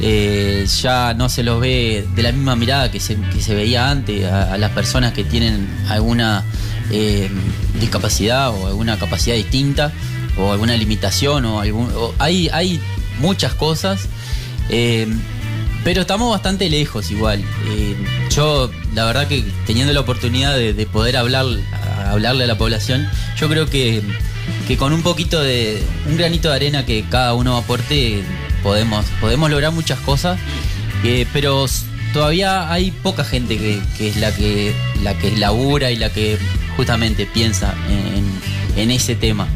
Ya 0.00 1.12
no 1.12 1.28
se 1.28 1.42
los 1.42 1.60
ve 1.60 2.06
de 2.14 2.22
la 2.22 2.32
misma 2.32 2.56
mirada 2.56 2.90
que 2.90 2.98
se, 2.98 3.16
que 3.16 3.42
se 3.42 3.54
veía 3.54 3.90
antes 3.90 4.24
a, 4.24 4.56
las 4.56 4.70
personas 4.70 5.12
que 5.12 5.24
tienen 5.24 5.68
alguna 5.90 6.44
discapacidad 7.78 8.48
o 8.48 8.68
alguna 8.68 8.98
capacidad 8.98 9.36
distinta 9.36 9.92
o 10.38 10.52
alguna 10.52 10.76
limitación 10.76 11.44
o 11.44 11.60
algún 11.60 11.90
hay 12.18 12.48
hay 12.52 12.80
muchas 13.18 13.54
cosas 13.54 14.08
eh, 14.68 15.06
pero 15.86 16.00
estamos 16.00 16.30
bastante 16.30 16.68
lejos 16.68 17.12
igual. 17.12 17.44
Eh, 17.68 17.96
yo, 18.34 18.72
la 18.92 19.04
verdad 19.04 19.28
que 19.28 19.44
teniendo 19.66 19.92
la 19.92 20.00
oportunidad 20.00 20.56
de, 20.56 20.72
de 20.72 20.84
poder 20.84 21.16
hablar, 21.16 21.46
hablarle 22.08 22.42
a 22.42 22.46
la 22.48 22.58
población, 22.58 23.08
yo 23.36 23.48
creo 23.48 23.66
que, 23.70 24.02
que 24.66 24.76
con 24.76 24.92
un 24.92 25.02
poquito 25.02 25.40
de, 25.40 25.80
un 26.06 26.16
granito 26.16 26.48
de 26.48 26.56
arena 26.56 26.84
que 26.84 27.04
cada 27.08 27.34
uno 27.34 27.56
aporte, 27.56 28.24
podemos, 28.64 29.06
podemos 29.20 29.48
lograr 29.48 29.70
muchas 29.72 30.00
cosas. 30.00 30.40
Eh, 31.04 31.24
pero 31.32 31.66
todavía 32.12 32.72
hay 32.72 32.90
poca 32.90 33.22
gente 33.22 33.56
que, 33.56 33.80
que 33.96 34.08
es 34.08 34.16
la 34.16 34.34
que, 34.34 34.74
la 35.04 35.16
que 35.16 35.36
labura 35.36 35.92
y 35.92 35.96
la 35.96 36.10
que 36.10 36.36
justamente 36.76 37.26
piensa 37.26 37.76
en, 37.88 38.82
en 38.82 38.90
ese 38.90 39.14
tema. 39.14 39.46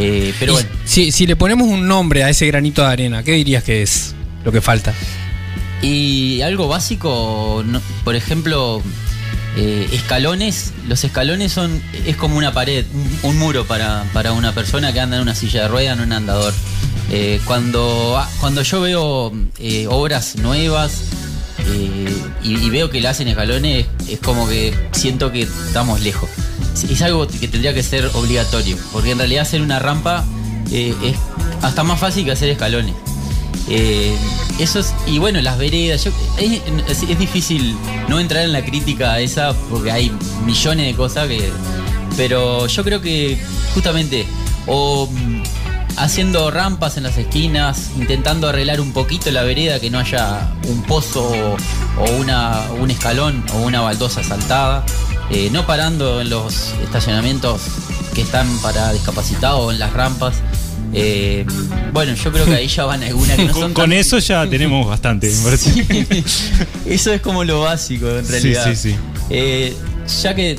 Eh, 0.00 0.32
pero 0.38 0.52
Y 0.52 0.54
bueno. 0.54 0.68
si, 0.84 1.10
si 1.12 1.26
le 1.26 1.34
ponemos 1.36 1.68
un 1.68 1.88
nombre 1.88 2.22
a 2.24 2.30
ese 2.30 2.46
granito 2.46 2.82
de 2.82 2.88
arena, 2.88 3.22
¿qué 3.24 3.32
dirías 3.32 3.64
que 3.64 3.82
es 3.82 4.14
lo 4.44 4.52
que 4.52 4.60
falta? 4.60 4.94
Y 5.82 6.40
algo 6.42 6.68
básico, 6.68 7.62
no- 7.66 7.82
por 8.04 8.14
ejemplo, 8.14 8.82
eh, 9.56 9.88
escalones. 9.92 10.72
Los 10.88 11.02
escalones 11.04 11.52
son 11.52 11.82
es 12.06 12.16
como 12.16 12.36
una 12.36 12.52
pared, 12.52 12.84
un, 12.94 13.30
un 13.30 13.38
muro 13.38 13.64
para, 13.66 14.04
para 14.12 14.32
una 14.32 14.52
persona 14.54 14.92
que 14.92 15.00
anda 15.00 15.16
en 15.16 15.22
una 15.22 15.34
silla 15.34 15.62
de 15.62 15.68
ruedas, 15.68 15.96
en 15.98 16.04
un 16.04 16.12
andador. 16.12 16.54
Eh, 17.10 17.40
cuando, 17.44 18.16
ah, 18.18 18.28
cuando 18.40 18.62
yo 18.62 18.80
veo 18.82 19.32
eh, 19.58 19.86
obras 19.88 20.36
nuevas 20.36 20.92
y, 22.44 22.48
y 22.48 22.70
veo 22.70 22.90
que 22.90 23.00
la 23.00 23.10
hacen 23.10 23.28
escalones, 23.28 23.86
es 24.08 24.18
como 24.20 24.48
que 24.48 24.74
siento 24.92 25.32
que 25.32 25.42
estamos 25.42 26.00
lejos. 26.02 26.28
Es- 26.84 27.02
algo 27.02 27.26
que 27.26 27.48
tendría 27.48 27.72
que 27.74 27.82
ser 27.82 28.10
obligatorio, 28.14 28.76
porque 28.92 29.12
en 29.12 29.18
realidad 29.18 29.42
hacer 29.42 29.62
una 29.62 29.78
rampa 29.78 30.24
eh, 30.70 30.94
es 31.02 31.16
hasta 31.62 31.82
más 31.82 31.98
fácil 32.00 32.24
que 32.24 32.32
hacer 32.32 32.48
escalones. 32.50 32.94
Eh, 33.70 34.16
y 35.06 35.18
bueno, 35.18 35.40
las 35.40 35.58
veredas, 35.58 36.06
es 36.38 37.18
difícil 37.18 37.76
no 38.08 38.18
entrar 38.18 38.44
en 38.44 38.52
la 38.52 38.64
crítica 38.64 39.12
a 39.12 39.20
esa 39.20 39.54
porque 39.70 39.92
hay 39.92 40.12
millones 40.44 40.86
de 40.86 40.94
cosas 40.94 41.28
que... 41.28 41.50
Pero 42.16 42.66
yo 42.66 42.82
creo 42.82 43.00
que 43.00 43.38
justamente 43.74 44.26
o 44.66 45.06
mm, 45.06 45.42
haciendo 45.98 46.50
rampas 46.50 46.96
en 46.96 47.04
las 47.04 47.16
esquinas, 47.16 47.90
intentando 47.96 48.48
arreglar 48.48 48.80
un 48.80 48.92
poquito 48.92 49.30
la 49.30 49.42
vereda, 49.42 49.78
que 49.78 49.90
no 49.90 49.98
haya 49.98 50.50
un 50.68 50.82
pozo 50.82 51.22
o, 51.30 51.56
o 52.02 52.10
una, 52.18 52.62
un 52.80 52.90
escalón 52.90 53.44
o 53.54 53.58
una 53.58 53.80
baldosa 53.82 54.22
saltada, 54.24 54.84
eh, 55.30 55.48
no 55.52 55.66
parando 55.66 56.20
en 56.20 56.30
los 56.30 56.72
estacionamientos 56.82 57.60
que 58.14 58.22
están 58.22 58.48
para 58.60 58.92
discapacitados 58.92 59.60
o 59.60 59.72
en 59.72 59.78
las 59.78 59.92
rampas. 59.92 60.36
Eh, 60.94 61.44
bueno, 61.92 62.14
yo 62.14 62.32
creo 62.32 62.46
que 62.46 62.54
ahí 62.54 62.66
ya 62.68 62.84
van 62.86 63.02
algunas 63.02 63.36
que 63.36 63.44
no 63.44 63.52
con 63.52 63.62
son 63.62 63.74
con 63.74 63.90
tan- 63.90 63.92
eso 63.98 64.18
ya 64.18 64.46
tenemos 64.50 64.86
bastante, 64.86 65.28
me 65.30 65.42
parece. 65.44 66.24
Eso 66.86 67.12
es 67.12 67.20
como 67.20 67.44
lo 67.44 67.60
básico, 67.60 68.08
en 68.08 68.24
Sí, 68.24 68.30
realidad. 68.32 68.64
sí, 68.70 68.76
sí. 68.76 68.96
Eh, 69.28 69.76
ya 70.22 70.34
que 70.34 70.58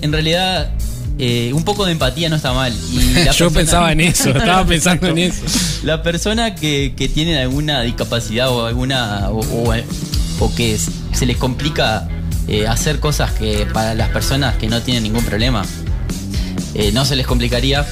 en 0.00 0.12
realidad 0.12 0.70
eh, 1.18 1.50
un 1.52 1.64
poco 1.64 1.84
de 1.84 1.92
empatía 1.92 2.30
no 2.30 2.36
está 2.36 2.54
mal. 2.54 2.72
Y 2.90 2.98
la 3.12 3.32
Yo 3.32 3.46
persona- 3.46 3.50
pensaba 3.52 3.92
en 3.92 4.00
eso, 4.00 4.30
estaba 4.30 4.64
pensando 4.64 5.08
en 5.08 5.18
eso. 5.18 5.42
La 5.82 6.02
persona 6.02 6.54
que, 6.54 6.94
que 6.96 7.08
tiene 7.08 7.38
alguna 7.38 7.82
discapacidad 7.82 8.48
o 8.50 8.64
alguna. 8.66 9.28
o, 9.30 9.40
o- 9.40 9.74
o 10.40 10.54
que 10.54 10.78
se 11.12 11.26
les 11.26 11.36
complica 11.36 12.08
eh, 12.48 12.66
hacer 12.66 12.98
cosas 12.98 13.32
que 13.32 13.66
para 13.72 13.94
las 13.94 14.08
personas 14.08 14.56
que 14.56 14.68
no 14.68 14.80
tienen 14.80 15.02
ningún 15.02 15.24
problema 15.24 15.64
eh, 16.74 16.92
no 16.92 17.04
se 17.04 17.16
les 17.16 17.26
complicaría. 17.26 17.86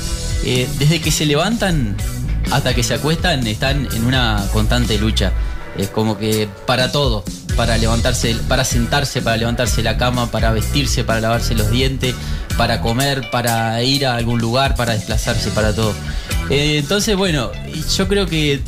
eh, 0.45 0.69
desde 0.79 1.01
que 1.01 1.11
se 1.11 1.27
levantan 1.27 1.97
hasta 2.51 2.75
que 2.75 2.83
se 2.83 2.95
acuestan 2.95 3.47
están 3.47 3.89
en 3.93 4.05
una 4.05 4.47
constante 4.53 4.99
lucha. 4.99 5.33
Es 5.77 5.89
como 5.89 6.17
que 6.17 6.49
para 6.67 6.91
todo, 6.91 7.25
para 7.57 7.77
levantarse, 7.77 8.35
para 8.49 8.65
sentarse, 8.65 9.21
para 9.21 9.37
levantarse 9.37 9.83
la 9.83 9.99
cama, 9.99 10.31
para 10.31 10.53
vestirse, 10.53 11.05
para 11.05 11.21
lavarse 11.21 11.55
los 11.55 11.71
dientes, 11.71 12.15
para 12.57 12.81
comer, 12.81 13.29
para 13.31 13.83
ir 13.83 14.07
a 14.07 14.17
algún 14.17 14.41
lugar, 14.41 14.75
para 14.75 14.95
desplazarse, 14.95 15.51
para 15.51 15.75
todo. 15.75 15.95
Entonces, 16.49 17.17
bueno, 17.17 17.51
yo 17.97 18.09
creo 18.09 18.27
que 18.27 18.63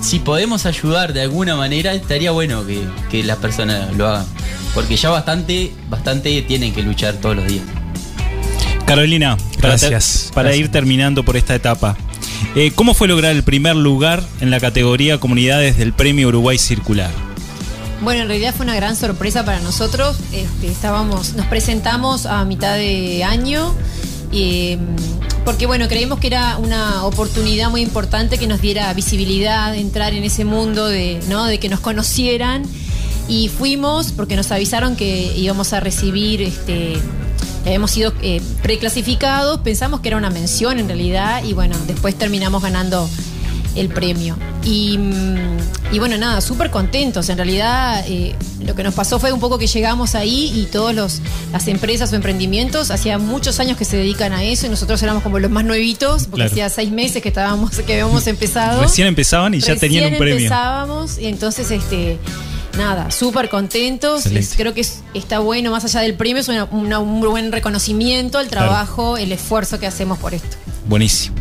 si 0.00 0.18
podemos 0.18 0.66
ayudar 0.66 1.12
de 1.12 1.22
alguna 1.22 1.56
manera, 1.56 1.92
estaría 1.92 2.30
bueno 2.30 2.66
que, 2.66 2.82
que 3.10 3.22
las 3.22 3.38
personas 3.38 3.94
lo 3.96 4.06
hagan. 4.08 4.26
Porque 4.74 4.96
ya 4.96 5.10
bastante, 5.10 5.72
bastante 5.88 6.42
tienen 6.42 6.72
que 6.72 6.82
luchar 6.82 7.14
todos 7.14 7.36
los 7.36 7.46
días. 7.46 7.64
Carolina, 8.86 9.36
para, 9.60 9.76
ter- 9.76 9.90
Gracias, 9.90 10.30
para 10.34 10.48
gracias. 10.48 10.66
ir 10.66 10.72
terminando 10.72 11.24
por 11.24 11.36
esta 11.36 11.54
etapa, 11.54 11.96
eh, 12.56 12.72
¿cómo 12.74 12.94
fue 12.94 13.06
lograr 13.08 13.32
el 13.32 13.42
primer 13.44 13.76
lugar 13.76 14.22
en 14.40 14.50
la 14.50 14.58
categoría 14.58 15.18
Comunidades 15.20 15.76
del 15.76 15.92
Premio 15.92 16.28
Uruguay 16.28 16.58
Circular? 16.58 17.10
Bueno, 18.02 18.22
en 18.22 18.28
realidad 18.28 18.54
fue 18.56 18.64
una 18.64 18.74
gran 18.74 18.96
sorpresa 18.96 19.44
para 19.44 19.60
nosotros. 19.60 20.16
Este, 20.32 20.68
estábamos, 20.68 21.34
nos 21.34 21.46
presentamos 21.46 22.26
a 22.26 22.44
mitad 22.44 22.76
de 22.76 23.22
año. 23.24 23.74
eh, 24.32 24.78
porque 25.44 25.66
bueno, 25.66 25.88
creímos 25.88 26.18
que 26.18 26.26
era 26.26 26.56
una 26.58 27.04
oportunidad 27.04 27.70
muy 27.70 27.82
importante 27.82 28.38
que 28.38 28.46
nos 28.46 28.60
diera 28.60 28.92
visibilidad, 28.94 29.74
entrar 29.74 30.14
en 30.14 30.24
ese 30.24 30.44
mundo 30.44 30.86
de, 30.86 31.20
¿no? 31.28 31.44
de 31.46 31.58
que 31.58 31.68
nos 31.68 31.80
conocieran. 31.80 32.62
Y 33.28 33.48
fuimos 33.48 34.12
porque 34.12 34.34
nos 34.34 34.50
avisaron 34.50 34.96
que 34.96 35.36
íbamos 35.36 35.72
a 35.72 35.80
recibir, 35.80 36.42
este, 36.42 36.96
habíamos 37.64 37.92
sido 37.92 38.12
eh, 38.22 38.42
preclasificados, 38.62 39.60
pensamos 39.60 40.00
que 40.00 40.08
era 40.08 40.16
una 40.16 40.30
mención 40.30 40.80
en 40.80 40.88
realidad, 40.88 41.44
y 41.44 41.52
bueno, 41.52 41.76
después 41.86 42.16
terminamos 42.16 42.62
ganando 42.62 43.08
el 43.80 43.88
premio. 43.88 44.36
Y, 44.64 44.98
mm, 44.98 45.58
y 45.92 45.98
bueno, 45.98 46.16
nada, 46.18 46.40
súper 46.40 46.70
contentos. 46.70 47.28
En 47.28 47.36
realidad, 47.38 48.04
eh, 48.06 48.34
lo 48.64 48.74
que 48.74 48.82
nos 48.82 48.94
pasó 48.94 49.18
fue 49.18 49.32
un 49.32 49.40
poco 49.40 49.58
que 49.58 49.66
llegamos 49.66 50.14
ahí 50.14 50.52
y 50.54 50.66
todas 50.66 51.20
las 51.52 51.68
empresas 51.68 52.12
o 52.12 52.16
emprendimientos 52.16 52.90
hacía 52.90 53.18
muchos 53.18 53.58
años 53.60 53.76
que 53.76 53.84
se 53.84 53.96
dedican 53.96 54.32
a 54.32 54.44
eso 54.44 54.66
y 54.66 54.68
nosotros 54.68 55.02
éramos 55.02 55.22
como 55.22 55.38
los 55.38 55.50
más 55.50 55.64
nuevitos, 55.64 56.24
porque 56.24 56.36
Claro. 56.42 56.50
hacía 56.52 56.68
seis 56.68 56.90
meses 56.92 57.22
que 57.22 57.28
estábamos, 57.30 57.70
que 57.70 57.92
habíamos 57.94 58.26
empezado. 58.26 58.82
Recién 58.82 59.06
empezaban 59.08 59.54
y 59.54 59.60
ya 59.60 59.74
tenían 59.76 60.12
un 60.12 60.18
premio. 60.18 60.36
empezábamos 60.36 61.18
y 61.18 61.26
entonces, 61.26 61.70
este, 61.70 62.18
nada, 62.76 63.10
súper 63.10 63.48
contentos. 63.48 64.26
Excelente. 64.26 64.54
Creo 64.56 64.74
que 64.74 64.82
es- 64.82 65.00
está 65.14 65.38
bueno, 65.38 65.70
más 65.70 65.84
allá 65.86 66.00
del 66.00 66.14
premio, 66.14 66.40
es 66.40 66.48
una- 66.48 66.64
una- 66.64 66.98
un 66.98 67.20
buen 67.20 67.50
reconocimiento 67.50 68.38
al 68.38 68.48
Claro. 68.48 68.66
trabajo, 68.68 69.16
el 69.16 69.32
esfuerzo 69.32 69.80
que 69.80 69.86
hacemos 69.86 70.18
por 70.18 70.34
esto. 70.34 70.56
Buenísimo. 70.86 71.36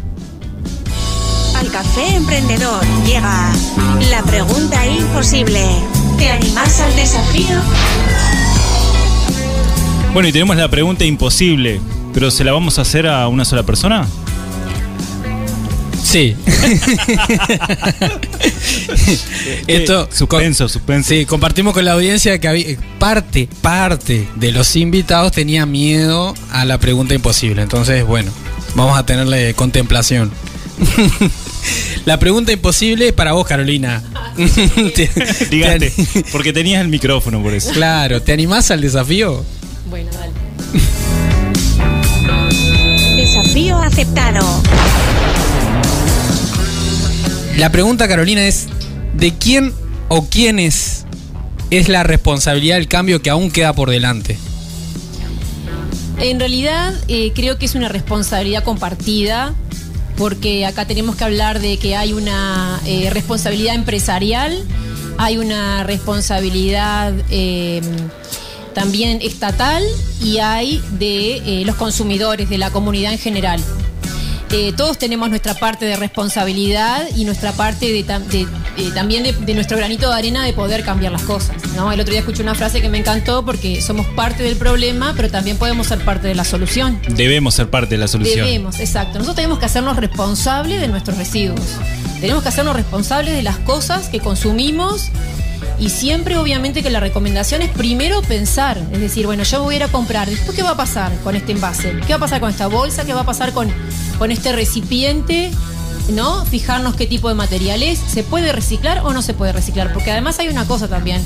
Café 1.71 2.15
emprendedor 2.15 2.83
llega 3.05 3.51
la 4.09 4.23
pregunta 4.23 4.87
imposible. 4.87 5.63
¿Te 6.17 6.29
animás 6.29 6.81
al 6.81 6.95
desafío? 6.95 7.61
Bueno, 10.13 10.29
y 10.29 10.31
tenemos 10.31 10.57
la 10.57 10.67
pregunta 10.67 11.05
imposible, 11.05 11.79
pero 12.13 12.31
¿se 12.31 12.43
la 12.43 12.53
vamos 12.53 12.79
a 12.79 12.81
hacer 12.81 13.05
a 13.07 13.27
una 13.27 13.45
sola 13.45 13.61
persona? 13.63 14.07
Sí. 16.03 16.35
Esto. 19.67 20.09
Suspenso, 20.11 20.67
suspenso. 20.67 21.09
Sí, 21.09 21.27
compartimos 21.27 21.75
con 21.75 21.85
la 21.85 21.93
audiencia 21.93 22.39
que 22.39 22.47
había, 22.47 22.65
parte, 22.97 23.47
parte 23.61 24.27
de 24.35 24.51
los 24.51 24.75
invitados 24.75 25.33
tenía 25.33 25.67
miedo 25.67 26.33
a 26.51 26.65
la 26.65 26.79
pregunta 26.79 27.13
imposible. 27.13 27.61
Entonces, 27.61 28.03
bueno, 28.05 28.31
vamos 28.75 28.97
a 28.97 29.05
tenerle 29.05 29.53
contemplación. 29.53 30.31
la 32.05 32.19
pregunta 32.19 32.51
imposible 32.51 33.07
es 33.09 33.13
para 33.13 33.33
vos, 33.33 33.45
Carolina. 33.47 34.03
Te- 34.95 35.09
Dígate, 35.49 35.91
te- 35.91 36.23
porque 36.31 36.53
tenías 36.53 36.81
el 36.81 36.87
micrófono 36.87 37.41
por 37.41 37.53
eso. 37.53 37.71
claro, 37.71 38.21
¿te 38.21 38.31
animás 38.33 38.71
al 38.71 38.81
desafío? 38.81 39.43
Bueno, 39.89 40.09
dale. 40.13 40.31
Desafío 43.15 43.77
aceptado. 43.79 44.39
La 47.57 47.71
pregunta, 47.71 48.07
Carolina, 48.07 48.47
es: 48.47 48.67
¿de 49.13 49.33
quién 49.35 49.73
o 50.07 50.27
quiénes 50.29 51.05
es 51.69 51.89
la 51.89 52.03
responsabilidad 52.03 52.77
del 52.77 52.87
cambio 52.87 53.21
que 53.21 53.29
aún 53.29 53.51
queda 53.51 53.73
por 53.73 53.89
delante? 53.89 54.37
En 56.19 56.39
realidad 56.39 56.93
eh, 57.07 57.31
creo 57.35 57.57
que 57.57 57.65
es 57.65 57.75
una 57.75 57.89
responsabilidad 57.89 58.63
compartida, 58.63 59.53
porque 60.19 60.65
acá 60.65 60.85
tenemos 60.85 61.15
que 61.15 61.23
hablar 61.23 61.61
de 61.61 61.77
que 61.77 61.95
hay 61.95 62.11
una 62.11 62.81
eh, 62.85 63.09
responsabilidad 63.09 63.73
empresarial, 63.73 64.65
hay 65.17 65.37
una 65.37 65.85
responsabilidad 65.85 67.13
eh, 67.29 67.79
también 68.73 69.19
estatal 69.21 69.81
y 70.21 70.39
hay 70.39 70.83
de 70.99 71.37
eh, 71.61 71.65
los 71.65 71.77
consumidores, 71.77 72.49
de 72.49 72.57
la 72.57 72.69
comunidad 72.69 73.13
en 73.13 73.17
general. 73.17 73.63
Todos 74.75 74.97
tenemos 74.97 75.29
nuestra 75.29 75.53
parte 75.53 75.85
de 75.85 75.95
responsabilidad 75.95 77.07
y 77.15 77.23
nuestra 77.23 77.51
parte 77.53 77.85
de, 77.85 78.03
de, 78.03 78.47
eh, 78.79 78.91
también 78.93 79.23
de, 79.23 79.33
de 79.33 79.53
nuestro 79.53 79.77
granito 79.77 80.09
de 80.09 80.15
arena 80.17 80.43
de 80.43 80.53
poder 80.53 80.83
cambiar 80.83 81.11
las 81.11 81.23
cosas. 81.23 81.55
¿no? 81.75 81.91
El 81.91 81.99
otro 81.99 82.11
día 82.11 82.21
escuché 82.21 82.41
una 82.41 82.55
frase 82.55 82.81
que 82.81 82.89
me 82.89 82.97
encantó 82.97 83.43
porque 83.45 83.81
somos 83.81 84.05
parte 84.07 84.43
del 84.43 84.55
problema, 84.55 85.13
pero 85.15 85.29
también 85.29 85.57
podemos 85.57 85.87
ser 85.87 85.99
parte 85.99 86.27
de 86.27 86.35
la 86.35 86.43
solución. 86.43 86.99
Debemos 87.09 87.55
ser 87.55 87.69
parte 87.69 87.95
de 87.95 87.99
la 87.99 88.07
solución. 88.07 88.45
Debemos, 88.45 88.79
exacto. 88.79 89.13
Nosotros 89.19 89.35
tenemos 89.35 89.59
que 89.59 89.65
hacernos 89.65 89.97
responsables 89.97 90.81
de 90.81 90.87
nuestros 90.87 91.17
residuos. 91.17 91.61
Tenemos 92.19 92.43
que 92.43 92.49
hacernos 92.49 92.75
responsables 92.75 93.33
de 93.33 93.43
las 93.43 93.57
cosas 93.57 94.09
que 94.09 94.19
consumimos 94.19 95.09
y 95.79 95.89
siempre 95.89 96.37
obviamente 96.37 96.83
que 96.83 96.89
la 96.89 96.99
recomendación 96.99 97.61
es 97.61 97.69
primero 97.69 98.21
pensar, 98.21 98.77
es 98.91 98.99
decir, 98.99 99.25
bueno, 99.25 99.43
yo 99.43 99.63
voy 99.63 99.75
a 99.75 99.77
ir 99.77 99.83
a 99.83 99.87
comprar, 99.87 100.29
después 100.29 100.55
qué 100.55 100.63
va 100.63 100.71
a 100.71 100.77
pasar 100.77 101.11
con 101.23 101.35
este 101.35 101.53
envase, 101.53 101.95
qué 102.05 102.13
va 102.13 102.17
a 102.17 102.19
pasar 102.19 102.41
con 102.41 102.49
esta 102.49 102.67
bolsa, 102.67 103.05
qué 103.05 103.13
va 103.13 103.21
a 103.21 103.25
pasar 103.25 103.53
con, 103.53 103.71
con 104.17 104.31
este 104.31 104.51
recipiente, 104.51 105.51
¿no? 106.11 106.45
Fijarnos 106.45 106.95
qué 106.95 107.07
tipo 107.07 107.29
de 107.29 107.35
material 107.35 107.83
es, 107.83 107.99
se 107.99 108.23
puede 108.23 108.51
reciclar 108.51 108.99
o 109.03 109.13
no 109.13 109.21
se 109.21 109.33
puede 109.33 109.51
reciclar, 109.51 109.93
porque 109.93 110.11
además 110.11 110.39
hay 110.39 110.47
una 110.47 110.65
cosa 110.65 110.87
también, 110.87 111.21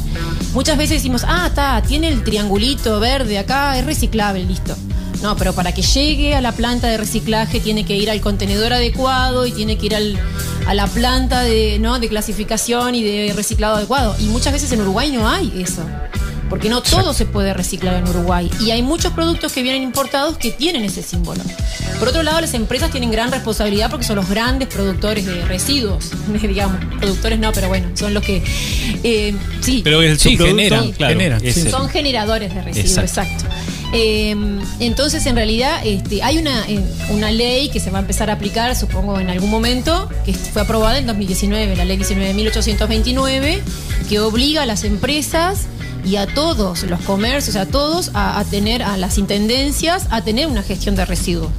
muchas 0.54 0.78
veces 0.78 0.98
decimos, 0.98 1.24
ah, 1.28 1.48
está, 1.48 1.82
tiene 1.82 2.10
el 2.10 2.24
triangulito 2.24 3.00
verde 3.00 3.38
acá, 3.38 3.78
es 3.78 3.86
reciclable, 3.86 4.44
listo. 4.44 4.76
No, 5.22 5.38
pero 5.38 5.54
para 5.54 5.72
que 5.72 5.82
llegue 5.82 6.36
a 6.36 6.42
la 6.42 6.52
planta 6.52 6.88
de 6.88 6.98
reciclaje 6.98 7.62
tiene 7.62 7.86
que 7.86 7.96
ir 7.96 8.12
al 8.12 8.20
contenedor 8.20 8.74
adecuado 8.74 9.46
y 9.46 9.54
tiene 9.54 9.78
que 9.78 9.86
ir 9.86 9.96
al, 9.96 10.20
a 10.68 10.74
la 10.74 10.86
planta 10.88 11.44
de, 11.44 11.80
¿no? 11.80 11.98
de 11.98 12.10
clasificación 12.10 12.94
y 12.94 13.04
de 13.04 13.32
reciclado 13.34 13.78
adecuado. 13.78 14.18
Y 14.20 14.26
muchas 14.26 14.52
veces 14.52 14.70
en 14.74 14.82
Uruguay 14.82 15.14
no 15.14 15.30
hay 15.30 15.62
eso. 15.62 15.82
Porque 16.50 16.70
no 16.70 16.82
todo 16.82 17.14
se 17.14 17.26
puede 17.26 17.54
reciclar 17.54 17.96
en 17.96 18.08
Uruguay. 18.08 18.50
Y 18.62 18.72
hay 18.72 18.82
muchos 18.82 19.14
productos 19.14 19.52
que 19.52 19.62
vienen 19.64 19.84
importados 19.84 20.38
que 20.38 20.52
tienen 20.52 20.84
ese 20.84 21.02
símbolo. 21.04 21.42
Por 22.00 22.10
otro 22.10 22.24
lado, 22.24 22.42
las 22.42 22.54
empresas 22.54 22.92
tienen 22.92 23.12
gran 23.12 23.32
responsabilidad 23.32 23.90
porque 23.90 24.06
son 24.06 24.18
los 24.18 24.30
grandes 24.30 24.68
productores 24.68 25.26
de 25.26 25.46
residuos, 25.46 26.12
digamos. 26.42 26.78
Productores 27.00 27.40
no, 27.40 27.52
pero 27.52 27.68
bueno, 27.68 27.88
son 27.96 28.14
los 28.14 28.24
que... 28.24 28.44
eh, 29.04 29.34
sí, 29.62 29.82
Pero 29.84 30.02
el 30.02 30.20
Sí, 30.20 30.38
generan, 30.38 30.92
claro, 30.92 31.14
generan, 31.14 31.40
sí. 31.42 31.70
son 31.70 31.90
generadores 31.90 32.54
de 32.54 32.62
residuos, 32.62 32.98
Exacto. 32.98 33.32
exacto. 33.32 33.56
Eh, 33.96 34.36
entonces, 34.80 35.26
en 35.28 35.36
realidad, 35.36 35.82
este, 35.86 36.24
hay 36.24 36.40
una, 36.40 36.68
eh, 36.68 36.84
una 37.10 37.30
ley 37.30 37.70
que 37.70 37.80
se 37.80 37.92
va 37.92 38.00
a 38.00 38.02
empezar 38.02 38.30
a 38.32 38.34
aplicar, 38.34 38.76
supongo, 38.76 39.20
en 39.20 39.30
algún 39.30 39.52
momento, 39.52 40.10
que 40.26 40.34
fue 40.34 40.64
aprobada 40.64 40.98
en 40.98 41.06
2019, 41.06 41.76
la 41.76 41.86
ley 41.86 41.98
19.829, 42.00 43.62
que 44.10 44.20
obliga 44.20 44.64
a 44.64 44.66
las 44.66 44.84
empresas 44.84 45.68
y 46.06 46.16
a 46.18 46.28
todos 46.28 46.84
los 46.84 47.00
comercios, 47.02 47.56
a 47.56 47.66
todos, 47.66 48.12
a, 48.14 48.40
a 48.40 48.44
tener, 48.46 48.84
a 48.84 48.98
las 48.98 49.18
intendencias, 49.18 50.08
a 50.12 50.22
tener 50.22 50.48
una 50.48 50.64
gestión 50.64 50.96
de 50.96 51.06
residuos. 51.06 51.50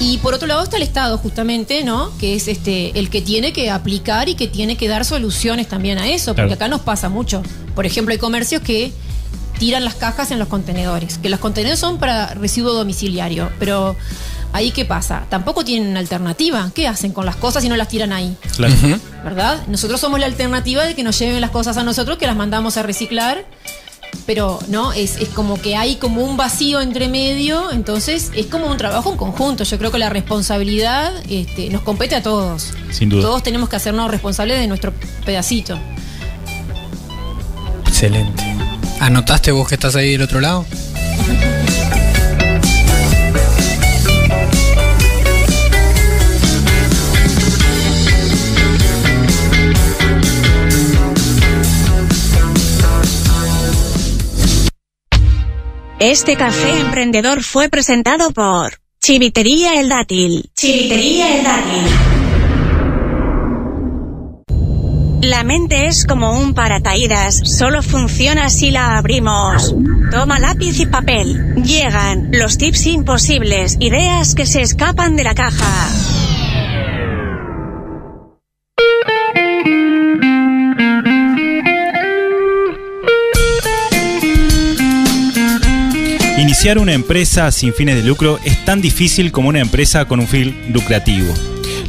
Y 0.00 0.18
por 0.18 0.34
otro 0.34 0.48
lado 0.48 0.62
está 0.62 0.76
el 0.76 0.82
Estado, 0.82 1.18
justamente, 1.18 1.84
¿no? 1.84 2.10
Que 2.18 2.34
es 2.34 2.48
este 2.48 2.98
el 2.98 3.10
que 3.10 3.22
tiene 3.22 3.52
que 3.52 3.70
aplicar 3.70 4.28
y 4.28 4.34
que 4.34 4.48
tiene 4.48 4.76
que 4.76 4.88
dar 4.88 5.04
soluciones 5.04 5.68
también 5.68 5.98
a 5.98 6.08
eso, 6.08 6.32
porque 6.34 6.48
Claro. 6.48 6.54
acá 6.54 6.68
nos 6.68 6.80
pasa 6.80 7.08
mucho. 7.08 7.42
Por 7.76 7.86
ejemplo, 7.86 8.12
hay 8.12 8.18
comercios 8.18 8.60
que 8.62 8.92
tiran 9.58 9.84
las 9.84 9.94
cajas 9.94 10.32
en 10.32 10.40
los 10.40 10.48
contenedores, 10.48 11.18
que 11.18 11.28
los 11.28 11.38
contenedores 11.38 11.78
son 11.78 11.98
para 11.98 12.26
residuo 12.34 12.72
domiciliario, 12.74 13.50
pero 13.60 13.94
ahí 14.54 14.70
qué 14.70 14.84
pasa? 14.84 15.26
Tampoco 15.28 15.64
tienen 15.64 15.90
una 15.90 16.00
alternativa. 16.00 16.70
¿Qué 16.74 16.86
hacen 16.88 17.12
con 17.12 17.26
las 17.26 17.36
cosas 17.36 17.62
si 17.62 17.68
no 17.68 17.76
las 17.76 17.88
tiran 17.88 18.12
ahí? 18.12 18.36
Claro. 18.56 18.74
¿Verdad? 19.24 19.66
Nosotros 19.66 20.00
somos 20.00 20.20
la 20.20 20.26
alternativa 20.26 20.84
de 20.84 20.94
que 20.94 21.02
nos 21.02 21.18
lleven 21.18 21.40
las 21.40 21.50
cosas 21.50 21.76
a 21.76 21.82
nosotros, 21.82 22.16
que 22.16 22.26
las 22.26 22.36
mandamos 22.36 22.76
a 22.76 22.82
reciclar. 22.84 23.44
Pero 24.26 24.60
no, 24.68 24.92
es, 24.92 25.16
es 25.16 25.28
como 25.30 25.60
que 25.60 25.74
hay 25.74 25.96
como 25.96 26.22
un 26.22 26.36
vacío 26.36 26.80
entre 26.80 27.08
medio, 27.08 27.72
entonces 27.72 28.30
es 28.34 28.46
como 28.46 28.68
un 28.68 28.76
trabajo 28.76 29.10
en 29.10 29.16
conjunto. 29.16 29.64
Yo 29.64 29.76
creo 29.76 29.90
que 29.90 29.98
la 29.98 30.08
responsabilidad 30.08 31.12
este, 31.28 31.68
nos 31.70 31.82
compete 31.82 32.14
a 32.14 32.22
todos. 32.22 32.72
Sin 32.92 33.08
duda. 33.08 33.22
Todos 33.22 33.42
tenemos 33.42 33.68
que 33.68 33.74
hacernos 33.74 34.08
responsables 34.08 34.60
de 34.60 34.68
nuestro 34.68 34.94
pedacito. 35.26 35.76
Excelente. 37.88 38.44
¿Anotaste 39.00 39.50
vos 39.50 39.68
que 39.68 39.74
estás 39.74 39.96
ahí 39.96 40.12
del 40.12 40.22
otro 40.22 40.40
lado? 40.40 40.64
Este 56.06 56.36
café 56.36 56.80
emprendedor 56.80 57.42
fue 57.42 57.70
presentado 57.70 58.30
por 58.30 58.74
Chivitería 59.00 59.80
El 59.80 59.88
Dátil. 59.88 60.50
Chivitería 60.54 61.38
El 61.38 61.44
Dátil. 61.44 61.82
La 65.22 65.44
mente 65.44 65.86
es 65.86 66.04
como 66.04 66.38
un 66.38 66.52
paracaídas, 66.52 67.40
solo 67.44 67.82
funciona 67.82 68.50
si 68.50 68.70
la 68.70 68.98
abrimos. 68.98 69.74
Toma 70.10 70.38
lápiz 70.38 70.78
y 70.78 70.84
papel. 70.84 71.54
Llegan 71.64 72.28
los 72.32 72.58
tips 72.58 72.84
imposibles, 72.84 73.78
ideas 73.80 74.34
que 74.34 74.44
se 74.44 74.60
escapan 74.60 75.16
de 75.16 75.24
la 75.24 75.34
caja. 75.34 76.33
Iniciar 86.64 86.78
una 86.78 86.94
empresa 86.94 87.52
sin 87.52 87.74
fines 87.74 87.94
de 87.94 88.02
lucro 88.02 88.40
es 88.42 88.64
tan 88.64 88.80
difícil 88.80 89.32
como 89.32 89.50
una 89.50 89.60
empresa 89.60 90.06
con 90.06 90.18
un 90.18 90.26
fin 90.26 90.56
lucrativo. 90.72 91.30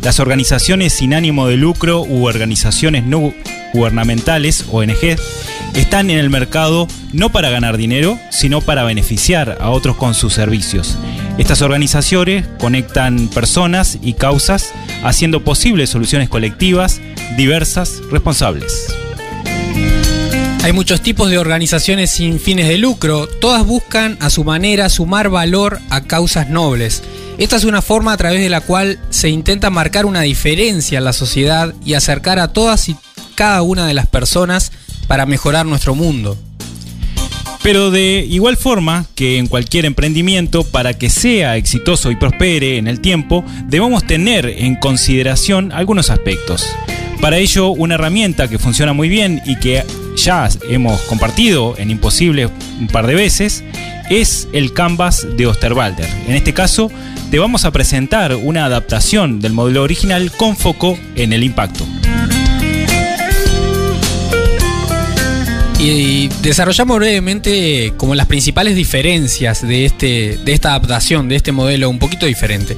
Las 0.01 0.19
organizaciones 0.19 0.91
sin 0.91 1.13
ánimo 1.13 1.47
de 1.47 1.55
lucro 1.55 2.01
u 2.01 2.25
organizaciones 2.25 3.05
no 3.05 3.33
gubernamentales, 3.73 4.65
ONG, 4.69 5.15
están 5.75 6.09
en 6.09 6.17
el 6.17 6.29
mercado 6.29 6.89
no 7.13 7.31
para 7.31 7.49
ganar 7.49 7.77
dinero, 7.77 8.19
sino 8.31 8.59
para 8.59 8.83
beneficiar 8.83 9.59
a 9.61 9.69
otros 9.69 9.95
con 9.95 10.13
sus 10.13 10.33
servicios. 10.33 10.97
Estas 11.37 11.61
organizaciones 11.61 12.45
conectan 12.59 13.29
personas 13.29 13.97
y 14.01 14.15
causas, 14.15 14.73
haciendo 15.05 15.41
posibles 15.45 15.89
soluciones 15.89 16.27
colectivas, 16.27 16.99
diversas, 17.37 18.01
responsables. 18.11 18.93
Hay 20.65 20.73
muchos 20.73 21.01
tipos 21.01 21.29
de 21.29 21.37
organizaciones 21.37 22.09
sin 22.09 22.39
fines 22.39 22.67
de 22.67 22.79
lucro, 22.79 23.27
todas 23.27 23.63
buscan 23.63 24.17
a 24.19 24.31
su 24.31 24.43
manera 24.43 24.89
sumar 24.89 25.29
valor 25.29 25.79
a 25.91 26.01
causas 26.01 26.49
nobles. 26.49 27.03
Esta 27.37 27.57
es 27.57 27.65
una 27.65 27.83
forma 27.83 28.13
a 28.13 28.17
través 28.17 28.41
de 28.41 28.49
la 28.49 28.61
cual 28.61 28.97
se 29.11 29.29
intenta 29.29 29.69
marcar 29.69 30.07
una 30.07 30.21
diferencia 30.21 30.97
en 30.97 31.03
la 31.03 31.13
sociedad 31.13 31.75
y 31.85 31.93
acercar 31.93 32.39
a 32.39 32.47
todas 32.47 32.89
y 32.89 32.95
cada 33.35 33.61
una 33.61 33.85
de 33.85 33.93
las 33.93 34.07
personas 34.07 34.71
para 35.05 35.27
mejorar 35.27 35.67
nuestro 35.67 35.93
mundo. 35.93 36.35
Pero 37.61 37.91
de 37.91 38.25
igual 38.27 38.57
forma 38.57 39.05
que 39.13 39.37
en 39.37 39.45
cualquier 39.45 39.85
emprendimiento, 39.85 40.63
para 40.63 40.95
que 40.95 41.11
sea 41.11 41.57
exitoso 41.57 42.09
y 42.09 42.15
prospere 42.15 42.79
en 42.79 42.87
el 42.87 43.01
tiempo, 43.01 43.45
debemos 43.67 44.07
tener 44.07 44.47
en 44.47 44.77
consideración 44.77 45.71
algunos 45.71 46.09
aspectos. 46.09 46.65
Para 47.21 47.37
ello, 47.37 47.69
una 47.69 47.93
herramienta 47.95 48.47
que 48.47 48.57
funciona 48.57 48.93
muy 48.93 49.09
bien 49.09 49.43
y 49.45 49.57
que 49.57 49.83
ya 50.15 50.49
hemos 50.69 51.01
compartido 51.01 51.75
en 51.77 51.91
Imposible 51.91 52.49
un 52.79 52.87
par 52.87 53.07
de 53.07 53.15
veces 53.15 53.63
es 54.09 54.47
el 54.53 54.73
Canvas 54.73 55.27
de 55.35 55.47
Osterwalder. 55.47 56.07
En 56.27 56.35
este 56.35 56.53
caso, 56.53 56.91
te 57.31 57.39
vamos 57.39 57.65
a 57.65 57.71
presentar 57.71 58.35
una 58.35 58.65
adaptación 58.65 59.39
del 59.39 59.53
modelo 59.53 59.83
original 59.83 60.31
con 60.31 60.55
foco 60.55 60.97
en 61.15 61.33
el 61.33 61.43
impacto. 61.43 61.85
Y 65.79 66.29
desarrollamos 66.41 66.97
brevemente 66.97 67.93
como 67.97 68.15
las 68.15 68.27
principales 68.27 68.75
diferencias 68.75 69.61
de, 69.61 69.85
este, 69.85 70.37
de 70.43 70.53
esta 70.53 70.69
adaptación, 70.69 71.27
de 71.27 71.35
este 71.35 71.51
modelo 71.51 71.89
un 71.89 71.99
poquito 71.99 72.25
diferente. 72.25 72.75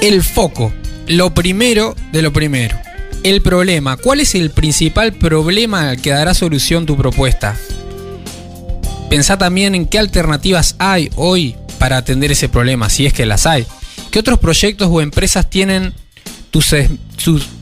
El 0.00 0.22
foco, 0.22 0.72
lo 1.06 1.32
primero 1.32 1.94
de 2.12 2.22
lo 2.22 2.32
primero. 2.32 2.76
El 3.22 3.42
problema, 3.42 3.98
¿cuál 3.98 4.20
es 4.20 4.34
el 4.34 4.50
principal 4.50 5.12
problema 5.12 5.94
que 5.96 6.08
dará 6.08 6.32
solución 6.32 6.86
tu 6.86 6.96
propuesta? 6.96 7.54
Pensá 9.10 9.36
también 9.36 9.74
en 9.74 9.86
qué 9.86 9.98
alternativas 9.98 10.74
hay 10.78 11.10
hoy 11.16 11.54
para 11.78 11.98
atender 11.98 12.32
ese 12.32 12.48
problema, 12.48 12.88
si 12.88 13.04
es 13.04 13.12
que 13.12 13.26
las 13.26 13.46
hay. 13.46 13.66
¿Qué 14.10 14.20
otros 14.20 14.38
proyectos 14.38 14.88
o 14.90 15.02
empresas 15.02 15.50
tienen 15.50 15.92
tus, 16.50 16.74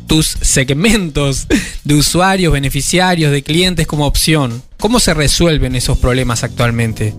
tus 0.07 0.27
segmentos 0.41 1.49
de 1.85 1.95
usuarios, 1.95 2.53
beneficiarios, 2.53 3.33
de 3.33 3.43
clientes 3.43 3.89
como 3.89 4.07
opción? 4.07 4.63
¿Cómo 4.77 5.01
se 5.01 5.13
resuelven 5.13 5.75
esos 5.75 5.99
problemas 5.99 6.45
actualmente? 6.45 7.15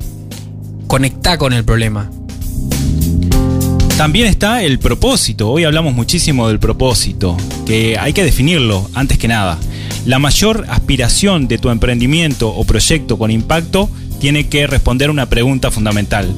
Conectá 0.87 1.37
con 1.37 1.51
el 1.51 1.65
problema. 1.65 2.09
También 3.99 4.27
está 4.27 4.63
el 4.63 4.79
propósito. 4.79 5.49
Hoy 5.49 5.65
hablamos 5.65 5.93
muchísimo 5.93 6.47
del 6.47 6.57
propósito, 6.57 7.35
que 7.65 7.97
hay 7.99 8.13
que 8.13 8.23
definirlo 8.23 8.89
antes 8.93 9.17
que 9.17 9.27
nada. 9.27 9.59
La 10.05 10.19
mayor 10.19 10.65
aspiración 10.69 11.49
de 11.49 11.57
tu 11.57 11.69
emprendimiento 11.69 12.47
o 12.47 12.63
proyecto 12.63 13.17
con 13.17 13.29
impacto 13.29 13.89
tiene 14.21 14.47
que 14.47 14.67
responder 14.67 15.09
una 15.09 15.25
pregunta 15.25 15.69
fundamental. 15.69 16.33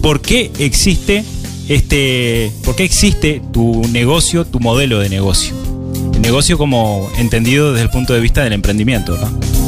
¿Por 0.00 0.22
qué 0.22 0.50
existe 0.58 1.22
este 1.68 2.50
por 2.64 2.76
qué 2.76 2.84
existe 2.84 3.42
tu 3.52 3.86
negocio, 3.88 4.46
tu 4.46 4.58
modelo 4.58 4.98
de 4.98 5.10
negocio? 5.10 5.54
El 6.14 6.22
negocio 6.22 6.56
como 6.56 7.12
entendido 7.18 7.74
desde 7.74 7.84
el 7.84 7.90
punto 7.90 8.14
de 8.14 8.20
vista 8.20 8.42
del 8.42 8.54
emprendimiento, 8.54 9.18
¿no? 9.18 9.61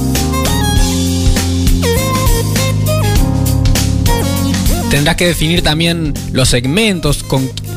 Tendrás 4.95 5.17
que 5.17 5.27
definir 5.27 5.63
también 5.63 6.15
los 6.31 6.51
segmentos 6.51 7.25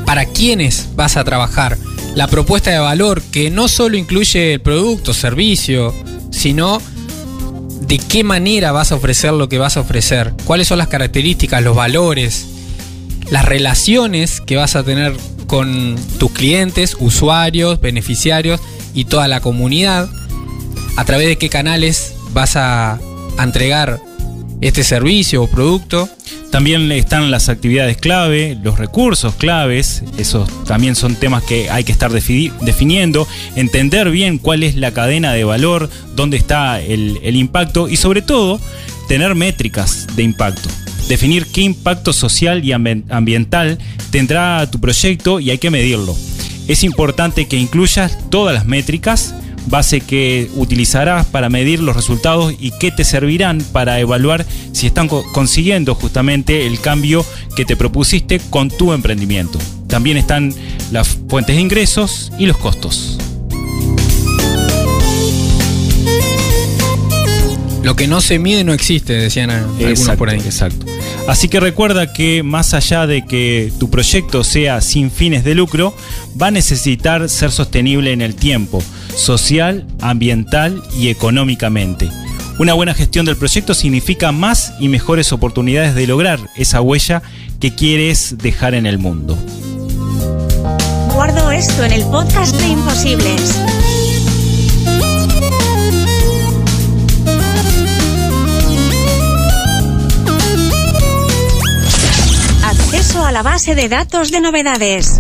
para 0.06 0.26
quiénes 0.26 0.90
vas 0.96 1.18
a 1.18 1.24
trabajar. 1.24 1.76
La 2.14 2.28
propuesta 2.28 2.70
de 2.70 2.78
valor 2.78 3.24
que 3.24 3.50
no 3.50 3.68
solo 3.68 3.98
incluye 3.98 4.54
el 4.54 4.62
producto, 4.62 5.16
servicio, 5.16 5.96
sino 6.30 6.80
de 7.82 7.98
qué 7.98 8.24
manera 8.24 8.72
vas 8.72 8.92
a 8.92 8.96
ofrecer 8.98 9.34
lo 9.34 9.50
que 9.50 9.58
vas 9.58 9.78
a 9.78 9.80
ofrecer. 9.80 10.32
Cuáles 10.46 10.68
son 10.68 10.78
las 10.78 10.90
características, 10.90 11.64
los 11.64 11.76
valores, 11.76 12.46
las 13.32 13.46
relaciones 13.46 14.40
que 14.40 14.56
vas 14.56 14.76
a 14.76 14.84
tener 14.84 15.18
con 15.48 15.96
tus 16.20 16.30
clientes, 16.30 16.96
usuarios, 17.00 17.82
beneficiarios 17.82 18.62
y 18.94 19.06
toda 19.06 19.28
la 19.28 19.40
comunidad. 19.40 20.08
A 20.98 21.04
través 21.04 21.28
de 21.28 21.40
qué 21.40 21.50
canales 21.50 22.14
vas 22.32 22.56
a 22.58 23.00
entregar 23.40 24.00
este 24.62 24.84
servicio 24.84 25.42
o 25.42 25.48
producto. 25.48 26.08
También 26.52 26.92
están 26.92 27.30
las 27.30 27.50
actividades 27.50 27.98
clave, 27.98 28.58
los 28.64 28.80
recursos 28.80 29.36
claves, 29.36 30.04
esos 30.18 30.50
también 30.66 30.96
son 30.96 31.16
temas 31.16 31.44
que 31.44 31.70
hay 31.70 31.84
que 31.84 31.92
estar 31.92 32.10
defi- 32.12 32.52
definiendo, 32.62 33.28
entender 33.56 34.10
bien 34.10 34.38
cuál 34.38 34.64
es 34.64 34.76
la 34.76 34.92
cadena 34.92 35.34
de 35.34 35.44
valor, 35.44 35.90
dónde 36.16 36.38
está 36.38 36.82
el, 36.82 37.20
el 37.22 37.36
impacto 37.36 37.90
y 37.90 37.98
sobre 37.98 38.22
todo 38.22 38.60
tener 39.08 39.36
métricas 39.36 40.08
de 40.16 40.24
impacto. 40.24 40.70
Definir 41.10 41.46
qué 41.48 41.62
impacto 41.62 42.12
social 42.12 42.64
y 42.66 42.70
ambi- 42.70 43.04
ambiental 43.10 43.78
tendrá 44.10 44.70
tu 44.72 44.80
proyecto 44.80 45.40
y 45.40 45.52
hay 45.52 45.58
que 45.58 45.70
medirlo. 45.70 46.16
Es 46.68 46.84
importante 46.84 47.48
que 47.48 47.58
incluyas 47.58 48.18
todas 48.30 48.54
las 48.54 48.66
métricas, 48.66 49.36
base 49.68 50.02
que 50.02 50.50
utilizarás 50.56 51.26
para 51.26 51.50
medir 51.50 51.80
los 51.82 51.96
resultados 51.96 52.54
y 52.60 52.72
que 52.80 52.92
te 52.92 53.04
servirán 53.04 53.62
para 53.72 54.00
evaluar 54.00 54.46
si 54.72 54.88
están 54.88 55.08
co- 55.08 55.24
consiguiendo 55.34 55.94
justamente 55.96 56.66
el 56.66 56.80
cambio 56.80 57.26
que 57.56 57.66
te 57.66 57.76
propusiste 57.76 58.40
con 58.50 58.70
tu 58.70 58.94
emprendimiento. 58.94 59.60
También 59.88 60.18
están 60.18 60.54
las 60.92 61.08
fuentes 61.30 61.56
de 61.56 61.62
ingresos 61.62 62.32
y 62.40 62.46
los 62.46 62.58
costos. 62.58 63.18
Lo 67.84 67.96
que 67.96 68.08
no 68.08 68.20
se 68.20 68.38
mide 68.38 68.64
no 68.66 68.74
existe, 68.74 69.14
decían 69.14 69.50
algunos 69.50 69.82
Exacto, 69.82 70.18
por 70.18 70.30
ahí. 70.30 70.40
Exacto. 70.40 70.86
Así 71.28 71.48
que 71.48 71.60
recuerda 71.60 72.12
que 72.12 72.44
más 72.44 72.74
allá 72.74 73.08
de 73.08 73.24
que 73.26 73.72
tu 73.80 73.90
proyecto 73.90 74.44
sea 74.44 74.82
sin 74.82 75.10
fines 75.10 75.44
de 75.46 75.56
lucro, 75.56 75.96
va 76.42 76.48
a 76.48 76.52
necesitar 76.52 77.30
ser 77.30 77.52
sostenible 77.52 78.12
en 78.12 78.22
el 78.22 78.36
tiempo, 78.36 78.82
social, 79.18 79.86
ambiental 80.00 80.82
y 80.98 81.10
económicamente. 81.10 82.10
Una 82.60 82.74
buena 82.74 82.94
gestión 82.94 83.26
del 83.26 83.36
proyecto 83.36 83.74
significa 83.74 84.32
más 84.32 84.74
y 84.80 84.88
mejores 84.88 85.32
oportunidades 85.32 85.96
de 85.96 86.08
lograr 86.08 86.40
esa 86.56 86.82
huella 86.82 87.22
que 87.60 87.76
quieres 87.76 88.38
dejar 88.38 88.74
en 88.74 88.86
el 88.86 88.98
mundo. 88.98 89.38
Guardo 91.14 91.52
esto 91.52 91.84
en 91.84 91.92
el 91.92 92.04
podcast 92.04 92.56
de 92.56 92.68
Imposibles. 92.68 93.60
Acceso 102.64 103.26
a 103.26 103.32
la 103.32 103.44
base 103.44 103.76
de 103.76 103.90
datos 103.90 104.32
de 104.32 104.42
novedades. 104.42 105.20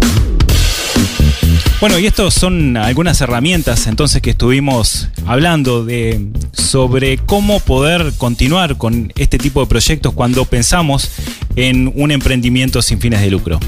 Bueno, 1.79 1.99
y 1.99 2.07
estos 2.07 2.33
son 2.33 2.75
algunas 2.75 3.21
herramientas 3.21 3.85
entonces 3.85 4.19
que 4.23 4.31
estuvimos 4.31 5.09
hablando 5.27 5.85
de 5.85 6.25
sobre 6.51 7.17
cómo 7.19 7.59
poder 7.59 8.13
continuar 8.17 8.77
con 8.77 9.13
este 9.15 9.37
tipo 9.37 9.61
de 9.61 9.67
proyectos 9.67 10.13
cuando 10.13 10.45
pensamos 10.45 11.11
en 11.55 11.91
un 11.95 12.09
emprendimiento 12.09 12.81
sin 12.81 12.99
fines 12.99 13.21
de 13.21 13.29
lucro. 13.29 13.59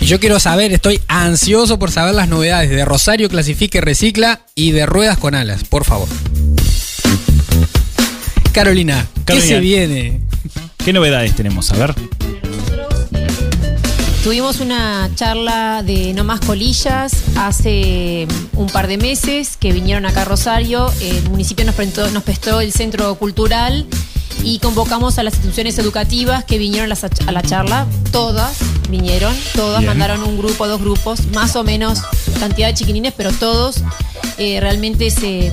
Y 0.00 0.06
yo 0.06 0.18
quiero 0.20 0.40
saber, 0.40 0.72
estoy 0.72 1.00
ansioso 1.06 1.78
por 1.78 1.90
saber 1.90 2.14
las 2.14 2.28
novedades 2.28 2.70
de 2.70 2.86
Rosario 2.86 3.28
Clasifique 3.28 3.82
Recicla 3.82 4.40
y 4.54 4.70
de 4.70 4.86
Ruedas 4.86 5.18
con 5.18 5.34
Alas, 5.34 5.64
por 5.64 5.84
favor. 5.84 6.08
Carolina, 8.52 9.06
¿qué 9.16 9.34
Carolina. 9.34 9.48
se 9.48 9.60
viene? 9.60 10.20
¿Qué 10.82 10.94
novedades 10.94 11.36
tenemos? 11.36 11.70
A 11.72 11.76
ver. 11.76 11.94
Tuvimos 14.26 14.58
una 14.58 15.08
charla 15.14 15.84
de 15.84 16.12
No 16.12 16.24
Más 16.24 16.40
Colillas 16.40 17.12
hace 17.36 18.26
mm, 18.26 18.58
un 18.58 18.66
par 18.66 18.88
de 18.88 18.98
meses 18.98 19.56
que 19.56 19.72
vinieron 19.72 20.04
acá 20.04 20.22
a 20.22 20.24
Rosario. 20.24 20.92
El 21.00 21.30
municipio 21.30 21.64
nos 21.64 21.76
prestó, 21.76 22.10
nos 22.10 22.24
prestó 22.24 22.60
el 22.60 22.72
centro 22.72 23.14
cultural 23.14 23.86
y 24.42 24.58
convocamos 24.58 25.20
a 25.20 25.22
las 25.22 25.34
instituciones 25.34 25.78
educativas 25.78 26.44
que 26.44 26.58
vinieron 26.58 26.90
a 26.90 27.30
la, 27.30 27.42
charla. 27.42 27.86
Todas 28.10 28.56
vinieron, 28.90 29.32
todas 29.54 29.78
Bien. 29.78 29.90
mandaron 29.90 30.24
un 30.24 30.36
grupo, 30.36 30.66
dos 30.66 30.80
grupos, 30.80 31.24
más 31.28 31.54
o 31.54 31.62
menos 31.62 32.00
cantidad 32.40 32.66
de 32.66 32.74
chiquinines, 32.74 33.14
pero 33.16 33.30
todos 33.30 33.76
eh, 34.38 34.58
realmente 34.60 35.12
se, 35.12 35.52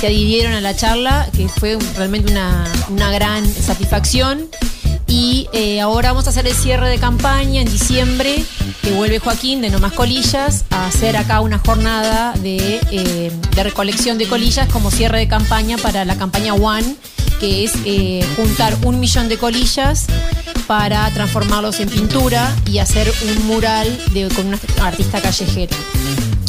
se 0.00 0.06
adhirieron 0.06 0.54
a 0.54 0.62
la 0.62 0.74
charla, 0.74 1.28
que 1.36 1.46
fue 1.46 1.76
realmente 1.98 2.32
una, 2.32 2.64
una 2.88 3.12
gran 3.12 3.46
satisfacción. 3.46 4.48
Y 5.08 5.48
eh, 5.52 5.80
ahora 5.80 6.10
vamos 6.10 6.26
a 6.26 6.30
hacer 6.30 6.46
el 6.46 6.54
cierre 6.54 6.88
de 6.90 6.98
campaña 6.98 7.62
en 7.62 7.70
diciembre, 7.70 8.44
que 8.82 8.90
vuelve 8.92 9.18
Joaquín 9.18 9.62
de 9.62 9.70
No 9.70 9.78
Más 9.78 9.92
Colillas 9.92 10.64
a 10.70 10.86
hacer 10.86 11.16
acá 11.16 11.40
una 11.40 11.58
jornada 11.58 12.34
de, 12.34 12.78
eh, 12.90 13.32
de 13.54 13.62
recolección 13.62 14.18
de 14.18 14.26
colillas 14.26 14.68
como 14.68 14.90
cierre 14.90 15.18
de 15.18 15.26
campaña 15.28 15.78
para 15.78 16.04
la 16.04 16.16
campaña 16.16 16.52
One, 16.54 16.94
que 17.40 17.64
es 17.64 17.72
eh, 17.86 18.24
juntar 18.36 18.76
un 18.82 19.00
millón 19.00 19.28
de 19.28 19.38
colillas 19.38 20.06
para 20.66 21.10
transformarlos 21.14 21.80
en 21.80 21.88
pintura 21.88 22.54
y 22.66 22.78
hacer 22.78 23.10
un 23.26 23.46
mural 23.46 23.98
de, 24.12 24.28
con 24.28 24.46
un 24.48 24.60
artista 24.82 25.22
callejero. 25.22 25.74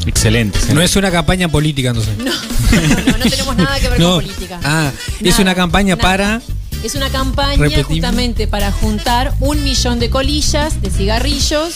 Excelente. 0.05 0.60
No 0.74 0.82
es 0.82 0.95
una 0.97 1.12
campaña 1.12 1.47
política, 1.47 1.89
entonces. 1.89 2.18
No, 2.18 2.26
no, 3.12 3.18
no 3.18 3.24
tenemos 3.24 3.55
nada 3.55 3.80
que 3.80 3.89
ver 3.89 3.99
No. 3.99 4.16
con 4.16 4.26
política. 4.26 4.60
Ah, 4.64 4.91
es 5.22 5.39
una 5.39 5.55
campaña 5.55 5.95
nada. 5.95 6.01
para. 6.01 6.41
Es 6.84 6.95
una 6.95 7.09
campaña 7.09 7.57
Repetimos. 7.57 7.88
justamente 7.88 8.47
para 8.47 8.71
juntar 8.71 9.34
un 9.41 9.61
millón 9.63 9.99
de 9.99 10.09
colillas 10.09 10.82
de 10.82 10.89
cigarrillos 10.89 11.75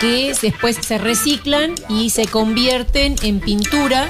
que 0.00 0.34
después 0.42 0.76
se 0.86 0.98
reciclan 0.98 1.74
y 1.88 2.10
se 2.10 2.26
convierten 2.26 3.14
en 3.22 3.38
pintura 3.40 4.08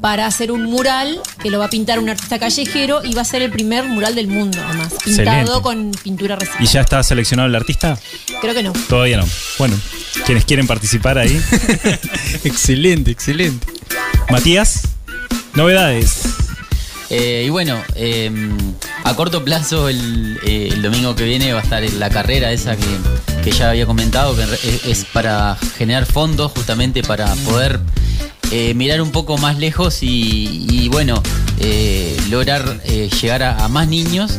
para 0.00 0.26
hacer 0.26 0.50
un 0.50 0.64
mural 0.64 1.20
que 1.42 1.50
lo 1.50 1.58
va 1.58 1.66
a 1.66 1.68
pintar 1.70 1.98
un 1.98 2.08
artista 2.08 2.38
callejero 2.38 3.04
y 3.04 3.12
va 3.12 3.20
a 3.20 3.24
ser 3.26 3.42
el 3.42 3.50
primer 3.50 3.84
mural 3.84 4.14
del 4.14 4.28
mundo, 4.28 4.56
además, 4.66 4.94
pintado 5.04 5.58
Excelente. 5.58 5.62
con 5.62 5.90
pintura 6.02 6.36
¿Y 6.36 6.38
reciclada. 6.38 6.64
ya 6.72 6.80
está 6.80 7.02
seleccionado 7.02 7.46
el 7.50 7.54
artista? 7.54 7.98
Creo 8.40 8.54
que 8.54 8.62
no. 8.62 8.72
Todavía 8.88 9.18
no. 9.18 9.26
Bueno, 9.58 9.78
quienes 10.24 10.46
quieren 10.46 10.66
participar 10.66 11.18
ahí. 11.18 11.38
excelente, 12.44 13.10
excelente. 13.10 13.66
Matías, 14.30 14.84
novedades. 15.54 16.20
Eh, 17.10 17.42
y 17.44 17.50
bueno, 17.50 17.82
eh, 17.96 18.30
a 19.02 19.16
corto 19.16 19.44
plazo 19.44 19.88
el, 19.88 20.38
eh, 20.46 20.68
el 20.72 20.80
domingo 20.80 21.16
que 21.16 21.24
viene 21.24 21.52
va 21.52 21.58
a 21.58 21.62
estar 21.62 21.82
la 21.82 22.08
carrera 22.08 22.52
esa 22.52 22.76
que, 22.76 22.86
que 23.42 23.50
ya 23.50 23.70
había 23.70 23.84
comentado, 23.84 24.36
que 24.36 24.44
es, 24.44 24.84
es 24.86 25.04
para 25.06 25.58
generar 25.76 26.06
fondos 26.06 26.52
justamente 26.52 27.02
para 27.02 27.34
poder 27.44 27.80
eh, 28.52 28.74
mirar 28.74 29.02
un 29.02 29.10
poco 29.10 29.38
más 29.38 29.58
lejos 29.58 29.98
y, 30.02 30.88
bueno, 30.90 31.20
lograr 32.30 32.80
llegar 32.84 33.42
a 33.42 33.66
más 33.68 33.88
niños. 33.88 34.38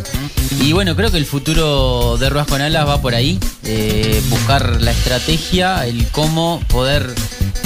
Y 0.59 0.73
bueno, 0.73 0.95
creo 0.95 1.11
que 1.11 1.17
el 1.17 1.25
futuro 1.25 2.17
de 2.17 2.29
Ruedas 2.29 2.47
con 2.47 2.61
Alas 2.61 2.87
va 2.87 3.01
por 3.01 3.15
ahí, 3.15 3.39
eh, 3.63 4.21
buscar 4.29 4.81
la 4.81 4.91
estrategia, 4.91 5.85
el 5.87 6.07
cómo 6.07 6.61
poder, 6.67 7.13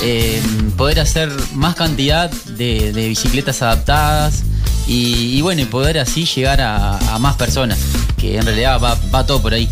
eh, 0.01 0.41
poder 0.77 0.99
hacer 0.99 1.29
más 1.53 1.75
cantidad 1.75 2.31
de, 2.31 2.93
de 2.93 3.07
bicicletas 3.09 3.61
adaptadas 3.61 4.43
y, 4.87 5.35
y 5.37 5.41
bueno, 5.41 5.61
y 5.61 5.65
poder 5.65 5.99
así 5.99 6.25
llegar 6.25 6.61
a, 6.61 6.97
a 7.13 7.19
más 7.19 7.35
personas, 7.35 7.79
que 8.17 8.37
en 8.37 8.45
realidad 8.45 8.79
va, 8.81 8.97
va 9.13 9.25
todo 9.25 9.41
por 9.41 9.53
ahí, 9.53 9.69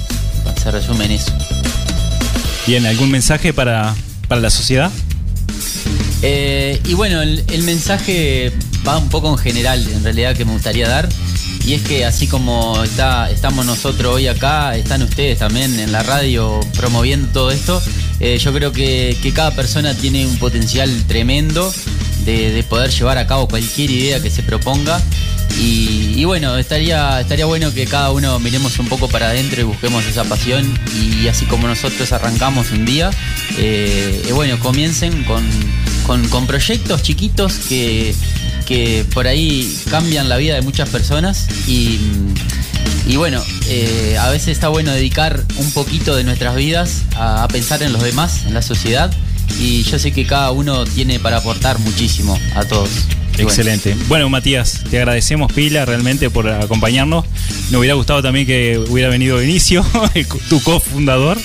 se 0.62 0.72
resume 0.72 1.06
en 1.06 1.12
eso. 1.12 1.32
Bien, 2.68 2.86
¿algún 2.86 3.10
mensaje 3.12 3.54
para, 3.54 3.96
para 4.28 4.42
la 4.42 4.50
sociedad? 4.50 4.92
Eh, 6.22 6.82
y 6.86 6.94
bueno, 6.94 7.22
el, 7.22 7.44
el 7.52 7.64
mensaje 7.64 8.54
va 8.88 8.98
un 8.98 9.10
poco 9.10 9.30
en 9.30 9.38
general, 9.38 9.86
en 9.88 10.04
realidad, 10.04 10.36
que 10.36 10.46
me 10.46 10.54
gustaría 10.54 10.88
dar. 10.88 11.10
Y 11.66 11.74
es 11.74 11.82
que 11.82 12.06
así 12.06 12.28
como 12.28 12.84
está, 12.84 13.32
estamos 13.32 13.66
nosotros 13.66 14.16
hoy 14.16 14.28
acá, 14.28 14.76
están 14.76 15.02
ustedes 15.02 15.40
también 15.40 15.80
en 15.80 15.92
la 15.92 16.04
radio 16.04 16.60
promoviendo 16.76 17.30
todo 17.30 17.52
esto. 17.52 17.82
Eh, 18.20 18.38
yo 18.38 18.54
creo 18.54 18.72
que, 18.72 19.18
cada 19.34 19.52
persona 19.52 19.94
tiene 19.94 20.26
un 20.28 20.38
potencial 20.38 20.90
tremendo 21.08 21.74
de, 22.26 22.52
de 22.52 22.64
poder 22.64 22.92
llevar 22.92 23.18
a 23.18 23.28
cabo 23.28 23.48
cualquier 23.48 23.92
idea 23.92 24.22
que 24.22 24.30
se 24.30 24.44
proponga. 24.44 25.02
Y, 25.60 26.26
bueno, 26.26 26.58
estaría, 26.58 27.22
estaría 27.22 27.46
bueno 27.46 27.74
que 27.74 27.86
cada 27.86 28.12
uno 28.12 28.40
miremos 28.40 28.80
un 28.80 28.88
poco 28.88 29.08
para 29.08 29.28
adentro 29.28 29.62
y 29.62 29.64
busquemos 29.64 30.06
esa 30.06 30.24
pasión. 30.24 30.66
Y 31.00 31.28
así 31.28 31.46
como 31.46 31.68
nosotros 31.68 32.12
arrancamos 32.12 32.72
un 32.72 32.86
día, 32.86 33.12
eh, 33.58 34.24
eh, 34.28 34.34
bueno, 34.34 34.60
comiencen 34.60 35.24
con, 35.24 35.44
con 36.30 36.48
proyectos 36.48 37.04
chiquitos 37.04 37.54
que, 37.70 38.14
que 38.66 39.06
por 39.14 39.28
ahí 39.28 39.80
cambian 39.90 40.30
la 40.30 40.38
vida 40.38 40.56
de 40.56 40.62
muchas 40.62 40.90
personas. 40.90 41.48
Y, 41.68 42.00
y 43.08 43.16
bueno, 43.18 43.44
eh, 43.68 44.18
a 44.20 44.30
veces 44.30 44.50
está 44.50 44.70
bueno 44.70 44.92
dedicar 44.92 45.44
un 45.58 45.72
poquito 45.72 46.16
de 46.16 46.24
nuestras 46.24 46.56
vidas 46.56 47.04
a, 47.16 47.44
a 47.44 47.48
pensar 47.48 47.84
en 47.84 47.94
los 47.94 48.04
demás, 48.04 48.46
en 48.46 48.54
la 48.54 48.62
sociedad. 48.62 49.12
Y 49.60 49.84
yo 49.84 50.00
sé 50.00 50.12
que 50.12 50.26
cada 50.26 50.52
uno 50.52 50.84
tiene 50.86 51.20
para 51.20 51.38
aportar 51.38 51.80
muchísimo 51.80 52.40
a 52.56 52.66
todos. 52.66 52.90
Excelente. 53.38 53.96
Bueno, 54.08 54.30
Matías, 54.30 54.84
te 54.90 54.98
agradecemos 54.98 55.52
pila 55.52 55.86
realmente 55.86 56.30
por 56.30 56.48
acompañarnos. 56.50 57.26
Nos 57.72 57.80
hubiera 57.80 57.96
gustado 57.96 58.22
también 58.22 58.46
que 58.46 58.78
hubiera 58.90 59.10
venido 59.10 59.38
co- 60.28 60.40
tu 60.50 60.62
cofundador. 60.62 61.38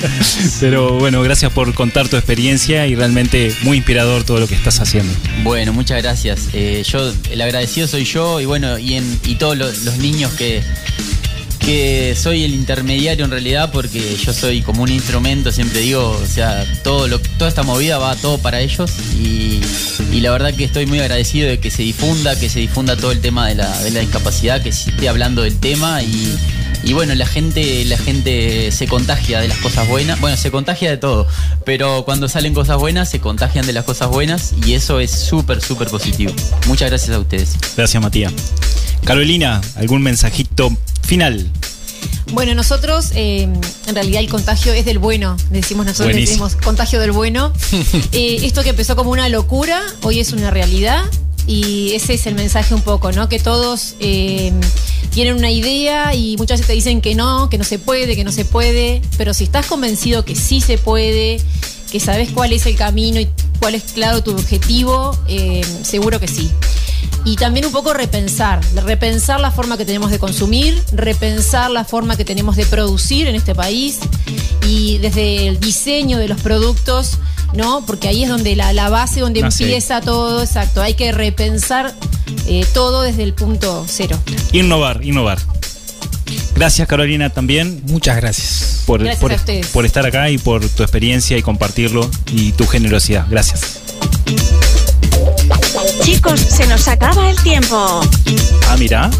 Pero 0.60 0.94
bueno, 0.98 1.22
gracias 1.22 1.52
por 1.52 1.72
contar 1.74 2.08
tu 2.08 2.16
experiencia 2.16 2.86
y 2.86 2.94
realmente 2.94 3.54
muy 3.62 3.76
inspirador 3.78 4.24
todo 4.24 4.40
lo 4.40 4.48
que 4.48 4.54
estás 4.54 4.80
haciendo. 4.80 5.12
Bueno, 5.42 5.72
muchas 5.72 6.02
gracias. 6.02 6.48
Eh, 6.52 6.82
yo, 6.90 7.12
el 7.30 7.40
agradecido 7.40 7.86
soy 7.86 8.04
yo 8.04 8.40
y 8.40 8.44
bueno, 8.46 8.78
y, 8.78 8.94
en, 8.94 9.18
y 9.24 9.36
todos 9.36 9.56
lo- 9.56 9.66
los 9.70 9.98
niños 9.98 10.32
que, 10.32 10.62
que 11.66 12.14
soy 12.14 12.44
el 12.44 12.54
intermediario 12.54 13.24
en 13.24 13.32
realidad 13.32 13.72
porque 13.72 14.16
yo 14.16 14.32
soy 14.32 14.62
como 14.62 14.84
un 14.84 14.88
instrumento, 14.88 15.50
siempre 15.50 15.80
digo, 15.80 16.10
o 16.10 16.24
sea, 16.24 16.64
todo 16.84 17.08
lo, 17.08 17.18
toda 17.18 17.48
esta 17.48 17.64
movida 17.64 17.98
va 17.98 18.14
todo 18.14 18.38
para 18.38 18.60
ellos 18.60 18.92
y, 19.20 19.60
la 20.20 20.30
verdad 20.30 20.54
que 20.54 20.64
estoy 20.64 20.86
muy 20.86 21.00
agradecido 21.00 21.48
de 21.48 21.58
que 21.58 21.70
se 21.72 21.82
difunda, 21.82 22.38
que 22.38 22.48
se 22.48 22.60
difunda 22.60 22.96
todo 22.96 23.10
el 23.10 23.20
tema 23.20 23.48
de 23.48 23.56
la, 23.56 23.82
de 23.82 23.90
la 23.90 24.00
discapacidad, 24.00 24.62
que 24.62 24.72
se 24.72 24.90
esté 24.90 25.08
hablando 25.08 25.42
del 25.42 25.58
tema 25.58 26.02
y, 26.02 26.36
y 26.86 26.92
bueno, 26.92 27.16
la 27.16 27.26
gente, 27.26 27.84
la 27.84 27.98
gente 27.98 28.70
se 28.70 28.86
contagia 28.86 29.40
de 29.40 29.48
las 29.48 29.58
cosas 29.58 29.88
buenas, 29.88 30.20
bueno, 30.20 30.36
se 30.36 30.52
contagia 30.52 30.88
de 30.88 30.96
todo, 30.96 31.26
pero 31.64 32.04
cuando 32.04 32.28
salen 32.28 32.54
cosas 32.54 32.78
buenas 32.78 33.10
se 33.10 33.18
contagian 33.18 33.66
de 33.66 33.72
las 33.72 33.84
cosas 33.84 34.08
buenas 34.08 34.54
y 34.64 34.74
eso 34.74 35.00
es 35.00 35.10
súper, 35.10 35.60
súper 35.60 35.88
positivo. 35.88 36.32
Muchas 36.68 36.88
gracias 36.88 37.16
a 37.16 37.18
ustedes. 37.18 37.56
Gracias, 37.76 38.00
Matías. 38.00 38.32
Carolina, 39.04 39.60
¿algún 39.74 40.00
mensajito 40.00 40.70
final? 41.02 41.50
Bueno, 42.32 42.54
nosotros, 42.54 43.10
eh, 43.16 43.48
en 43.86 43.94
realidad 43.94 44.20
el 44.20 44.28
contagio 44.28 44.72
es 44.72 44.84
del 44.84 45.00
bueno, 45.00 45.36
decimos 45.50 45.86
nosotros, 45.86 46.14
decimos 46.14 46.54
contagio 46.54 47.00
del 47.00 47.10
bueno. 47.10 47.52
Eh, 48.12 48.46
esto 48.46 48.62
que 48.62 48.70
empezó 48.70 48.94
como 48.94 49.10
una 49.10 49.28
locura, 49.28 49.82
hoy 50.02 50.20
es 50.20 50.32
una 50.32 50.50
realidad 50.50 51.02
y 51.46 51.92
ese 51.94 52.14
es 52.14 52.26
el 52.26 52.34
mensaje 52.34 52.74
un 52.74 52.82
poco, 52.82 53.12
¿no? 53.12 53.28
Que 53.28 53.38
todos 53.38 53.94
eh, 54.00 54.52
tienen 55.10 55.34
una 55.34 55.50
idea 55.50 56.14
y 56.14 56.36
muchas 56.36 56.58
veces 56.58 56.66
te 56.66 56.72
dicen 56.72 57.00
que 57.00 57.14
no, 57.14 57.48
que 57.48 57.58
no 57.58 57.64
se 57.64 57.78
puede, 57.78 58.16
que 58.16 58.24
no 58.24 58.32
se 58.32 58.44
puede, 58.44 59.00
pero 59.16 59.32
si 59.32 59.44
estás 59.44 59.66
convencido 59.66 60.24
que 60.24 60.34
sí 60.34 60.60
se 60.60 60.78
puede, 60.78 61.40
que 61.90 62.00
sabes 62.00 62.30
cuál 62.32 62.52
es 62.52 62.66
el 62.66 62.76
camino 62.76 63.20
y 63.20 63.28
cuál 63.60 63.74
es 63.74 63.84
claro 63.84 64.22
tu 64.22 64.32
objetivo, 64.32 65.16
eh, 65.28 65.64
seguro 65.82 66.20
que 66.20 66.28
sí. 66.28 66.50
Y 67.24 67.36
también 67.36 67.66
un 67.66 67.72
poco 67.72 67.92
repensar, 67.92 68.60
repensar 68.84 69.40
la 69.40 69.50
forma 69.50 69.76
que 69.76 69.84
tenemos 69.84 70.10
de 70.10 70.18
consumir, 70.18 70.80
repensar 70.92 71.70
la 71.70 71.84
forma 71.84 72.16
que 72.16 72.24
tenemos 72.24 72.54
de 72.56 72.66
producir 72.66 73.26
en 73.26 73.34
este 73.34 73.54
país 73.54 73.98
y 74.68 74.98
desde 74.98 75.48
el 75.48 75.58
diseño 75.58 76.18
de 76.18 76.28
los 76.28 76.40
productos, 76.40 77.18
¿no? 77.56 77.84
Porque 77.86 78.08
ahí 78.08 78.22
es 78.24 78.28
donde 78.28 78.54
la, 78.56 78.72
la 78.72 78.88
base, 78.88 79.20
donde 79.20 79.40
Nace. 79.40 79.64
empieza 79.64 80.00
todo, 80.00 80.42
exacto. 80.42 80.82
Hay 80.82 80.94
que 80.94 81.10
repensar 81.12 81.94
eh, 82.46 82.64
todo 82.74 83.02
desde 83.02 83.22
el 83.22 83.32
punto 83.34 83.84
cero. 83.88 84.18
Innovar, 84.52 85.04
innovar. 85.04 85.38
Gracias, 86.54 86.88
Carolina, 86.88 87.30
también 87.30 87.82
Muchas 87.86 88.16
gracias. 88.16 88.82
por, 88.86 89.00
Gracias 89.00 89.20
por, 89.20 89.32
a 89.32 89.36
ustedes. 89.36 89.66
por 89.68 89.84
estar 89.86 90.04
acá 90.06 90.28
y 90.30 90.38
por 90.38 90.66
tu 90.68 90.82
experiencia 90.82 91.36
y 91.36 91.42
compartirlo 91.42 92.08
y 92.32 92.52
tu 92.52 92.66
generosidad. 92.66 93.26
Gracias. 93.30 93.80
Chicos, 96.02 96.40
se 96.40 96.66
nos 96.66 96.88
acaba 96.88 97.30
el 97.30 97.36
tiempo. 97.42 98.00
Ah, 98.68 98.76
mira. 98.78 99.10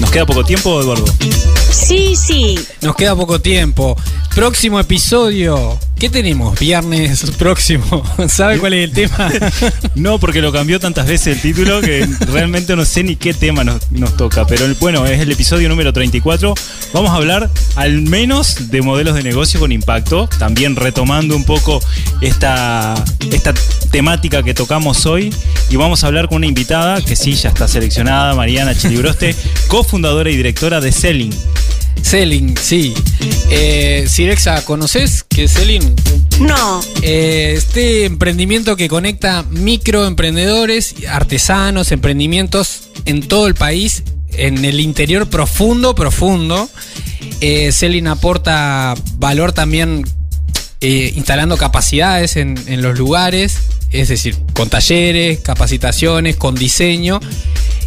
Nos 0.00 0.10
queda 0.10 0.24
poco 0.26 0.44
tiempo, 0.44 0.80
Eduardo. 0.80 1.04
Sí, 1.70 2.14
sí. 2.16 2.58
Nos 2.80 2.96
queda 2.96 3.14
poco 3.14 3.40
tiempo. 3.40 3.96
Próximo 4.34 4.80
episodio. 4.80 5.78
¿Qué 6.00 6.08
tenemos? 6.08 6.58
Viernes 6.58 7.30
próximo. 7.38 8.02
¿Sabe 8.28 8.58
cuál 8.58 8.72
es 8.72 8.84
el 8.84 8.92
tema? 8.92 9.30
No, 9.96 10.18
porque 10.18 10.40
lo 10.40 10.50
cambió 10.50 10.80
tantas 10.80 11.06
veces 11.06 11.36
el 11.36 11.42
título 11.42 11.82
que 11.82 12.08
realmente 12.20 12.74
no 12.74 12.86
sé 12.86 13.02
ni 13.02 13.16
qué 13.16 13.34
tema 13.34 13.64
nos, 13.64 13.90
nos 13.90 14.16
toca. 14.16 14.46
Pero 14.46 14.64
bueno, 14.80 15.04
es 15.04 15.20
el 15.20 15.30
episodio 15.30 15.68
número 15.68 15.92
34. 15.92 16.54
Vamos 16.94 17.10
a 17.10 17.16
hablar 17.16 17.50
al 17.76 18.00
menos 18.00 18.70
de 18.70 18.80
modelos 18.80 19.14
de 19.14 19.22
negocio 19.22 19.60
con 19.60 19.72
impacto. 19.72 20.26
También 20.38 20.74
retomando 20.74 21.36
un 21.36 21.44
poco 21.44 21.80
esta, 22.22 22.94
esta 23.30 23.52
temática 23.90 24.42
que 24.42 24.54
tocamos 24.54 25.04
hoy. 25.04 25.34
Y 25.68 25.76
vamos 25.76 26.02
a 26.02 26.06
hablar 26.06 26.28
con 26.28 26.36
una 26.36 26.46
invitada 26.46 27.02
que 27.02 27.14
sí, 27.14 27.34
ya 27.34 27.50
está 27.50 27.68
seleccionada, 27.68 28.34
Mariana 28.34 28.74
Chilibroste, 28.74 29.34
cofundadora 29.68 30.30
y 30.30 30.36
directora 30.36 30.80
de 30.80 30.92
Selling. 30.92 31.34
Selling, 32.02 32.56
sí. 32.56 32.94
Eh, 33.50 34.06
Sirexa, 34.08 34.64
¿conoces 34.64 35.24
qué 35.28 35.44
es 35.44 35.52
Selling? 35.52 35.94
No. 36.40 36.80
Eh, 37.02 37.54
este 37.56 38.04
emprendimiento 38.04 38.76
que 38.76 38.88
conecta 38.88 39.44
microemprendedores, 39.50 40.94
artesanos, 41.08 41.92
emprendimientos 41.92 42.90
en 43.04 43.26
todo 43.26 43.46
el 43.46 43.54
país, 43.54 44.02
en 44.32 44.64
el 44.64 44.80
interior 44.80 45.28
profundo, 45.28 45.94
profundo. 45.94 46.68
Eh, 47.40 47.72
Selling 47.72 48.06
aporta 48.06 48.94
valor 49.18 49.52
también 49.52 50.04
eh, 50.80 51.12
instalando 51.14 51.56
capacidades 51.56 52.36
en, 52.36 52.58
en 52.66 52.82
los 52.82 52.98
lugares, 52.98 53.58
es 53.90 54.08
decir, 54.08 54.36
con 54.54 54.70
talleres, 54.70 55.40
capacitaciones, 55.40 56.36
con 56.36 56.54
diseño, 56.54 57.20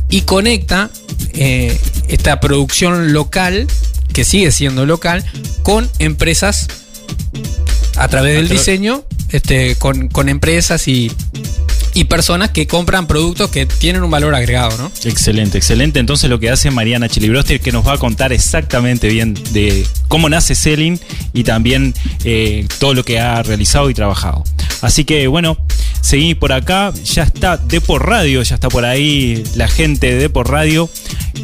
y 0.09 0.21
conecta 0.21 0.91
eh, 1.33 1.75
esta 2.07 2.39
producción 2.39 3.13
local, 3.13 3.67
que 4.13 4.23
sigue 4.23 4.51
siendo 4.51 4.85
local, 4.85 5.25
con 5.63 5.89
empresas 5.99 6.67
a 7.97 8.07
través 8.07 8.35
del 8.35 8.49
diseño, 8.49 9.03
este, 9.29 9.75
con, 9.75 10.07
con 10.07 10.29
empresas 10.29 10.87
y, 10.87 11.11
y 11.93 12.05
personas 12.05 12.49
que 12.49 12.67
compran 12.67 13.07
productos 13.07 13.49
que 13.49 13.65
tienen 13.65 14.03
un 14.03 14.11
valor 14.11 14.33
agregado, 14.33 14.77
¿no? 14.77 14.91
Excelente, 15.03 15.57
excelente. 15.57 15.99
Entonces 15.99 16.29
lo 16.29 16.39
que 16.39 16.49
hace 16.49 16.71
Mariana 16.71 17.07
Chilibroster 17.07 17.59
que 17.59 17.71
nos 17.71 17.87
va 17.87 17.93
a 17.93 17.97
contar 17.97 18.33
exactamente 18.33 19.07
bien 19.09 19.35
de 19.51 19.85
cómo 20.07 20.29
nace 20.29 20.55
Selling 20.55 20.99
y 21.33 21.43
también 21.43 21.93
eh, 22.23 22.67
todo 22.79 22.93
lo 22.93 23.03
que 23.03 23.19
ha 23.19 23.41
realizado 23.43 23.89
y 23.89 23.93
trabajado. 23.93 24.43
Así 24.81 25.05
que 25.05 25.27
bueno, 25.27 25.57
seguí 26.03 26.35
por 26.35 26.51
acá. 26.51 26.93
Ya 27.05 27.23
está 27.23 27.57
Depor 27.57 28.05
Radio, 28.05 28.43
ya 28.43 28.55
está 28.55 28.69
por 28.69 28.85
ahí 28.85 29.43
la 29.55 29.67
gente 29.67 30.11
de 30.11 30.17
Depor 30.17 30.51
Radio. 30.51 30.89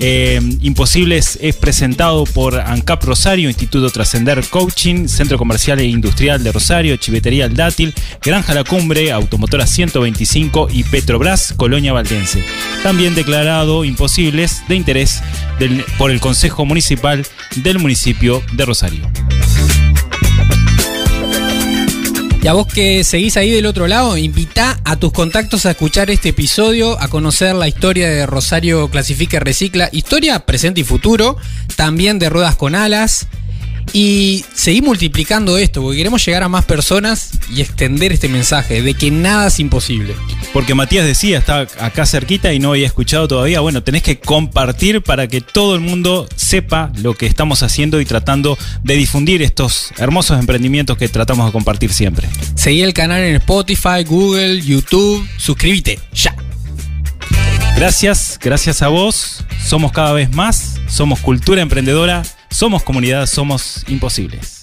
Eh, 0.02 0.40
Imposibles 0.62 1.40
es 1.42 1.56
presentado 1.56 2.24
por 2.26 2.60
ANCAP 2.60 3.04
Rosario, 3.04 3.50
Instituto 3.50 3.90
Trascender 3.90 4.46
Coaching, 4.48 5.08
Centro 5.08 5.38
Comercial 5.38 5.80
e 5.80 5.86
Industrial 5.86 6.44
de 6.44 6.52
Rosario, 6.52 6.96
Chivetería 6.98 7.46
El 7.46 7.56
Dátil, 7.56 7.96
Granja 8.22 8.54
La 8.54 8.64
Cumbre, 8.64 9.12
Automotora 9.12 9.66
125 9.66 10.68
y 10.72 10.84
Petrobras, 10.84 11.54
Colonia 11.58 11.94
Valdense. 11.94 12.44
También 12.84 13.16
declarado 13.16 13.84
imposibles 13.84 14.62
de 14.68 14.76
interés 14.76 15.24
por 15.98 16.12
el 16.12 16.20
Consejo 16.20 16.66
Municipal 16.66 17.26
del 17.56 17.80
municipio 17.80 18.44
de 18.54 18.66
Rosario. 18.66 19.10
Y 22.42 22.48
a 22.48 22.54
vos 22.54 22.68
que 22.68 23.04
seguís 23.04 23.36
ahí 23.36 23.52
del 23.52 23.66
otro 23.66 23.88
lado, 23.88 24.16
invita 24.16 24.80
a 24.86 24.96
tus 24.96 25.12
contactos 25.12 25.66
a 25.66 25.72
escuchar 25.72 26.10
este 26.10 26.30
episodio, 26.30 27.00
a 27.02 27.10
conocer 27.10 27.54
la 27.54 27.68
historia 27.68 28.08
de 28.08 28.26
Rosario 28.26 28.90
Clasifica 28.90 29.38
y 29.38 29.40
Recicla, 29.42 29.90
historia 29.92 30.40
presente 30.46 30.80
y 30.80 30.86
futuro, 30.86 31.36
también 31.76 32.18
de 32.18 32.30
Ruedas 32.30 32.56
con 32.56 32.76
Alas. 32.76 33.28
Y 33.94 34.46
seguir 34.54 34.84
multiplicando 34.84 35.58
esto, 35.58 35.82
porque 35.82 35.98
queremos 35.98 36.26
llegar 36.26 36.44
a 36.44 36.50
más 36.50 36.66
personas 36.66 37.32
y 37.54 37.62
extender 37.62 38.12
este 38.12 38.30
mensaje 38.30 38.82
de 38.82 38.94
que 38.94 39.12
nada 39.12 39.48
es 39.48 39.60
imposible. 39.60 40.16
Porque 40.54 40.76
Matías 40.76 41.06
decía, 41.06 41.38
está 41.38 41.62
acá 41.80 42.06
cerquita 42.06 42.54
y 42.54 42.60
no 42.60 42.72
había 42.72 42.86
escuchado 42.86 43.28
todavía. 43.28 43.60
Bueno, 43.60 43.84
tenés 43.84 44.04
que 44.04 44.20
compartir 44.20 45.02
para 45.02 45.28
que 45.28 45.42
todo 45.42 45.76
el 45.76 45.82
mundo 45.82 46.28
sepa 46.36 46.92
lo 46.98 47.16
que 47.16 47.26
estamos 47.26 47.64
haciendo 47.64 48.00
y 48.02 48.06
tratando 48.06 48.58
de 48.84 48.96
difundir 48.96 49.42
estos 49.42 49.92
hermosos 49.98 50.40
emprendimientos 50.40 50.98
que 50.98 51.08
tratamos 51.08 51.46
de 51.48 51.52
compartir 51.52 51.94
siempre. 51.94 52.28
Seguí 52.56 52.82
el 52.82 52.94
canal 52.94 53.22
en 53.24 53.36
Spotify, 53.36 54.04
Google, 54.06 54.62
YouTube, 54.62 55.28
suscríbete, 55.38 56.00
ya. 56.14 56.36
Gracias, 57.76 58.38
gracias 58.42 58.82
a 58.82 58.90
vos. 58.90 59.46
Somos 59.66 59.92
cada 59.92 60.14
vez 60.14 60.32
más, 60.32 60.80
somos 60.88 61.20
cultura 61.20 61.62
emprendedora, 61.62 62.24
somos 62.50 62.84
comunidad, 62.84 63.26
somos 63.26 63.84
imposibles. 63.88 64.59